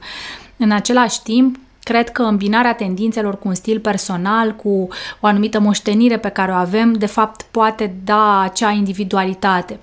În 0.57 0.71
același 0.71 1.23
timp, 1.23 1.59
Cred 1.89 2.11
că 2.11 2.23
îmbinarea 2.23 2.75
tendințelor 2.75 3.39
cu 3.39 3.49
un 3.49 3.55
stil 3.55 3.81
personal, 3.81 4.55
cu 4.55 4.89
o 5.21 5.27
anumită 5.27 5.61
moștenire 5.61 6.19
pe 6.19 6.29
care 6.29 6.53
o 6.53 6.55
avem, 6.55 6.93
de 6.93 7.07
fapt 7.07 7.43
poate 7.51 7.95
da 8.05 8.41
acea 8.41 8.71
individualitate 8.71 9.79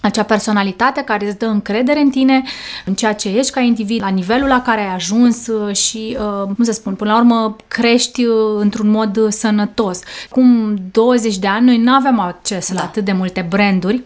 acea 0.00 0.22
personalitate 0.22 1.02
care 1.02 1.26
îți 1.26 1.38
dă 1.38 1.46
încredere 1.46 2.00
în 2.00 2.10
tine, 2.10 2.42
în 2.84 2.94
ceea 2.94 3.14
ce 3.14 3.28
ești 3.28 3.52
ca 3.52 3.60
individ, 3.60 4.00
la 4.00 4.08
nivelul 4.08 4.48
la 4.48 4.62
care 4.62 4.80
ai 4.80 4.94
ajuns 4.94 5.46
uh, 5.46 5.74
și, 5.74 6.16
uh, 6.18 6.54
cum 6.54 6.64
să 6.64 6.72
spun, 6.72 6.94
până 6.94 7.10
la 7.12 7.18
urmă 7.18 7.56
crești 7.68 8.24
uh, 8.24 8.34
într-un 8.58 8.90
mod 8.90 9.28
sănătos. 9.28 10.00
Cum 10.30 10.76
20 10.92 11.38
de 11.38 11.46
ani 11.46 11.66
noi 11.66 11.78
nu 11.78 11.92
aveam 11.92 12.18
acces 12.18 12.68
da. 12.68 12.74
la 12.74 12.82
atât 12.86 13.04
de 13.04 13.12
multe 13.12 13.46
branduri, 13.48 14.02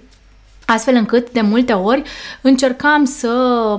Astfel 0.67 0.95
încât, 0.95 1.31
de 1.31 1.41
multe 1.41 1.73
ori, 1.73 2.03
încercam 2.41 3.05
să 3.05 3.31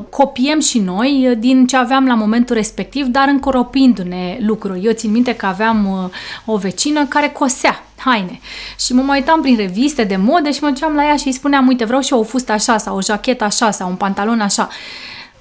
copiem 0.10 0.60
și 0.60 0.80
noi 0.80 1.36
din 1.38 1.67
ce 1.67 1.78
aveam 1.78 2.06
la 2.06 2.13
momentul 2.13 2.56
respectiv, 2.56 3.06
dar 3.06 3.28
încoropindu-ne 3.28 4.38
lucruri. 4.41 4.86
Eu 4.86 4.91
țin 4.91 5.12
minte 5.12 5.36
că 5.36 5.45
aveam 5.45 5.86
uh, 5.86 6.10
o 6.45 6.58
vecină 6.58 7.06
care 7.06 7.30
cosea 7.30 7.84
haine. 7.95 8.39
Și 8.80 8.93
mă 8.93 9.02
mai 9.02 9.19
uitam 9.19 9.41
prin 9.41 9.56
reviste 9.56 10.04
de 10.04 10.15
modă 10.15 10.50
și 10.50 10.63
mă 10.63 10.69
duceam 10.69 10.95
la 10.95 11.06
ea 11.06 11.15
și 11.15 11.28
îi 11.28 11.34
spuneam, 11.34 11.67
uite, 11.67 11.86
vreau 11.86 12.02
și 12.02 12.13
eu 12.13 12.19
o 12.19 12.24
fustă 12.24 12.52
așa 12.52 12.78
sau 12.78 12.95
o 12.95 13.02
jachetă 13.02 13.43
așa 13.43 13.71
sau 13.71 13.89
un 13.89 13.95
pantalon 13.95 14.39
așa. 14.39 14.69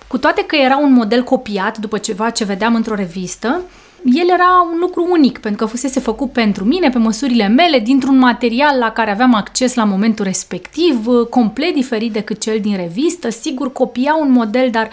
Cu 0.07 0.18
toate 0.18 0.44
că 0.46 0.57
era 0.57 0.76
un 0.76 0.92
model 0.92 1.22
copiat 1.22 1.78
după 1.78 1.98
ceva 1.98 2.30
ce 2.30 2.44
vedeam 2.44 2.74
într-o 2.74 2.94
revistă, 2.94 3.61
el 4.05 4.31
era 4.31 4.69
un 4.73 4.79
lucru 4.81 5.07
unic, 5.11 5.38
pentru 5.38 5.64
că 5.64 5.71
fusese 5.71 6.01
făcut 6.01 6.33
pentru 6.33 6.64
mine, 6.64 6.88
pe 6.88 6.99
măsurile 6.99 7.49
mele, 7.49 7.79
dintr-un 7.79 8.19
material 8.19 8.79
la 8.79 8.90
care 8.90 9.11
aveam 9.11 9.35
acces 9.35 9.75
la 9.75 9.85
momentul 9.85 10.25
respectiv, 10.25 11.07
uh, 11.07 11.27
complet 11.27 11.75
diferit 11.75 12.12
decât 12.12 12.40
cel 12.40 12.61
din 12.61 12.77
revistă. 12.77 13.31
Sigur, 13.31 13.73
copia 13.73 14.17
un 14.21 14.31
model, 14.31 14.71
dar 14.71 14.88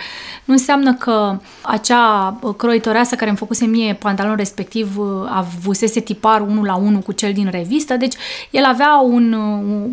nu 0.45 0.54
înseamnă 0.54 0.93
că 0.93 1.39
acea 1.62 2.38
uh, 2.41 2.56
croitoreasă 2.56 3.15
care 3.15 3.30
îmi 3.30 3.38
făcuse 3.38 3.65
mie 3.65 3.93
pantalonul 3.93 4.38
respectiv 4.38 4.97
uh, 4.97 5.06
avusese 5.30 6.00
tipar 6.00 6.41
unul 6.41 6.65
la 6.65 6.76
unul 6.76 7.02
cu 7.02 7.12
cel 7.12 7.34
din 7.34 7.50
revistă, 7.52 7.97
deci 7.97 8.15
el 8.52 8.63
avea 8.63 9.00
un, 9.00 9.34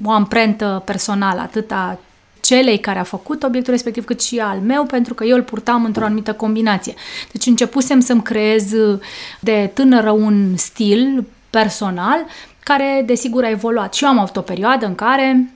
o 0.05 0.11
amprentă 0.11 0.83
personală, 0.85 1.41
atât 1.41 1.73
celei 2.49 2.79
care 2.79 2.99
a 2.99 3.03
făcut 3.03 3.43
obiectul 3.43 3.73
respectiv, 3.73 4.05
cât 4.05 4.23
și 4.23 4.39
al 4.39 4.59
meu, 4.59 4.85
pentru 4.85 5.15
că 5.15 5.25
eu 5.25 5.37
îl 5.37 5.43
purtam 5.43 5.85
într-o 5.85 6.05
anumită 6.05 6.33
combinație. 6.33 6.95
Deci 7.33 7.47
începusem 7.47 8.01
să-mi 8.01 8.23
creez 8.23 8.73
de 9.41 9.71
tânără 9.75 10.11
un 10.11 10.57
stil 10.57 11.25
personal 11.51 12.27
care, 12.65 13.03
desigur, 13.07 13.45
a 13.45 13.51
evoluat. 13.51 13.95
Și 13.95 14.05
eu 14.05 14.11
am 14.11 14.19
avut 14.19 14.37
o 14.37 14.41
perioadă 14.41 14.87
în 14.87 14.95
care 14.95 15.53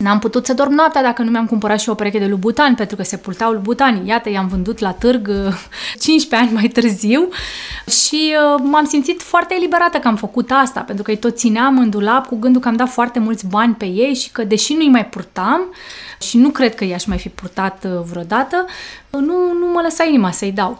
N-am 0.00 0.18
putut 0.18 0.46
să 0.46 0.54
dorm 0.54 0.72
noaptea 0.72 1.02
dacă 1.02 1.22
nu 1.22 1.30
mi-am 1.30 1.46
cumpărat 1.46 1.80
și 1.80 1.88
o 1.88 1.94
pereche 1.94 2.18
de 2.18 2.26
lubutani, 2.26 2.76
pentru 2.76 2.96
că 2.96 3.02
se 3.02 3.16
purtau 3.16 3.52
lubutani. 3.52 4.08
Iată, 4.08 4.30
i-am 4.30 4.46
vândut 4.48 4.78
la 4.78 4.92
târg 4.92 5.30
15 6.00 6.48
ani 6.48 6.60
mai 6.60 6.68
târziu 6.68 7.28
și 7.86 8.34
uh, 8.54 8.60
m-am 8.62 8.84
simțit 8.84 9.22
foarte 9.22 9.54
eliberată 9.54 9.98
că 9.98 10.08
am 10.08 10.16
făcut 10.16 10.50
asta, 10.50 10.80
pentru 10.80 11.04
că 11.04 11.10
îi 11.10 11.16
tot 11.16 11.36
țineam 11.36 11.78
în 11.78 11.90
dulap 11.90 12.26
cu 12.26 12.36
gândul 12.36 12.60
că 12.60 12.68
am 12.68 12.76
dat 12.76 12.88
foarte 12.88 13.18
mulți 13.18 13.46
bani 13.46 13.74
pe 13.74 13.84
ei 13.84 14.14
și 14.14 14.30
că, 14.30 14.44
deși 14.44 14.74
nu-i 14.74 14.88
mai 14.88 15.06
purtam, 15.06 15.60
și 16.20 16.36
nu 16.36 16.48
cred 16.48 16.74
că 16.74 16.84
i-aș 16.84 17.04
mai 17.04 17.18
fi 17.18 17.28
purtat 17.28 17.84
uh, 17.84 18.00
vreodată, 18.10 18.64
uh, 19.10 19.20
nu, 19.20 19.52
nu 19.58 19.66
mă 19.72 19.80
lăsa 19.82 20.04
inima 20.04 20.30
să-i 20.30 20.52
dau. 20.52 20.78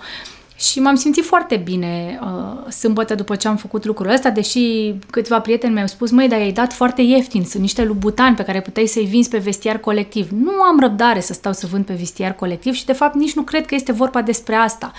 Și 0.60 0.80
m-am 0.80 0.94
simțit 0.94 1.24
foarte 1.24 1.56
bine 1.56 2.18
uh, 2.22 2.72
sâmbătă 2.72 3.14
după 3.14 3.36
ce 3.36 3.48
am 3.48 3.56
făcut 3.56 3.84
lucrul 3.84 4.10
ăsta, 4.10 4.30
deși 4.30 4.94
câțiva 5.10 5.40
prieteni 5.40 5.72
mi-au 5.72 5.86
spus, 5.86 6.10
măi, 6.10 6.28
dar 6.28 6.38
i-ai 6.38 6.52
dat 6.52 6.72
foarte 6.72 7.02
ieftin, 7.02 7.44
sunt 7.44 7.62
niște 7.62 7.84
lubutani 7.84 8.36
pe 8.36 8.42
care 8.42 8.60
puteai 8.60 8.86
să-i 8.86 9.04
vinzi 9.04 9.28
pe 9.28 9.38
vestiar 9.38 9.78
colectiv. 9.78 10.30
Nu 10.30 10.50
am 10.62 10.80
răbdare 10.80 11.20
să 11.20 11.32
stau 11.32 11.52
să 11.52 11.66
vând 11.66 11.84
pe 11.84 11.92
vestiar 11.92 12.34
colectiv 12.34 12.74
și 12.74 12.84
de 12.84 12.92
fapt 12.92 13.14
nici 13.14 13.34
nu 13.34 13.42
cred 13.42 13.66
că 13.66 13.74
este 13.74 13.92
vorba 13.92 14.22
despre 14.22 14.54
asta. 14.54 14.92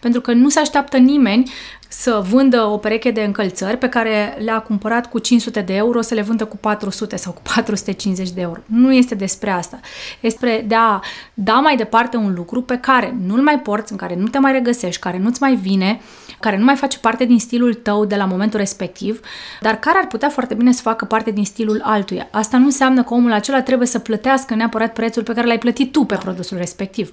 Pentru 0.00 0.20
că 0.20 0.32
nu 0.32 0.48
se 0.48 0.58
așteaptă 0.58 0.96
nimeni 0.96 1.50
să 1.98 2.22
vândă 2.30 2.62
o 2.62 2.76
pereche 2.76 3.10
de 3.10 3.22
încălțări 3.22 3.76
pe 3.76 3.88
care 3.88 4.36
le-a 4.44 4.58
cumpărat 4.58 5.10
cu 5.10 5.18
500 5.18 5.60
de 5.60 5.74
euro, 5.74 6.00
să 6.00 6.14
le 6.14 6.22
vândă 6.22 6.44
cu 6.44 6.56
400 6.56 7.16
sau 7.16 7.32
cu 7.32 7.40
450 7.42 8.30
de 8.30 8.40
euro. 8.40 8.60
Nu 8.66 8.92
este 8.92 9.14
despre 9.14 9.50
asta. 9.50 9.80
Este 10.20 10.64
de 10.68 10.74
a 10.74 11.00
da 11.34 11.52
mai 11.52 11.76
departe 11.76 12.16
un 12.16 12.34
lucru 12.34 12.62
pe 12.62 12.78
care 12.78 13.16
nu-l 13.26 13.40
mai 13.40 13.58
porți, 13.58 13.92
în 13.92 13.98
care 13.98 14.14
nu 14.16 14.26
te 14.26 14.38
mai 14.38 14.52
regăsești, 14.52 15.00
care 15.00 15.18
nu-ți 15.18 15.42
mai 15.42 15.54
vine, 15.54 16.00
care 16.40 16.58
nu 16.58 16.64
mai 16.64 16.76
face 16.76 16.98
parte 16.98 17.24
din 17.24 17.38
stilul 17.38 17.74
tău 17.74 18.04
de 18.04 18.16
la 18.16 18.24
momentul 18.24 18.58
respectiv, 18.58 19.20
dar 19.60 19.78
care 19.78 19.98
ar 19.98 20.06
putea 20.06 20.28
foarte 20.28 20.54
bine 20.54 20.72
să 20.72 20.82
facă 20.82 21.04
parte 21.04 21.30
din 21.30 21.44
stilul 21.44 21.80
altuia. 21.84 22.28
Asta 22.30 22.58
nu 22.58 22.64
înseamnă 22.64 23.02
că 23.02 23.14
omul 23.14 23.32
acela 23.32 23.62
trebuie 23.62 23.88
să 23.88 23.98
plătească 23.98 24.54
neapărat 24.54 24.92
prețul 24.92 25.22
pe 25.22 25.32
care 25.32 25.46
l-ai 25.46 25.58
plătit 25.58 25.92
tu 25.92 26.04
pe 26.04 26.16
produsul 26.16 26.56
respectiv. 26.56 27.12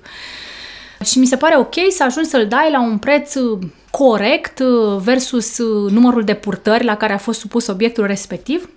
Și 1.04 1.20
mi 1.20 1.26
se 1.26 1.38
pare 1.38 1.58
ok 1.58 1.74
să 1.89 2.04
ajungi 2.04 2.30
să-l 2.30 2.48
dai 2.48 2.72
la 2.72 2.82
un 2.82 2.98
preț 2.98 3.34
corect 3.92 4.60
uh, 4.60 4.98
versus 5.04 5.58
uh, 5.58 5.92
numărul 5.92 6.24
de 6.24 6.34
purtări 6.34 6.84
la 6.84 6.98
care 6.98 7.13
a 7.13 7.18
fost 7.18 7.39
supus 7.39 7.68
obiectul 7.68 8.06
respectiv 8.06 8.70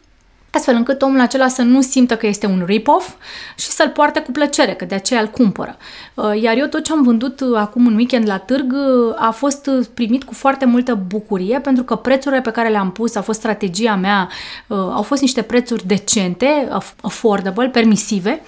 astfel 0.57 0.75
încât 0.75 1.03
omul 1.03 1.21
acela 1.21 1.49
să 1.49 1.63
nu 1.63 1.81
simtă 1.81 2.17
că 2.17 2.27
este 2.27 2.47
un 2.47 2.63
rip-off 2.67 3.15
și 3.57 3.67
să-l 3.67 3.89
poarte 3.89 4.21
cu 4.21 4.31
plăcere, 4.31 4.75
că 4.75 4.85
de 4.85 4.95
aceea 4.95 5.21
îl 5.21 5.27
cumpără. 5.27 5.77
Uh, 6.15 6.43
iar 6.43 6.57
eu 6.57 6.67
tot 6.67 6.85
ce 6.85 6.93
am 6.93 7.03
vândut 7.03 7.41
uh, 7.41 7.57
acum 7.57 7.87
un 7.87 7.95
weekend 7.95 8.29
la 8.29 8.39
târg 8.39 8.73
uh, 8.73 9.15
a 9.17 9.31
fost 9.31 9.71
primit 9.95 10.25
cu 10.25 10.35
foarte 10.35 10.65
multă 10.65 10.95
bucurie 10.95 11.61
pentru 11.61 11.85
că 11.85 11.95
prețurile 11.97 12.41
pe 12.41 12.51
care 12.51 12.69
le-am 12.69 12.93
pus, 12.93 13.15
a 13.15 13.23
fost 13.23 13.39
strategia 13.39 13.95
mea, 13.95 14.29
au 14.69 15.03
fost 15.03 15.21
niște 15.21 15.43
prețuri 15.43 15.87
decente, 15.87 16.69
affordable, 17.01 17.69
permisive, 17.69 18.41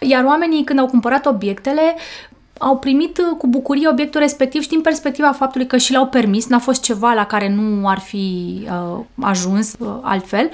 iar 0.00 0.24
oamenii 0.24 0.64
când 0.64 0.78
au 0.78 0.86
cumpărat 0.86 1.26
obiectele 1.26 1.96
au 2.62 2.78
primit 2.78 3.20
cu 3.38 3.46
bucurie 3.46 3.88
obiectul 3.88 4.20
respectiv. 4.20 4.62
Și 4.62 4.68
din 4.68 4.80
perspectiva 4.80 5.32
faptului 5.32 5.66
că 5.66 5.76
și 5.76 5.92
l-au 5.92 6.06
permis, 6.06 6.46
n-a 6.46 6.58
fost 6.58 6.82
ceva 6.82 7.12
la 7.12 7.26
care 7.26 7.48
nu 7.48 7.88
ar 7.88 7.98
fi 7.98 8.58
uh, 8.64 9.04
ajuns 9.20 9.74
uh, 9.78 9.88
altfel, 10.02 10.50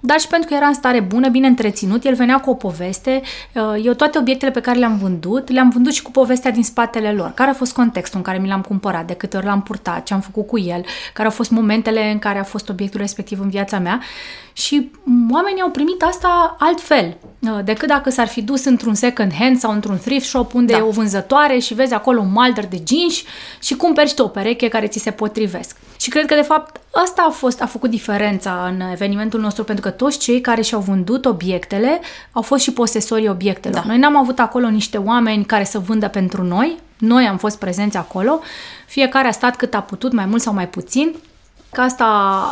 dar 0.00 0.20
și 0.20 0.26
pentru 0.26 0.48
că 0.48 0.54
era 0.54 0.66
în 0.66 0.74
stare 0.74 1.00
bună, 1.00 1.28
bine 1.28 1.46
întreținut, 1.46 2.04
el 2.04 2.14
venea 2.14 2.40
cu 2.40 2.50
o 2.50 2.54
poveste. 2.54 3.22
Uh, 3.52 3.62
eu 3.84 3.92
toate 3.92 4.18
obiectele 4.18 4.50
pe 4.50 4.60
care 4.60 4.78
le-am 4.78 4.98
vândut, 4.98 5.50
le-am 5.50 5.70
vândut 5.70 5.92
și 5.92 6.02
cu 6.02 6.10
povestea 6.10 6.50
din 6.50 6.62
spatele 6.62 7.12
lor. 7.12 7.32
Care 7.34 7.50
a 7.50 7.54
fost 7.54 7.72
contextul 7.72 8.18
în 8.18 8.24
care 8.24 8.38
mi 8.38 8.48
l-am 8.48 8.60
cumpărat, 8.60 9.06
de 9.06 9.14
câte 9.14 9.36
ori 9.36 9.46
l-am 9.46 9.62
purtat, 9.62 10.02
ce 10.02 10.14
am 10.14 10.20
făcut 10.20 10.46
cu 10.46 10.58
el, 10.58 10.84
care 11.12 11.28
au 11.28 11.34
fost 11.34 11.50
momentele 11.50 12.10
în 12.10 12.18
care 12.18 12.38
a 12.38 12.44
fost 12.44 12.68
obiectul 12.68 13.00
respectiv 13.00 13.40
în 13.40 13.48
viața 13.48 13.78
mea. 13.78 14.00
Și 14.52 14.90
oamenii 15.30 15.62
au 15.62 15.70
primit 15.70 16.02
asta 16.02 16.56
altfel 16.58 17.16
uh, 17.40 17.58
decât 17.64 17.88
dacă 17.88 18.10
s-ar 18.10 18.26
fi 18.26 18.42
dus 18.42 18.64
într-un 18.64 18.94
second 18.94 19.32
hand 19.38 19.58
sau 19.58 19.72
într-un 19.72 19.98
thrift 19.98 20.26
shop 20.26 20.54
unde 20.54 20.72
da. 20.72 20.78
e 20.78 20.82
o 20.82 20.90
vânzătoare 20.90 21.58
și 21.58 21.74
vezi 21.74 21.94
acolo 21.94 22.20
un 22.20 22.32
malder 22.32 22.66
de 22.66 22.82
jeans 22.88 23.22
și 23.60 23.76
cumperi 23.76 24.08
și 24.08 24.14
tu 24.14 24.22
o 24.22 24.28
pereche 24.28 24.68
care 24.68 24.86
ți 24.86 24.98
se 24.98 25.10
potrivesc. 25.10 25.76
Și 26.00 26.10
cred 26.10 26.26
că, 26.26 26.34
de 26.34 26.42
fapt, 26.42 26.80
asta 26.92 27.26
a, 27.28 27.30
fost, 27.30 27.62
a 27.62 27.66
făcut 27.66 27.90
diferența 27.90 28.72
în 28.72 28.80
evenimentul 28.92 29.40
nostru, 29.40 29.64
pentru 29.64 29.84
că 29.84 29.85
toți 29.90 30.18
cei 30.18 30.40
care 30.40 30.62
și-au 30.62 30.80
vândut 30.80 31.24
obiectele 31.24 32.00
au 32.32 32.42
fost 32.42 32.62
și 32.62 32.72
posesorii 32.72 33.28
obiectelor. 33.28 33.80
Da. 33.80 33.86
Noi 33.86 33.98
n-am 33.98 34.16
avut 34.16 34.38
acolo 34.38 34.68
niște 34.68 34.98
oameni 34.98 35.44
care 35.44 35.64
să 35.64 35.78
vândă 35.78 36.08
pentru 36.08 36.42
noi, 36.42 36.76
noi 36.98 37.26
am 37.26 37.36
fost 37.36 37.58
prezenți 37.58 37.96
acolo, 37.96 38.40
fiecare 38.86 39.28
a 39.28 39.30
stat 39.30 39.56
cât 39.56 39.74
a 39.74 39.80
putut, 39.80 40.12
mai 40.12 40.26
mult 40.26 40.42
sau 40.42 40.54
mai 40.54 40.68
puțin, 40.68 41.14
că 41.72 41.80
asta 41.80 42.04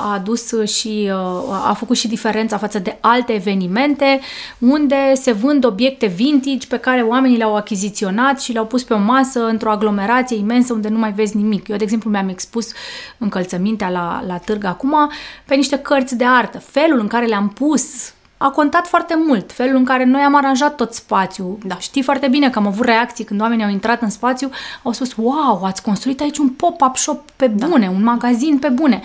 a 0.03 0.13
adus 0.13 0.53
și 0.65 1.11
uh, 1.11 1.69
a 1.69 1.75
făcut 1.79 1.97
și 1.97 2.09
diferența 2.09 2.59
față 2.59 2.79
de 2.79 2.99
alte 3.01 3.33
evenimente 3.33 4.21
unde 4.59 5.15
se 5.15 5.33
vând 5.33 5.65
obiecte 5.65 6.07
vintage 6.07 6.67
pe 6.69 6.77
care 6.77 7.01
oamenii 7.01 7.37
le-au 7.37 7.57
achiziționat 7.57 8.41
și 8.41 8.53
le-au 8.53 8.67
pus 8.67 8.83
pe 8.83 8.95
o 8.95 8.99
masă 8.99 9.47
într-o 9.47 9.71
aglomerație 9.71 10.37
imensă 10.37 10.73
unde 10.73 10.89
nu 10.89 10.99
mai 10.99 11.13
vezi 11.13 11.37
nimic. 11.37 11.69
Eu, 11.69 11.77
de 11.77 11.85
exemplu, 11.85 12.11
mi-am 12.11 12.29
expus 12.29 12.73
încălțămintea 13.19 13.89
la, 13.89 14.23
la 14.27 14.39
târg 14.39 14.65
acum 14.65 15.11
pe 15.45 15.55
niște 15.55 15.79
cărți 15.79 16.17
de 16.17 16.25
artă. 16.25 16.59
Felul 16.59 17.01
în 17.01 17.07
care 17.07 17.27
le-am 17.27 17.49
pus 17.49 18.14
a 18.37 18.51
contat 18.51 18.87
foarte 18.87 19.15
mult. 19.27 19.53
Felul 19.53 19.77
în 19.77 19.85
care 19.85 20.05
noi 20.05 20.21
am 20.21 20.35
aranjat 20.35 20.75
tot 20.75 20.93
spațiul. 20.93 21.59
Da. 21.67 21.79
Știi 21.79 22.03
foarte 22.03 22.29
bine 22.29 22.51
că 22.51 22.59
am 22.59 22.67
avut 22.67 22.85
reacții 22.85 23.25
când 23.25 23.41
oamenii 23.41 23.65
au 23.65 23.71
intrat 23.71 24.03
în 24.03 24.11
spațiu, 24.11 24.51
au 24.83 24.93
spus, 24.93 25.15
wow, 25.17 25.65
ați 25.65 25.83
construit 25.83 26.21
aici 26.21 26.39
un 26.39 26.49
pop-up 26.49 26.97
shop 26.97 27.31
pe 27.37 27.47
da. 27.47 27.67
bune, 27.67 27.85
da. 27.85 27.91
un 27.91 28.03
magazin 28.03 28.59
pe 28.59 28.69
bune. 28.69 29.03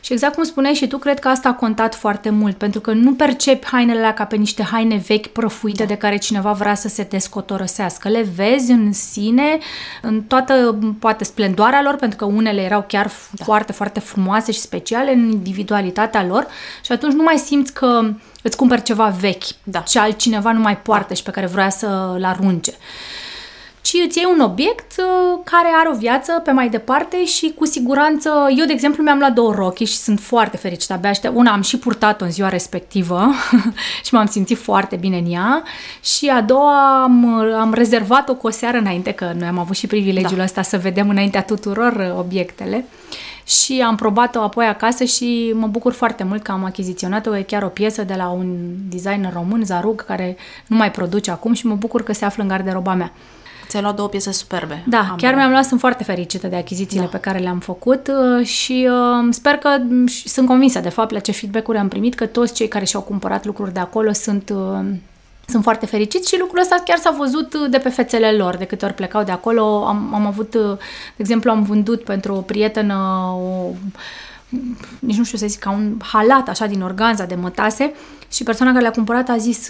Și 0.00 0.12
exact 0.12 0.34
cum 0.34 0.44
spuneai 0.44 0.74
și 0.74 0.86
tu, 0.86 0.98
cred 0.98 1.18
că 1.18 1.28
asta 1.28 1.48
a 1.48 1.54
contat 1.54 1.94
foarte 1.94 2.30
mult, 2.30 2.56
pentru 2.56 2.80
că 2.80 2.92
nu 2.92 3.12
percepi 3.12 3.66
hainele 3.66 3.98
alea 3.98 4.14
ca 4.14 4.24
pe 4.24 4.36
niște 4.36 4.62
haine 4.62 5.02
vechi, 5.06 5.26
prăfuite, 5.26 5.82
da. 5.82 5.88
de 5.88 5.94
care 5.94 6.16
cineva 6.16 6.52
vrea 6.52 6.74
să 6.74 6.88
se 6.88 7.06
descotorăsească. 7.10 8.08
Le 8.08 8.26
vezi 8.36 8.70
în 8.70 8.92
sine, 8.92 9.58
în 10.02 10.22
toată, 10.22 10.78
poate, 10.98 11.24
splendoarea 11.24 11.82
lor, 11.82 11.96
pentru 11.96 12.18
că 12.18 12.24
unele 12.24 12.60
erau 12.60 12.84
chiar 12.88 13.10
da. 13.30 13.44
foarte, 13.44 13.72
foarte 13.72 14.00
frumoase 14.00 14.52
și 14.52 14.60
speciale 14.60 15.12
în 15.12 15.30
individualitatea 15.30 16.24
lor 16.24 16.46
și 16.84 16.92
atunci 16.92 17.12
nu 17.12 17.22
mai 17.22 17.38
simți 17.38 17.72
că 17.72 18.12
îți 18.42 18.56
cumperi 18.56 18.82
ceva 18.82 19.06
vechi, 19.20 19.44
da. 19.62 19.78
ce 19.78 19.98
altcineva 19.98 20.52
nu 20.52 20.60
mai 20.60 20.76
poartă 20.76 21.06
da. 21.08 21.14
și 21.14 21.22
pe 21.22 21.30
care 21.30 21.46
vrea 21.46 21.70
să-l 21.70 22.24
arunce. 22.24 22.72
Ci 23.82 23.94
îți 24.06 24.18
iei 24.18 24.28
un 24.32 24.40
obiect 24.40 24.92
uh, 24.98 25.40
care 25.44 25.68
are 25.78 25.88
o 25.92 25.98
viață 25.98 26.32
pe 26.44 26.50
mai 26.50 26.68
departe 26.68 27.24
și 27.24 27.54
cu 27.58 27.66
siguranță, 27.66 28.30
eu 28.56 28.66
de 28.66 28.72
exemplu 28.72 29.02
mi-am 29.02 29.18
luat 29.18 29.32
două 29.32 29.54
rochi 29.54 29.84
și 29.84 29.96
sunt 29.96 30.20
foarte 30.20 30.56
fericită, 30.56 30.92
abia 30.92 31.10
aștept. 31.10 31.36
Una 31.36 31.52
am 31.52 31.62
și 31.62 31.78
purtat-o 31.78 32.24
în 32.24 32.30
ziua 32.30 32.48
respectivă 32.48 33.30
și 34.04 34.14
m-am 34.14 34.26
simțit 34.26 34.58
foarte 34.58 34.96
bine 34.96 35.16
în 35.16 35.32
ea 35.32 35.62
și 36.02 36.28
a 36.28 36.40
doua 36.40 37.02
am, 37.02 37.24
am 37.60 37.72
rezervat-o 37.72 38.34
cu 38.34 38.46
o 38.46 38.50
seară 38.50 38.76
înainte, 38.76 39.12
că 39.12 39.32
noi 39.38 39.48
am 39.48 39.58
avut 39.58 39.76
și 39.76 39.86
privilegiul 39.86 40.36
da. 40.36 40.42
ăsta 40.42 40.62
să 40.62 40.78
vedem 40.78 41.08
înaintea 41.08 41.42
tuturor 41.42 41.92
uh, 41.92 42.18
obiectele 42.18 42.84
și 43.50 43.82
am 43.86 43.96
probat-o 43.96 44.40
apoi 44.40 44.66
acasă 44.66 45.04
și 45.04 45.52
mă 45.54 45.66
bucur 45.66 45.92
foarte 45.92 46.24
mult 46.24 46.42
că 46.42 46.52
am 46.52 46.64
achiziționat-o, 46.64 47.36
e 47.36 47.42
chiar 47.42 47.62
o 47.62 47.68
piesă 47.68 48.04
de 48.04 48.14
la 48.14 48.28
un 48.28 48.46
designer 48.88 49.32
român, 49.32 49.64
Zarug, 49.64 50.04
care 50.04 50.36
nu 50.66 50.76
mai 50.76 50.90
produce 50.90 51.30
acum 51.30 51.52
și 51.52 51.66
mă 51.66 51.74
bucur 51.74 52.02
că 52.02 52.12
se 52.12 52.24
află 52.24 52.42
în 52.42 52.48
garderoba 52.48 52.94
mea. 52.94 53.12
Ți-ai 53.68 53.82
luat 53.82 53.94
două 53.96 54.08
piese 54.08 54.32
superbe. 54.32 54.84
Da, 54.86 54.98
ambele. 54.98 55.16
chiar 55.16 55.34
mi-am 55.34 55.50
luat, 55.50 55.64
sunt 55.64 55.80
foarte 55.80 56.04
fericită 56.04 56.46
de 56.46 56.56
achizițiile 56.56 57.04
da. 57.04 57.08
pe 57.08 57.18
care 57.18 57.38
le-am 57.38 57.58
făcut 57.58 58.08
uh, 58.38 58.46
și 58.46 58.88
uh, 58.90 59.28
sper 59.30 59.54
că 59.54 59.76
sunt 60.24 60.46
convinsă 60.46 60.80
de 60.80 60.88
fapt 60.88 61.10
la 61.10 61.18
ce 61.18 61.32
feedback-uri 61.32 61.78
am 61.78 61.88
primit 61.88 62.14
că 62.14 62.26
toți 62.26 62.54
cei 62.54 62.68
care 62.68 62.84
și-au 62.84 63.02
cumpărat 63.02 63.44
lucruri 63.44 63.72
de 63.72 63.80
acolo 63.80 64.12
sunt 64.12 64.50
uh, 64.54 64.84
sunt 65.50 65.62
foarte 65.62 65.86
fericiți 65.86 66.28
și 66.28 66.38
lucrul 66.38 66.60
ăsta 66.60 66.82
chiar 66.84 66.98
s-a 66.98 67.14
văzut 67.18 67.54
de 67.70 67.78
pe 67.78 67.88
fețele 67.88 68.32
lor. 68.32 68.56
De 68.56 68.64
câte 68.64 68.84
ori 68.84 68.94
plecau 68.94 69.22
de 69.22 69.32
acolo, 69.32 69.84
am, 69.86 70.14
am 70.14 70.26
avut, 70.26 70.50
de 70.50 70.78
exemplu, 71.16 71.50
am 71.50 71.62
vândut 71.62 72.04
pentru 72.04 72.34
o 72.34 72.40
prietenă 72.40 72.96
o 73.36 73.74
nici 74.98 75.16
nu 75.16 75.24
știu 75.24 75.38
să 75.38 75.46
zic, 75.46 75.58
ca 75.58 75.70
un 75.70 75.96
halat 76.02 76.48
așa 76.48 76.66
din 76.66 76.82
organza 76.82 77.24
de 77.24 77.34
mătase 77.34 77.92
și 78.32 78.42
persoana 78.42 78.70
care 78.70 78.82
le-a 78.82 78.92
cumpărat 78.92 79.28
a 79.28 79.36
zis 79.36 79.68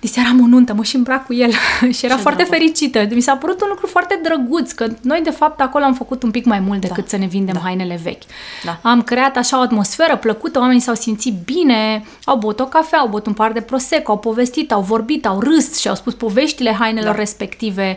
diseară 0.00 0.28
am 0.28 0.40
o 0.42 0.46
nuntă, 0.46 0.74
mă 0.74 0.82
și 0.82 0.96
îmbrac 0.96 1.26
cu 1.26 1.34
el 1.34 1.50
și 1.96 2.04
era 2.04 2.14
Ce 2.14 2.20
foarte 2.20 2.42
drăguț. 2.42 2.58
fericită. 2.58 3.14
Mi 3.14 3.20
s-a 3.20 3.36
părut 3.36 3.62
un 3.62 3.66
lucru 3.70 3.86
foarte 3.86 4.20
drăguț, 4.22 4.72
că 4.72 4.86
noi 5.00 5.20
de 5.24 5.30
fapt 5.30 5.60
acolo 5.60 5.84
am 5.84 5.94
făcut 5.94 6.22
un 6.22 6.30
pic 6.30 6.44
mai 6.44 6.60
mult 6.60 6.80
decât 6.80 7.02
da. 7.02 7.08
să 7.08 7.16
ne 7.16 7.26
vindem 7.26 7.54
da. 7.54 7.60
hainele 7.60 8.00
vechi. 8.02 8.22
Da. 8.64 8.78
Am 8.82 9.02
creat 9.02 9.36
așa 9.36 9.58
o 9.58 9.60
atmosferă 9.60 10.16
plăcută, 10.16 10.58
oamenii 10.58 10.80
s-au 10.80 10.94
simțit 10.94 11.34
bine, 11.44 12.04
au 12.24 12.36
băut 12.36 12.60
o 12.60 12.64
cafea, 12.64 12.98
au 12.98 13.08
băut 13.08 13.26
un 13.26 13.32
par 13.32 13.52
de 13.52 13.60
prosecco, 13.60 14.10
au 14.10 14.18
povestit, 14.18 14.72
au 14.72 14.80
vorbit, 14.80 15.26
au 15.26 15.40
râs 15.40 15.78
și 15.78 15.88
au 15.88 15.94
spus 15.94 16.14
poveștile 16.14 16.72
hainelor 16.72 17.14
da. 17.14 17.18
respective, 17.18 17.96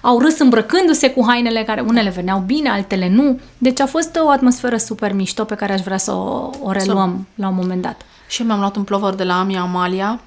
au 0.00 0.18
râs 0.18 0.38
îmbrăcându-se 0.38 1.10
cu 1.10 1.24
hainele 1.26 1.62
care 1.64 1.80
unele 1.80 2.10
veneau 2.10 2.38
bine, 2.46 2.68
altele 2.68 3.08
nu. 3.08 3.40
Deci 3.58 3.80
a 3.80 3.86
fost 3.86 4.18
o 4.22 4.30
atmosferă 4.30 4.76
super 4.76 5.12
mișto 5.12 5.44
pe 5.44 5.54
care 5.54 5.72
aș 5.72 5.80
vrea 5.80 5.96
să 5.96 6.12
o, 6.12 6.50
o 6.62 6.70
reluăm 6.70 7.26
so, 7.36 7.42
la 7.42 7.48
un 7.48 7.54
moment 7.54 7.82
dat. 7.82 8.00
Și 8.28 8.42
mi-am 8.42 8.58
luat 8.58 8.76
un 8.76 8.84
plover 8.84 9.14
de 9.14 9.24
la 9.24 9.38
Amia 9.38 9.60
Amalia, 9.60 10.20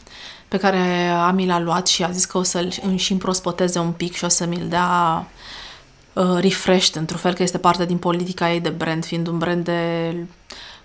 pe 0.51 0.57
care 0.57 1.07
Ami 1.07 1.45
l-a 1.45 1.59
luat 1.59 1.87
și 1.87 2.03
a 2.03 2.11
zis 2.11 2.25
că 2.25 2.37
o 2.37 2.43
să-l 2.43 2.71
și 2.95 3.11
împrospoteze 3.11 3.79
un 3.79 3.91
pic 3.91 4.15
și 4.15 4.23
o 4.23 4.27
să 4.27 4.45
mi-l 4.45 4.67
dea 4.67 5.25
uh, 6.13 6.37
refreshed, 6.39 6.95
într-un 6.95 7.19
fel 7.19 7.33
că 7.33 7.43
este 7.43 7.57
parte 7.57 7.85
din 7.85 7.97
politica 7.97 8.51
ei 8.51 8.59
de 8.59 8.69
brand, 8.69 9.05
fiind 9.05 9.27
un 9.27 9.37
brand 9.37 9.63
de 9.63 10.13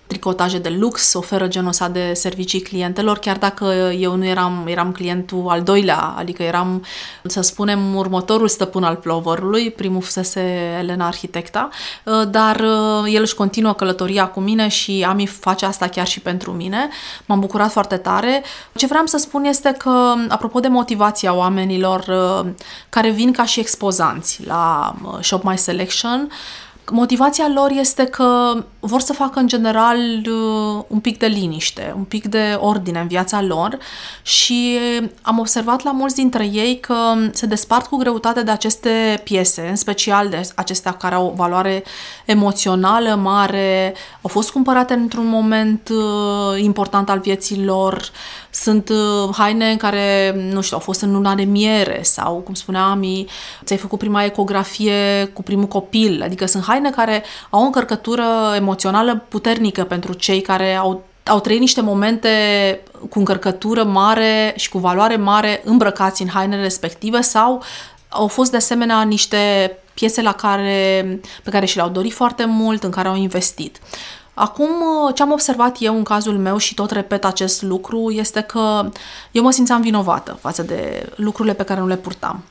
tricotaje 0.07 0.57
de 0.57 0.69
lux, 0.69 1.13
oferă 1.13 1.47
genul 1.47 1.69
ăsta 1.69 1.89
de 1.89 2.13
servicii 2.13 2.61
clientelor, 2.61 3.17
chiar 3.17 3.37
dacă 3.37 3.65
eu 3.99 4.15
nu 4.15 4.25
eram, 4.25 4.63
eram 4.67 4.91
clientul 4.91 5.45
al 5.47 5.61
doilea, 5.61 6.13
adică 6.17 6.43
eram, 6.43 6.85
să 7.23 7.41
spunem, 7.41 7.95
următorul 7.95 8.47
stăpân 8.47 8.83
al 8.83 8.95
ploverului, 8.95 9.71
primul 9.71 10.01
fusese 10.01 10.75
Elena 10.79 11.07
Arhitecta, 11.07 11.69
uh, 12.03 12.21
dar 12.29 12.59
uh, 12.59 13.13
el 13.13 13.21
își 13.21 13.35
continuă 13.35 13.73
călătoria 13.73 14.27
cu 14.27 14.39
mine 14.39 14.67
și 14.67 15.05
Ami 15.07 15.25
face 15.25 15.65
asta 15.65 15.87
chiar 15.87 16.07
și 16.07 16.19
pentru 16.19 16.51
mine. 16.51 16.89
M-am 17.25 17.39
bucurat 17.39 17.71
foarte 17.71 17.97
tare. 17.97 18.43
Ce 18.75 18.85
vreau 18.85 19.05
să 19.05 19.17
spun 19.17 19.43
este 19.43 19.75
că, 19.77 20.13
apropo 20.27 20.59
de 20.59 20.67
motivația 20.67 21.33
oamenilor 21.33 22.05
uh, 22.07 22.51
care 22.89 23.09
vin 23.09 23.31
ca 23.31 23.45
și 23.45 23.59
expozanți 23.59 24.45
la 24.45 24.95
Shop 25.21 25.43
My 25.43 25.57
Selection, 25.57 26.29
Motivația 26.91 27.51
lor 27.53 27.71
este 27.71 28.05
că 28.05 28.63
vor 28.79 29.01
să 29.01 29.13
facă 29.13 29.39
în 29.39 29.47
general 29.47 29.97
uh, 29.97 30.83
un 30.87 30.99
pic 30.99 31.17
de 31.17 31.25
liniște, 31.25 31.93
un 31.97 32.03
pic 32.03 32.25
de 32.25 32.57
ordine 32.59 32.99
în 32.99 33.07
viața 33.07 33.41
lor 33.41 33.77
și 34.21 34.77
am 35.21 35.39
observat 35.39 35.83
la 35.83 35.91
mulți 35.91 36.15
dintre 36.15 36.45
ei 36.45 36.79
că 36.79 36.95
se 37.31 37.45
despart 37.45 37.85
cu 37.85 37.97
greutate 37.97 38.43
de 38.43 38.51
aceste 38.51 39.21
piese, 39.23 39.67
în 39.69 39.75
special 39.75 40.29
de 40.29 40.41
acestea 40.55 40.91
care 40.91 41.15
au 41.15 41.25
o 41.25 41.35
valoare 41.35 41.83
emoțională 42.25 43.15
mare, 43.15 43.93
au 44.21 44.29
fost 44.29 44.51
cumpărate 44.51 44.93
într-un 44.93 45.27
moment 45.27 45.89
uh, 45.89 46.61
important 46.61 47.09
al 47.09 47.19
vieții 47.19 47.63
lor, 47.63 48.11
sunt 48.51 48.89
uh, 48.89 49.35
haine 49.37 49.71
în 49.71 49.77
care, 49.77 50.35
nu 50.51 50.61
știu, 50.61 50.77
au 50.77 50.83
fost 50.83 51.01
în 51.01 51.11
luna 51.11 51.35
de 51.35 51.43
miere 51.43 51.99
sau, 52.03 52.33
cum 52.33 52.53
spunea 52.53 52.83
Ami, 52.83 53.25
ți-ai 53.63 53.79
făcut 53.79 53.99
prima 53.99 54.23
ecografie 54.23 55.29
cu 55.33 55.43
primul 55.43 55.67
copil, 55.67 56.21
adică 56.23 56.45
sunt 56.45 56.63
haine 56.63 56.89
care 56.89 57.23
au 57.49 57.61
o 57.61 57.65
încărcătură 57.65 58.25
emoțională 58.55 59.25
puternică 59.27 59.83
pentru 59.83 60.13
cei 60.13 60.41
care 60.41 60.75
au 60.75 61.05
au 61.27 61.39
trăit 61.39 61.59
niște 61.59 61.81
momente 61.81 62.29
cu 63.09 63.19
încărcătură 63.19 63.83
mare 63.83 64.53
și 64.55 64.69
cu 64.69 64.77
valoare 64.77 65.15
mare 65.15 65.61
îmbrăcați 65.65 66.21
în 66.21 66.27
hainele 66.27 66.61
respective 66.61 67.21
sau 67.21 67.63
au 68.09 68.27
fost 68.27 68.51
de 68.51 68.57
asemenea 68.57 69.01
niște 69.01 69.71
piese 69.93 70.21
la 70.21 70.31
care, 70.31 71.05
pe 71.43 71.49
care 71.49 71.65
și 71.65 71.75
le-au 71.75 71.89
dorit 71.89 72.13
foarte 72.13 72.45
mult, 72.45 72.83
în 72.83 72.91
care 72.91 73.07
au 73.07 73.15
investit. 73.15 73.79
Acum, 74.39 74.69
ce 75.13 75.21
am 75.21 75.31
observat 75.31 75.77
eu 75.79 75.95
în 75.95 76.03
cazul 76.03 76.37
meu 76.37 76.57
și 76.57 76.73
tot 76.73 76.91
repet 76.91 77.25
acest 77.25 77.61
lucru 77.61 78.11
este 78.11 78.41
că 78.41 78.89
eu 79.31 79.43
mă 79.43 79.51
simțeam 79.51 79.81
vinovată 79.81 80.37
față 80.41 80.61
de 80.63 81.09
lucrurile 81.15 81.53
pe 81.53 81.63
care 81.63 81.79
nu 81.79 81.87
le 81.87 81.95
purtam. 81.95 82.43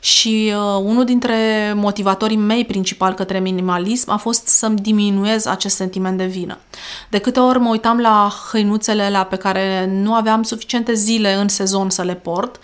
Și 0.00 0.52
uh, 0.56 0.80
unul 0.82 1.04
dintre 1.04 1.72
motivatorii 1.76 2.36
mei 2.36 2.64
principali 2.64 3.14
către 3.14 3.40
minimalism 3.40 4.10
a 4.10 4.16
fost 4.16 4.46
să-mi 4.46 4.76
diminuez 4.76 5.46
acest 5.46 5.76
sentiment 5.76 6.18
de 6.18 6.26
vină. 6.26 6.58
De 7.08 7.18
câte 7.18 7.40
ori 7.40 7.58
mă 7.58 7.68
uitam 7.68 7.98
la 7.98 8.32
hăinuțele 8.50 9.10
la 9.10 9.24
pe 9.24 9.36
care 9.36 9.86
nu 9.86 10.14
aveam 10.14 10.42
suficiente 10.42 10.94
zile 10.94 11.34
în 11.34 11.48
sezon 11.48 11.90
să 11.90 12.02
le 12.02 12.14
port 12.14 12.60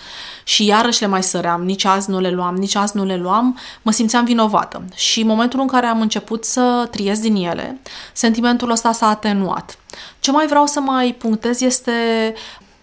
și 0.51 0.65
iarăși 0.65 1.01
le 1.01 1.07
mai 1.07 1.23
săream, 1.23 1.65
nici 1.65 1.85
azi 1.85 2.11
nu 2.11 2.21
le 2.21 2.31
luam, 2.31 2.57
nici 2.57 2.75
azi 2.75 2.97
nu 2.97 3.05
le 3.05 3.17
luam, 3.17 3.59
mă 3.83 3.91
simțeam 3.91 4.25
vinovată. 4.25 4.85
Și 4.95 5.21
în 5.21 5.27
momentul 5.27 5.61
în 5.61 5.67
care 5.67 5.87
am 5.87 6.01
început 6.01 6.45
să 6.45 6.89
triez 6.91 7.19
din 7.19 7.35
ele, 7.35 7.81
sentimentul 8.13 8.71
ăsta 8.71 8.93
s-a 8.93 9.09
atenuat. 9.09 9.79
Ce 10.21 10.31
mai 10.31 10.47
vreau 10.47 10.67
să 10.67 10.81
mai 10.81 11.13
punctez 11.19 11.61
este 11.61 11.93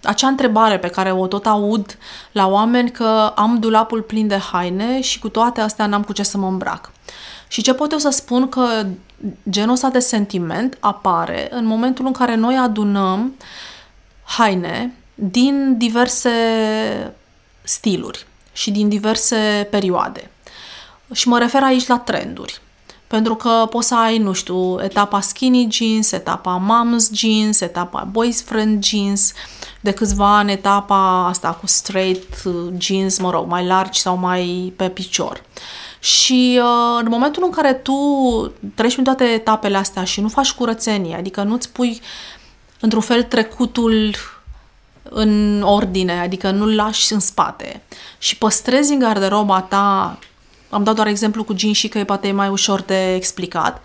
acea 0.04 0.28
întrebare 0.28 0.80
pe 0.80 0.88
care 0.88 1.12
o 1.12 1.28
tot 1.28 1.46
aud 1.46 1.98
la 2.32 2.48
oameni 2.48 2.92
că 2.92 3.34
am 3.36 3.60
dulapul 3.60 4.02
plin 4.02 4.28
de 4.28 4.38
haine 4.38 5.02
și 5.02 5.20
cu 5.20 5.30
toate 5.30 5.62
astea 5.62 5.86
n-am 5.86 6.04
cu 6.04 6.14
ce 6.14 6.24
să 6.24 6.38
mă 6.38 6.48
îmbrac. 6.48 6.92
Și 7.48 7.62
ce 7.62 7.74
pot 7.74 7.92
eu 7.92 7.98
să 7.98 8.10
spun 8.10 8.50
că 8.50 8.86
genul 9.50 9.74
ăsta 9.74 9.90
de 9.90 10.00
sentiment 10.00 10.78
apare 10.80 11.48
în 11.52 11.66
momentul 11.66 12.06
în 12.06 12.12
care 12.12 12.36
noi 12.36 12.58
adunăm 12.58 13.36
haine 14.24 14.94
din 15.14 15.78
diverse 15.78 16.30
stiluri 17.68 18.26
și 18.52 18.72
din 18.72 18.90
diverse 18.90 19.68
perioade. 19.72 20.32
Și 21.14 21.28
mă 21.28 21.40
refer 21.40 21.64
aici 21.64 21.88
la 21.88 22.00
trenduri. 22.00 22.62
Pentru 23.08 23.36
că 23.36 23.68
poți 23.70 23.88
să 23.88 23.96
ai, 23.96 24.18
nu 24.18 24.34
știu, 24.34 24.84
etapa 24.84 25.20
skinny 25.20 25.68
jeans, 25.72 26.12
etapa 26.12 26.56
moms 26.56 27.10
jeans, 27.14 27.62
etapa 27.62 28.08
boyfriend 28.12 28.84
jeans, 28.84 29.34
de 29.82 29.92
câțiva 29.92 30.38
ani 30.38 30.52
etapa 30.52 31.28
asta 31.28 31.50
cu 31.50 31.68
straight 31.68 32.44
jeans, 32.78 33.18
mă 33.18 33.30
rog, 33.30 33.48
mai 33.48 33.66
largi 33.66 34.00
sau 34.00 34.18
mai 34.18 34.74
pe 34.76 34.90
picior. 34.90 35.44
Și 36.00 36.60
uh, 36.62 37.00
în 37.02 37.08
momentul 37.10 37.44
în 37.44 37.52
care 37.52 37.74
tu 37.74 37.94
treci 38.76 38.92
prin 38.92 39.04
toate 39.04 39.24
etapele 39.24 39.78
astea 39.78 40.04
și 40.04 40.22
nu 40.22 40.28
faci 40.28 40.52
curățenie, 40.52 41.16
adică 41.16 41.44
nu-ți 41.44 41.70
pui 41.70 42.02
într-un 42.80 43.02
fel 43.02 43.24
trecutul 43.24 44.16
în 45.10 45.62
ordine, 45.62 46.20
adică 46.20 46.52
nu-l 46.52 46.76
lași 46.76 47.13
în 47.13 47.20
spate 47.20 47.82
și 48.17 48.38
păstrezi 48.38 48.93
în 48.93 49.00
garderoba 49.00 49.62
ta, 49.62 50.20
am 50.70 50.84
dat 50.84 50.96
doar 50.96 51.08
exemplu 51.08 51.43
cu 51.43 51.58
jeans 51.58 51.78
și 51.78 51.88
că 51.88 51.98
e 51.98 52.04
poate 52.04 52.28
e 52.28 52.32
mai 52.32 52.50
ușor 52.50 52.82
de 52.82 53.13
explicat, 53.13 53.82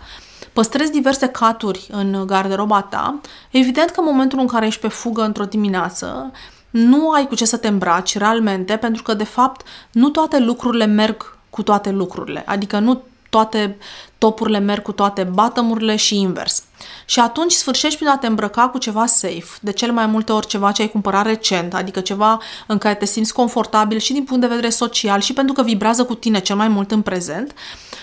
păstrezi 0.53 0.91
diverse 0.91 1.27
caturi 1.27 1.87
în 1.91 2.23
garderoba 2.25 2.81
ta, 2.81 3.19
evident 3.51 3.89
că 3.89 3.99
în 3.99 4.05
momentul 4.05 4.39
în 4.39 4.47
care 4.47 4.65
ești 4.65 4.81
pe 4.81 4.87
fugă 4.87 5.21
într-o 5.21 5.45
dimineață, 5.45 6.31
nu 6.69 7.09
ai 7.09 7.27
cu 7.27 7.35
ce 7.35 7.45
să 7.45 7.57
te 7.57 7.67
îmbraci 7.67 8.17
realmente, 8.17 8.77
pentru 8.77 9.03
că, 9.03 9.13
de 9.13 9.23
fapt, 9.23 9.65
nu 9.91 10.09
toate 10.09 10.39
lucrurile 10.39 10.85
merg 10.85 11.37
cu 11.49 11.63
toate 11.63 11.91
lucrurile. 11.91 12.43
Adică 12.45 12.79
nu 12.79 13.01
toate 13.29 13.77
topurile 14.17 14.59
merg 14.59 14.81
cu 14.81 14.91
toate 14.91 15.23
bottom 15.23 15.95
și 15.95 16.19
invers. 16.19 16.63
Și 17.05 17.19
atunci 17.19 17.51
sfârșești 17.51 17.97
prin 17.97 18.09
a 18.09 18.17
te 18.17 18.27
îmbrăca 18.27 18.69
cu 18.69 18.77
ceva 18.77 19.05
safe, 19.05 19.57
de 19.61 19.71
cel 19.71 19.91
mai 19.91 20.05
multe 20.05 20.31
ori 20.31 20.47
ceva 20.47 20.71
ce 20.71 20.81
ai 20.81 20.89
cumpărat 20.89 21.25
recent, 21.25 21.73
adică 21.73 21.99
ceva 21.99 22.41
în 22.67 22.77
care 22.77 22.95
te 22.95 23.05
simți 23.05 23.33
confortabil 23.33 23.97
și 23.97 24.13
din 24.13 24.23
punct 24.23 24.41
de 24.41 24.47
vedere 24.47 24.69
social 24.69 25.19
și 25.19 25.33
pentru 25.33 25.53
că 25.53 25.63
vibrează 25.63 26.03
cu 26.03 26.15
tine 26.15 26.39
cel 26.39 26.55
mai 26.55 26.67
mult 26.67 26.91
în 26.91 27.01
prezent 27.01 27.53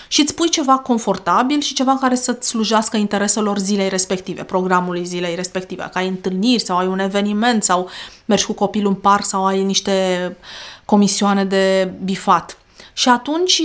și 0.07 0.21
îți 0.21 0.35
pui 0.35 0.49
ceva 0.49 0.77
confortabil 0.77 1.59
și 1.59 1.73
ceva 1.73 1.97
care 2.01 2.15
să-ți 2.15 2.47
slujească 2.47 2.97
intereselor 2.97 3.57
zilei 3.57 3.89
respective, 3.89 4.43
programului 4.43 5.05
zilei 5.05 5.35
respective, 5.35 5.89
că 5.91 5.97
ai 5.97 6.07
întâlniri 6.07 6.61
sau 6.61 6.77
ai 6.77 6.87
un 6.87 6.99
eveniment 6.99 7.63
sau 7.63 7.89
mergi 8.25 8.45
cu 8.45 8.53
copilul 8.53 8.91
în 8.91 8.95
parc 8.95 9.25
sau 9.25 9.45
ai 9.45 9.63
niște 9.63 10.37
comisioane 10.85 11.45
de 11.45 11.93
bifat. 12.03 12.57
Și 12.93 13.09
atunci 13.09 13.61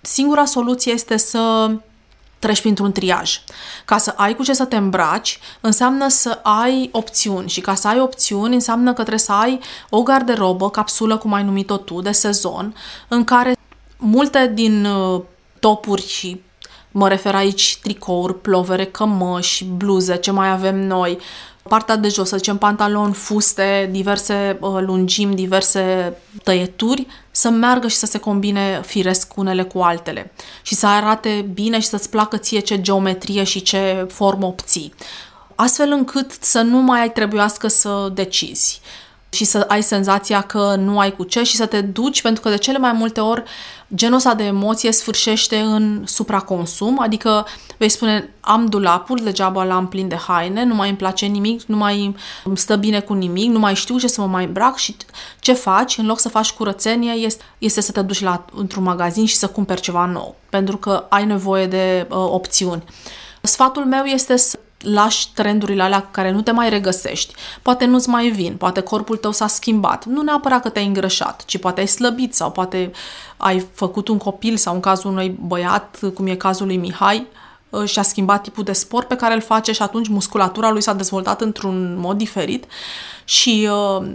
singura 0.00 0.44
soluție 0.44 0.92
este 0.92 1.16
să 1.16 1.70
treci 2.38 2.60
printr-un 2.60 2.92
triaj. 2.92 3.40
Ca 3.84 3.98
să 3.98 4.14
ai 4.16 4.34
cu 4.34 4.42
ce 4.42 4.52
să 4.52 4.64
te 4.64 4.76
îmbraci, 4.76 5.38
înseamnă 5.60 6.08
să 6.08 6.40
ai 6.42 6.88
opțiuni 6.92 7.48
și 7.48 7.60
ca 7.60 7.74
să 7.74 7.88
ai 7.88 8.00
opțiuni 8.00 8.54
înseamnă 8.54 8.88
că 8.88 9.00
trebuie 9.00 9.18
să 9.18 9.32
ai 9.32 9.60
o 9.90 10.02
garderobă, 10.02 10.70
capsulă, 10.70 11.16
cum 11.16 11.32
ai 11.32 11.42
numit-o 11.42 11.76
tu, 11.76 12.00
de 12.00 12.12
sezon, 12.12 12.74
în 13.08 13.24
care 13.24 13.56
multe 13.96 14.50
din 14.54 14.84
uh, 14.84 15.22
topuri 15.60 16.06
și 16.06 16.40
mă 16.90 17.08
refer 17.08 17.34
aici 17.34 17.78
tricouri, 17.82 18.40
plovere, 18.40 18.84
cămăși, 18.84 19.64
bluze, 19.64 20.16
ce 20.16 20.30
mai 20.30 20.50
avem 20.50 20.86
noi, 20.86 21.18
partea 21.68 21.96
de 21.96 22.08
jos, 22.08 22.28
să 22.28 22.36
zicem 22.36 22.56
pantaloni, 22.56 23.14
fuste, 23.14 23.88
diverse 23.92 24.58
uh, 24.60 24.80
lungimi, 24.80 25.34
diverse 25.34 26.16
tăieturi, 26.42 27.06
să 27.30 27.50
meargă 27.50 27.88
și 27.88 27.96
să 27.96 28.06
se 28.06 28.18
combine 28.18 28.80
firesc 28.84 29.36
unele 29.36 29.62
cu 29.62 29.78
altele 29.78 30.32
și 30.62 30.74
să 30.74 30.86
arate 30.86 31.46
bine 31.54 31.80
și 31.80 31.86
să-ți 31.86 32.10
placă 32.10 32.36
ție 32.36 32.58
ce 32.58 32.80
geometrie 32.80 33.44
și 33.44 33.62
ce 33.62 34.06
formă 34.10 34.46
obții. 34.46 34.94
Astfel 35.54 35.92
încât 35.92 36.32
să 36.40 36.60
nu 36.60 36.78
mai 36.78 37.00
ai 37.00 37.10
trebuiască 37.10 37.68
să 37.68 38.10
decizi 38.14 38.80
și 39.30 39.44
să 39.44 39.64
ai 39.68 39.82
senzația 39.82 40.40
că 40.40 40.74
nu 40.78 40.98
ai 40.98 41.12
cu 41.12 41.24
ce 41.24 41.42
și 41.42 41.56
să 41.56 41.66
te 41.66 41.80
duci, 41.80 42.22
pentru 42.22 42.42
că 42.42 42.48
de 42.48 42.56
cele 42.56 42.78
mai 42.78 42.92
multe 42.92 43.20
ori 43.20 43.42
genul 43.94 44.16
ăsta 44.16 44.34
de 44.34 44.44
emoție 44.44 44.92
sfârșește 44.92 45.56
în 45.56 46.02
supraconsum, 46.06 47.00
adică 47.00 47.46
vei 47.76 47.88
spune 47.88 48.34
am 48.40 48.66
dulapul, 48.66 49.20
degeaba 49.22 49.64
l-am 49.64 49.88
plin 49.88 50.08
de 50.08 50.16
haine, 50.16 50.64
nu 50.64 50.74
mai 50.74 50.88
îmi 50.88 50.98
place 50.98 51.26
nimic, 51.26 51.62
nu 51.62 51.76
mai 51.76 52.14
îmi 52.44 52.58
stă 52.58 52.76
bine 52.76 53.00
cu 53.00 53.12
nimic, 53.12 53.50
nu 53.50 53.58
mai 53.58 53.74
știu 53.74 53.98
ce 53.98 54.06
să 54.06 54.20
mă 54.20 54.26
mai 54.26 54.44
îmbrac 54.44 54.76
și 54.76 54.96
ce 55.40 55.52
faci, 55.52 55.98
în 55.98 56.06
loc 56.06 56.18
să 56.20 56.28
faci 56.28 56.52
curățenie, 56.52 57.12
este, 57.12 57.44
este 57.58 57.80
să 57.80 57.92
te 57.92 58.02
duci 58.02 58.22
la, 58.22 58.44
într-un 58.54 58.82
magazin 58.82 59.26
și 59.26 59.36
să 59.36 59.46
cumperi 59.46 59.80
ceva 59.80 60.04
nou, 60.04 60.36
pentru 60.50 60.76
că 60.76 61.06
ai 61.08 61.24
nevoie 61.24 61.66
de 61.66 62.06
uh, 62.10 62.16
opțiuni. 62.16 62.84
Sfatul 63.42 63.84
meu 63.84 64.04
este 64.04 64.36
să 64.36 64.58
lași 64.80 65.32
trendurile 65.32 65.82
alea 65.82 66.08
care 66.10 66.30
nu 66.30 66.42
te 66.42 66.50
mai 66.50 66.68
regăsești. 66.68 67.34
Poate 67.62 67.84
nu-ți 67.84 68.08
mai 68.08 68.28
vin, 68.28 68.56
poate 68.56 68.80
corpul 68.80 69.16
tău 69.16 69.32
s-a 69.32 69.46
schimbat. 69.46 70.04
Nu 70.04 70.22
neapărat 70.22 70.62
că 70.62 70.68
te-ai 70.68 70.86
îngrășat, 70.86 71.44
ci 71.44 71.58
poate 71.58 71.80
ai 71.80 71.86
slăbit 71.86 72.34
sau 72.34 72.50
poate 72.50 72.90
ai 73.36 73.66
făcut 73.72 74.08
un 74.08 74.18
copil 74.18 74.56
sau 74.56 74.74
în 74.74 74.80
cazul 74.80 75.10
unui 75.10 75.38
băiat, 75.40 75.98
cum 76.14 76.26
e 76.26 76.34
cazul 76.34 76.66
lui 76.66 76.76
Mihai, 76.76 77.26
uh, 77.70 77.84
și-a 77.84 78.02
schimbat 78.02 78.42
tipul 78.42 78.64
de 78.64 78.72
sport 78.72 79.08
pe 79.08 79.16
care 79.16 79.34
îl 79.34 79.40
face 79.40 79.72
și 79.72 79.82
atunci 79.82 80.08
musculatura 80.08 80.70
lui 80.70 80.80
s-a 80.80 80.92
dezvoltat 80.92 81.40
într-un 81.40 81.98
mod 81.98 82.16
diferit 82.16 82.64
și 83.24 83.68
uh, 83.70 84.06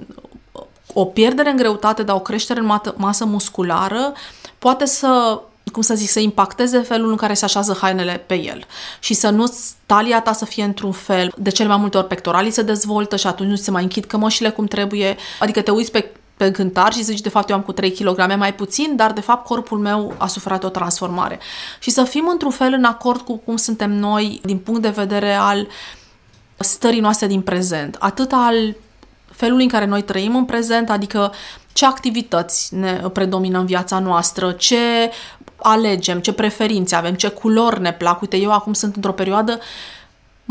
o 0.94 1.06
pierdere 1.06 1.50
în 1.50 1.56
greutate, 1.56 2.04
dar 2.04 2.16
o 2.16 2.20
creștere 2.20 2.60
în 2.60 2.80
masă 2.96 3.26
musculară 3.26 4.14
poate 4.60 4.86
să 4.86 5.42
cum 5.72 5.82
să 5.82 5.94
zic, 5.94 6.10
să 6.10 6.20
impacteze 6.20 6.80
felul 6.80 7.10
în 7.10 7.16
care 7.16 7.34
se 7.34 7.46
așează 7.46 7.78
hainele 7.82 8.24
pe 8.28 8.36
el 8.36 8.66
și 9.00 9.14
să 9.14 9.30
nu 9.30 9.54
talia 9.86 10.22
ta 10.22 10.34
să 10.34 10.46
fie 10.46 10.64
într-un 10.64 10.92
fel. 10.92 11.34
De 11.38 11.50
cele 11.50 11.68
mai 11.68 11.78
multe 11.78 11.98
ori 11.98 12.08
pectoralii 12.08 12.52
se 12.52 12.62
dezvoltă 12.62 13.16
și 13.16 13.28
atunci 13.28 13.50
nu 13.50 13.56
se 13.56 13.72
mai 13.72 13.84
închid 13.84 14.06
cămășile 14.06 14.50
cum 14.50 14.66
trebuie. 14.66 15.16
Adică 15.40 15.62
te 15.62 15.72
uiți 15.72 15.92
pe 15.92 16.12
pe 16.42 16.50
gântar 16.50 16.94
și 16.94 17.04
zici, 17.04 17.22
de 17.22 17.30
fapt, 17.30 17.50
eu 17.50 17.56
am 17.56 17.62
cu 17.62 17.72
3 17.72 17.92
kg 17.92 18.36
mai 18.38 18.54
puțin, 18.54 18.96
dar, 18.96 19.12
de 19.12 19.22
fapt, 19.22 19.46
corpul 19.46 19.78
meu 19.78 20.14
a 20.18 20.28
suferat 20.28 20.64
o 20.64 20.70
transformare. 20.70 21.40
Și 21.80 21.90
să 21.90 22.04
fim 22.04 22.28
într-un 22.28 22.52
fel 22.52 22.74
în 22.74 22.84
acord 22.84 23.22
cu 23.22 23.38
cum 23.38 23.56
suntem 23.56 23.92
noi 23.92 24.42
din 24.44 24.58
punct 24.58 24.82
de 24.82 24.90
vedere 24.90 25.34
al 25.34 25.68
stării 26.58 27.00
noastre 27.00 27.28
din 27.28 27.42
prezent, 27.42 27.96
atât 28.00 28.32
al 28.32 28.76
felului 29.32 29.64
în 29.64 29.70
care 29.70 29.86
noi 29.86 30.02
trăim 30.02 30.36
în 30.36 30.46
prezent, 30.46 30.90
adică 30.90 31.34
ce 31.74 31.86
activități 31.86 32.76
ne 32.76 32.94
predomină 33.14 33.60
în 33.60 33.66
viața 33.66 34.00
noastră, 34.00 34.52
ce 34.52 35.12
alegem, 35.62 36.20
ce 36.20 36.34
preferințe 36.34 36.96
avem, 36.96 37.14
ce 37.14 37.28
culori 37.28 37.82
ne 37.82 37.94
plac. 37.94 38.22
Uite, 38.22 38.38
eu 38.38 38.52
acum 38.52 38.74
sunt 38.74 38.96
într-o 38.96 39.12
perioadă 39.12 39.60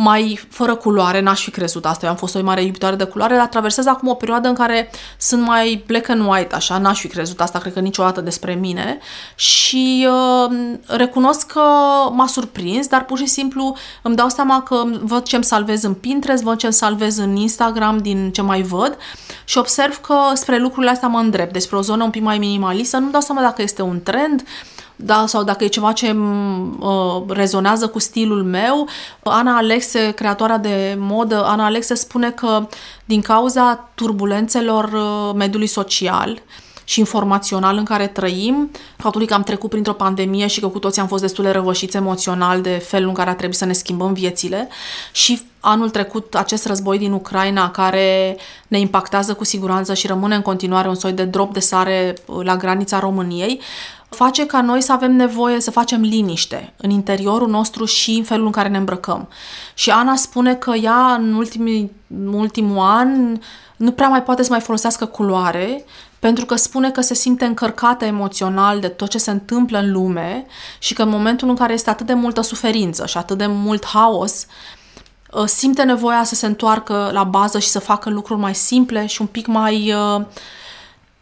mai 0.02 0.40
fără 0.48 0.74
culoare, 0.74 1.20
n-aș 1.20 1.42
fi 1.42 1.50
crezut 1.50 1.86
asta, 1.86 2.06
eu 2.06 2.10
am 2.12 2.16
fost 2.16 2.34
o 2.34 2.42
mare 2.42 2.62
iubitoare 2.62 2.96
de 2.96 3.04
culoare, 3.04 3.36
dar 3.36 3.46
traversez 3.46 3.86
acum 3.86 4.08
o 4.08 4.14
perioadă 4.14 4.48
în 4.48 4.54
care 4.54 4.90
sunt 5.18 5.42
mai 5.46 5.84
black 5.86 6.08
and 6.08 6.28
white, 6.28 6.54
așa, 6.54 6.78
n-aș 6.78 7.00
fi 7.00 7.08
crezut 7.08 7.40
asta, 7.40 7.58
cred 7.58 7.72
că 7.72 7.80
niciodată 7.80 8.20
despre 8.20 8.54
mine. 8.54 8.98
Și 9.34 10.08
uh, 10.08 10.56
recunosc 10.86 11.46
că 11.46 11.60
m-a 12.12 12.26
surprins, 12.26 12.86
dar 12.86 13.04
pur 13.04 13.18
și 13.18 13.26
simplu 13.26 13.76
îmi 14.02 14.16
dau 14.16 14.28
seama 14.28 14.62
că 14.62 14.82
văd 15.00 15.22
ce-mi 15.22 15.44
salvez 15.44 15.82
în 15.82 15.94
Pinterest, 15.94 16.42
văd 16.42 16.56
ce-mi 16.58 16.72
salvez 16.72 17.16
în 17.16 17.36
Instagram 17.36 17.98
din 17.98 18.30
ce 18.32 18.42
mai 18.42 18.62
văd 18.62 18.96
și 19.44 19.58
observ 19.58 19.96
că 20.00 20.16
spre 20.34 20.58
lucrurile 20.58 20.90
astea 20.90 21.08
mă 21.08 21.18
îndrept, 21.18 21.52
despre 21.52 21.76
o 21.76 21.80
zonă 21.80 22.04
un 22.04 22.10
pic 22.10 22.22
mai 22.22 22.38
minimalistă, 22.38 22.98
nu-mi 22.98 23.12
dau 23.12 23.20
seama 23.20 23.40
dacă 23.40 23.62
este 23.62 23.82
un 23.82 24.02
trend, 24.02 24.42
da, 25.02 25.24
sau 25.26 25.42
dacă 25.42 25.64
e 25.64 25.68
ceva 25.68 25.92
ce 25.92 26.16
uh, 26.78 27.22
rezonează 27.28 27.86
cu 27.88 27.98
stilul 27.98 28.42
meu. 28.42 28.88
Ana 29.22 29.56
Alexe, 29.56 30.10
creatoarea 30.10 30.58
de 30.58 30.96
modă, 30.98 31.44
Ana 31.44 31.64
Alexe 31.64 31.94
spune 31.94 32.30
că 32.30 32.68
din 33.04 33.20
cauza 33.20 33.88
turbulențelor 33.94 34.84
uh, 34.84 35.34
mediului 35.34 35.66
social 35.66 36.42
și 36.90 36.98
informațional 36.98 37.76
în 37.76 37.84
care 37.84 38.06
trăim, 38.06 38.70
faptul 38.96 39.26
că 39.26 39.34
am 39.34 39.42
trecut 39.42 39.70
printr-o 39.70 39.92
pandemie 39.92 40.46
și 40.46 40.60
că 40.60 40.68
cu 40.68 40.78
toții 40.78 41.00
am 41.00 41.06
fost 41.06 41.22
destul 41.22 41.44
de 41.44 41.50
răvășiți 41.50 41.96
emoțional 41.96 42.60
de 42.60 42.70
felul 42.70 43.08
în 43.08 43.14
care 43.14 43.30
a 43.30 43.34
trebuit 43.34 43.58
să 43.58 43.64
ne 43.64 43.72
schimbăm 43.72 44.12
viețile 44.12 44.68
și 45.12 45.40
anul 45.60 45.90
trecut 45.90 46.34
acest 46.34 46.66
război 46.66 46.98
din 46.98 47.12
Ucraina 47.12 47.70
care 47.70 48.36
ne 48.68 48.78
impactează 48.78 49.34
cu 49.34 49.44
siguranță 49.44 49.94
și 49.94 50.06
rămâne 50.06 50.34
în 50.34 50.42
continuare 50.42 50.88
un 50.88 50.94
soi 50.94 51.12
de 51.12 51.24
drop 51.24 51.52
de 51.52 51.60
sare 51.60 52.14
la 52.42 52.56
granița 52.56 52.98
României, 52.98 53.60
face 54.10 54.46
ca 54.46 54.60
noi 54.60 54.80
să 54.80 54.92
avem 54.92 55.12
nevoie 55.12 55.60
să 55.60 55.70
facem 55.70 56.00
liniște 56.00 56.72
în 56.76 56.90
interiorul 56.90 57.48
nostru 57.48 57.84
și 57.84 58.10
în 58.10 58.24
felul 58.24 58.46
în 58.46 58.52
care 58.52 58.68
ne 58.68 58.78
îmbrăcăm. 58.78 59.28
Și 59.74 59.90
Ana 59.90 60.16
spune 60.16 60.54
că 60.54 60.74
ea 60.74 61.14
în 61.14 61.34
ultimii, 61.34 61.90
ultimul 62.32 62.78
an 62.78 63.38
nu 63.76 63.90
prea 63.90 64.08
mai 64.08 64.22
poate 64.22 64.42
să 64.42 64.50
mai 64.50 64.60
folosească 64.60 65.04
culoare 65.04 65.84
pentru 66.18 66.44
că 66.44 66.54
spune 66.54 66.90
că 66.90 67.00
se 67.00 67.14
simte 67.14 67.44
încărcată 67.44 68.04
emoțional 68.04 68.80
de 68.80 68.88
tot 68.88 69.08
ce 69.08 69.18
se 69.18 69.30
întâmplă 69.30 69.78
în 69.78 69.92
lume 69.92 70.46
și 70.78 70.94
că 70.94 71.02
în 71.02 71.08
momentul 71.08 71.48
în 71.48 71.56
care 71.56 71.72
este 71.72 71.90
atât 71.90 72.06
de 72.06 72.14
multă 72.14 72.40
suferință 72.40 73.06
și 73.06 73.16
atât 73.16 73.38
de 73.38 73.46
mult 73.46 73.86
haos, 73.86 74.46
uh, 75.32 75.44
simte 75.44 75.82
nevoia 75.82 76.24
să 76.24 76.34
se 76.34 76.46
întoarcă 76.46 77.10
la 77.12 77.24
bază 77.24 77.58
și 77.58 77.68
să 77.68 77.78
facă 77.78 78.10
lucruri 78.10 78.40
mai 78.40 78.54
simple 78.54 79.06
și 79.06 79.20
un 79.20 79.26
pic 79.26 79.46
mai, 79.46 79.92
uh, 79.92 80.24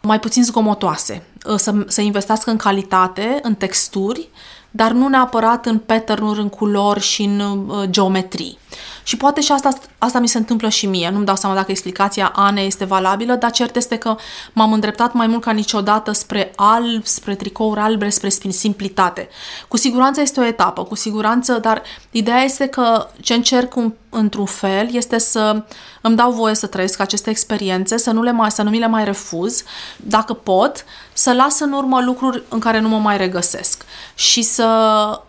mai 0.03 0.21
puțin 0.21 0.45
zgomotoase. 0.45 1.23
Uh, 1.47 1.57
să, 1.57 1.75
să 1.87 2.01
investească 2.01 2.51
în 2.51 2.57
calitate, 2.57 3.39
în 3.43 3.55
texturi, 3.55 4.29
dar 4.71 4.91
nu 4.91 5.09
neapărat 5.09 5.67
în 5.67 5.79
pattern 5.79 6.39
în 6.39 6.49
culori 6.49 7.01
și 7.01 7.23
în 7.23 7.73
geometrii. 7.91 8.59
Și 9.03 9.17
poate 9.17 9.41
și 9.41 9.53
asta, 9.53 9.71
asta 9.99 10.19
mi 10.19 10.29
se 10.29 10.39
întâmplă 10.39 10.69
și 10.69 10.87
mie. 10.87 11.11
Nu-mi 11.11 11.25
dau 11.25 11.37
seama 11.37 11.55
dacă 11.55 11.71
explicația 11.71 12.33
Ane 12.35 12.61
este 12.61 12.85
valabilă, 12.85 13.35
dar 13.35 13.51
cert 13.51 13.77
este 13.77 13.97
că 13.97 14.17
m-am 14.53 14.73
îndreptat 14.73 15.13
mai 15.13 15.27
mult 15.27 15.43
ca 15.43 15.51
niciodată 15.51 16.13
spre 16.13 16.53
alb, 16.57 17.05
spre 17.05 17.35
tricouri 17.35 17.81
albe, 17.81 18.09
spre 18.09 18.29
simplitate. 18.29 19.29
Cu 19.69 19.77
siguranță 19.77 20.21
este 20.21 20.41
o 20.41 20.45
etapă, 20.45 20.85
cu 20.85 20.95
siguranță, 20.95 21.53
dar 21.53 21.83
ideea 22.11 22.43
este 22.43 22.67
că 22.67 23.09
ce 23.21 23.35
încerc 23.35 23.77
un, 23.77 23.93
într-un 24.11 24.47
fel 24.47 24.89
este 24.93 25.19
să 25.19 25.65
îmi 26.01 26.17
dau 26.17 26.33
voie 26.33 26.55
să 26.55 26.67
trăiesc 26.67 27.01
aceste 27.01 27.31
experiențe, 27.31 27.97
să 27.97 28.11
nu, 28.11 28.23
le 28.23 28.33
mai, 28.33 28.51
să 28.51 28.63
nu 28.63 28.71
mi 28.71 28.79
le 28.79 28.87
mai 28.87 29.05
refuz, 29.05 29.63
dacă 29.97 30.33
pot, 30.33 30.85
să 31.13 31.33
las 31.33 31.61
în 31.61 31.73
urmă 31.73 32.01
lucruri 32.01 32.43
în 32.49 32.59
care 32.59 32.81
nu 32.81 32.89
mă 32.89 32.99
mai 32.99 33.17
regăsesc 33.17 33.85
și 34.15 34.43
să 34.43 34.65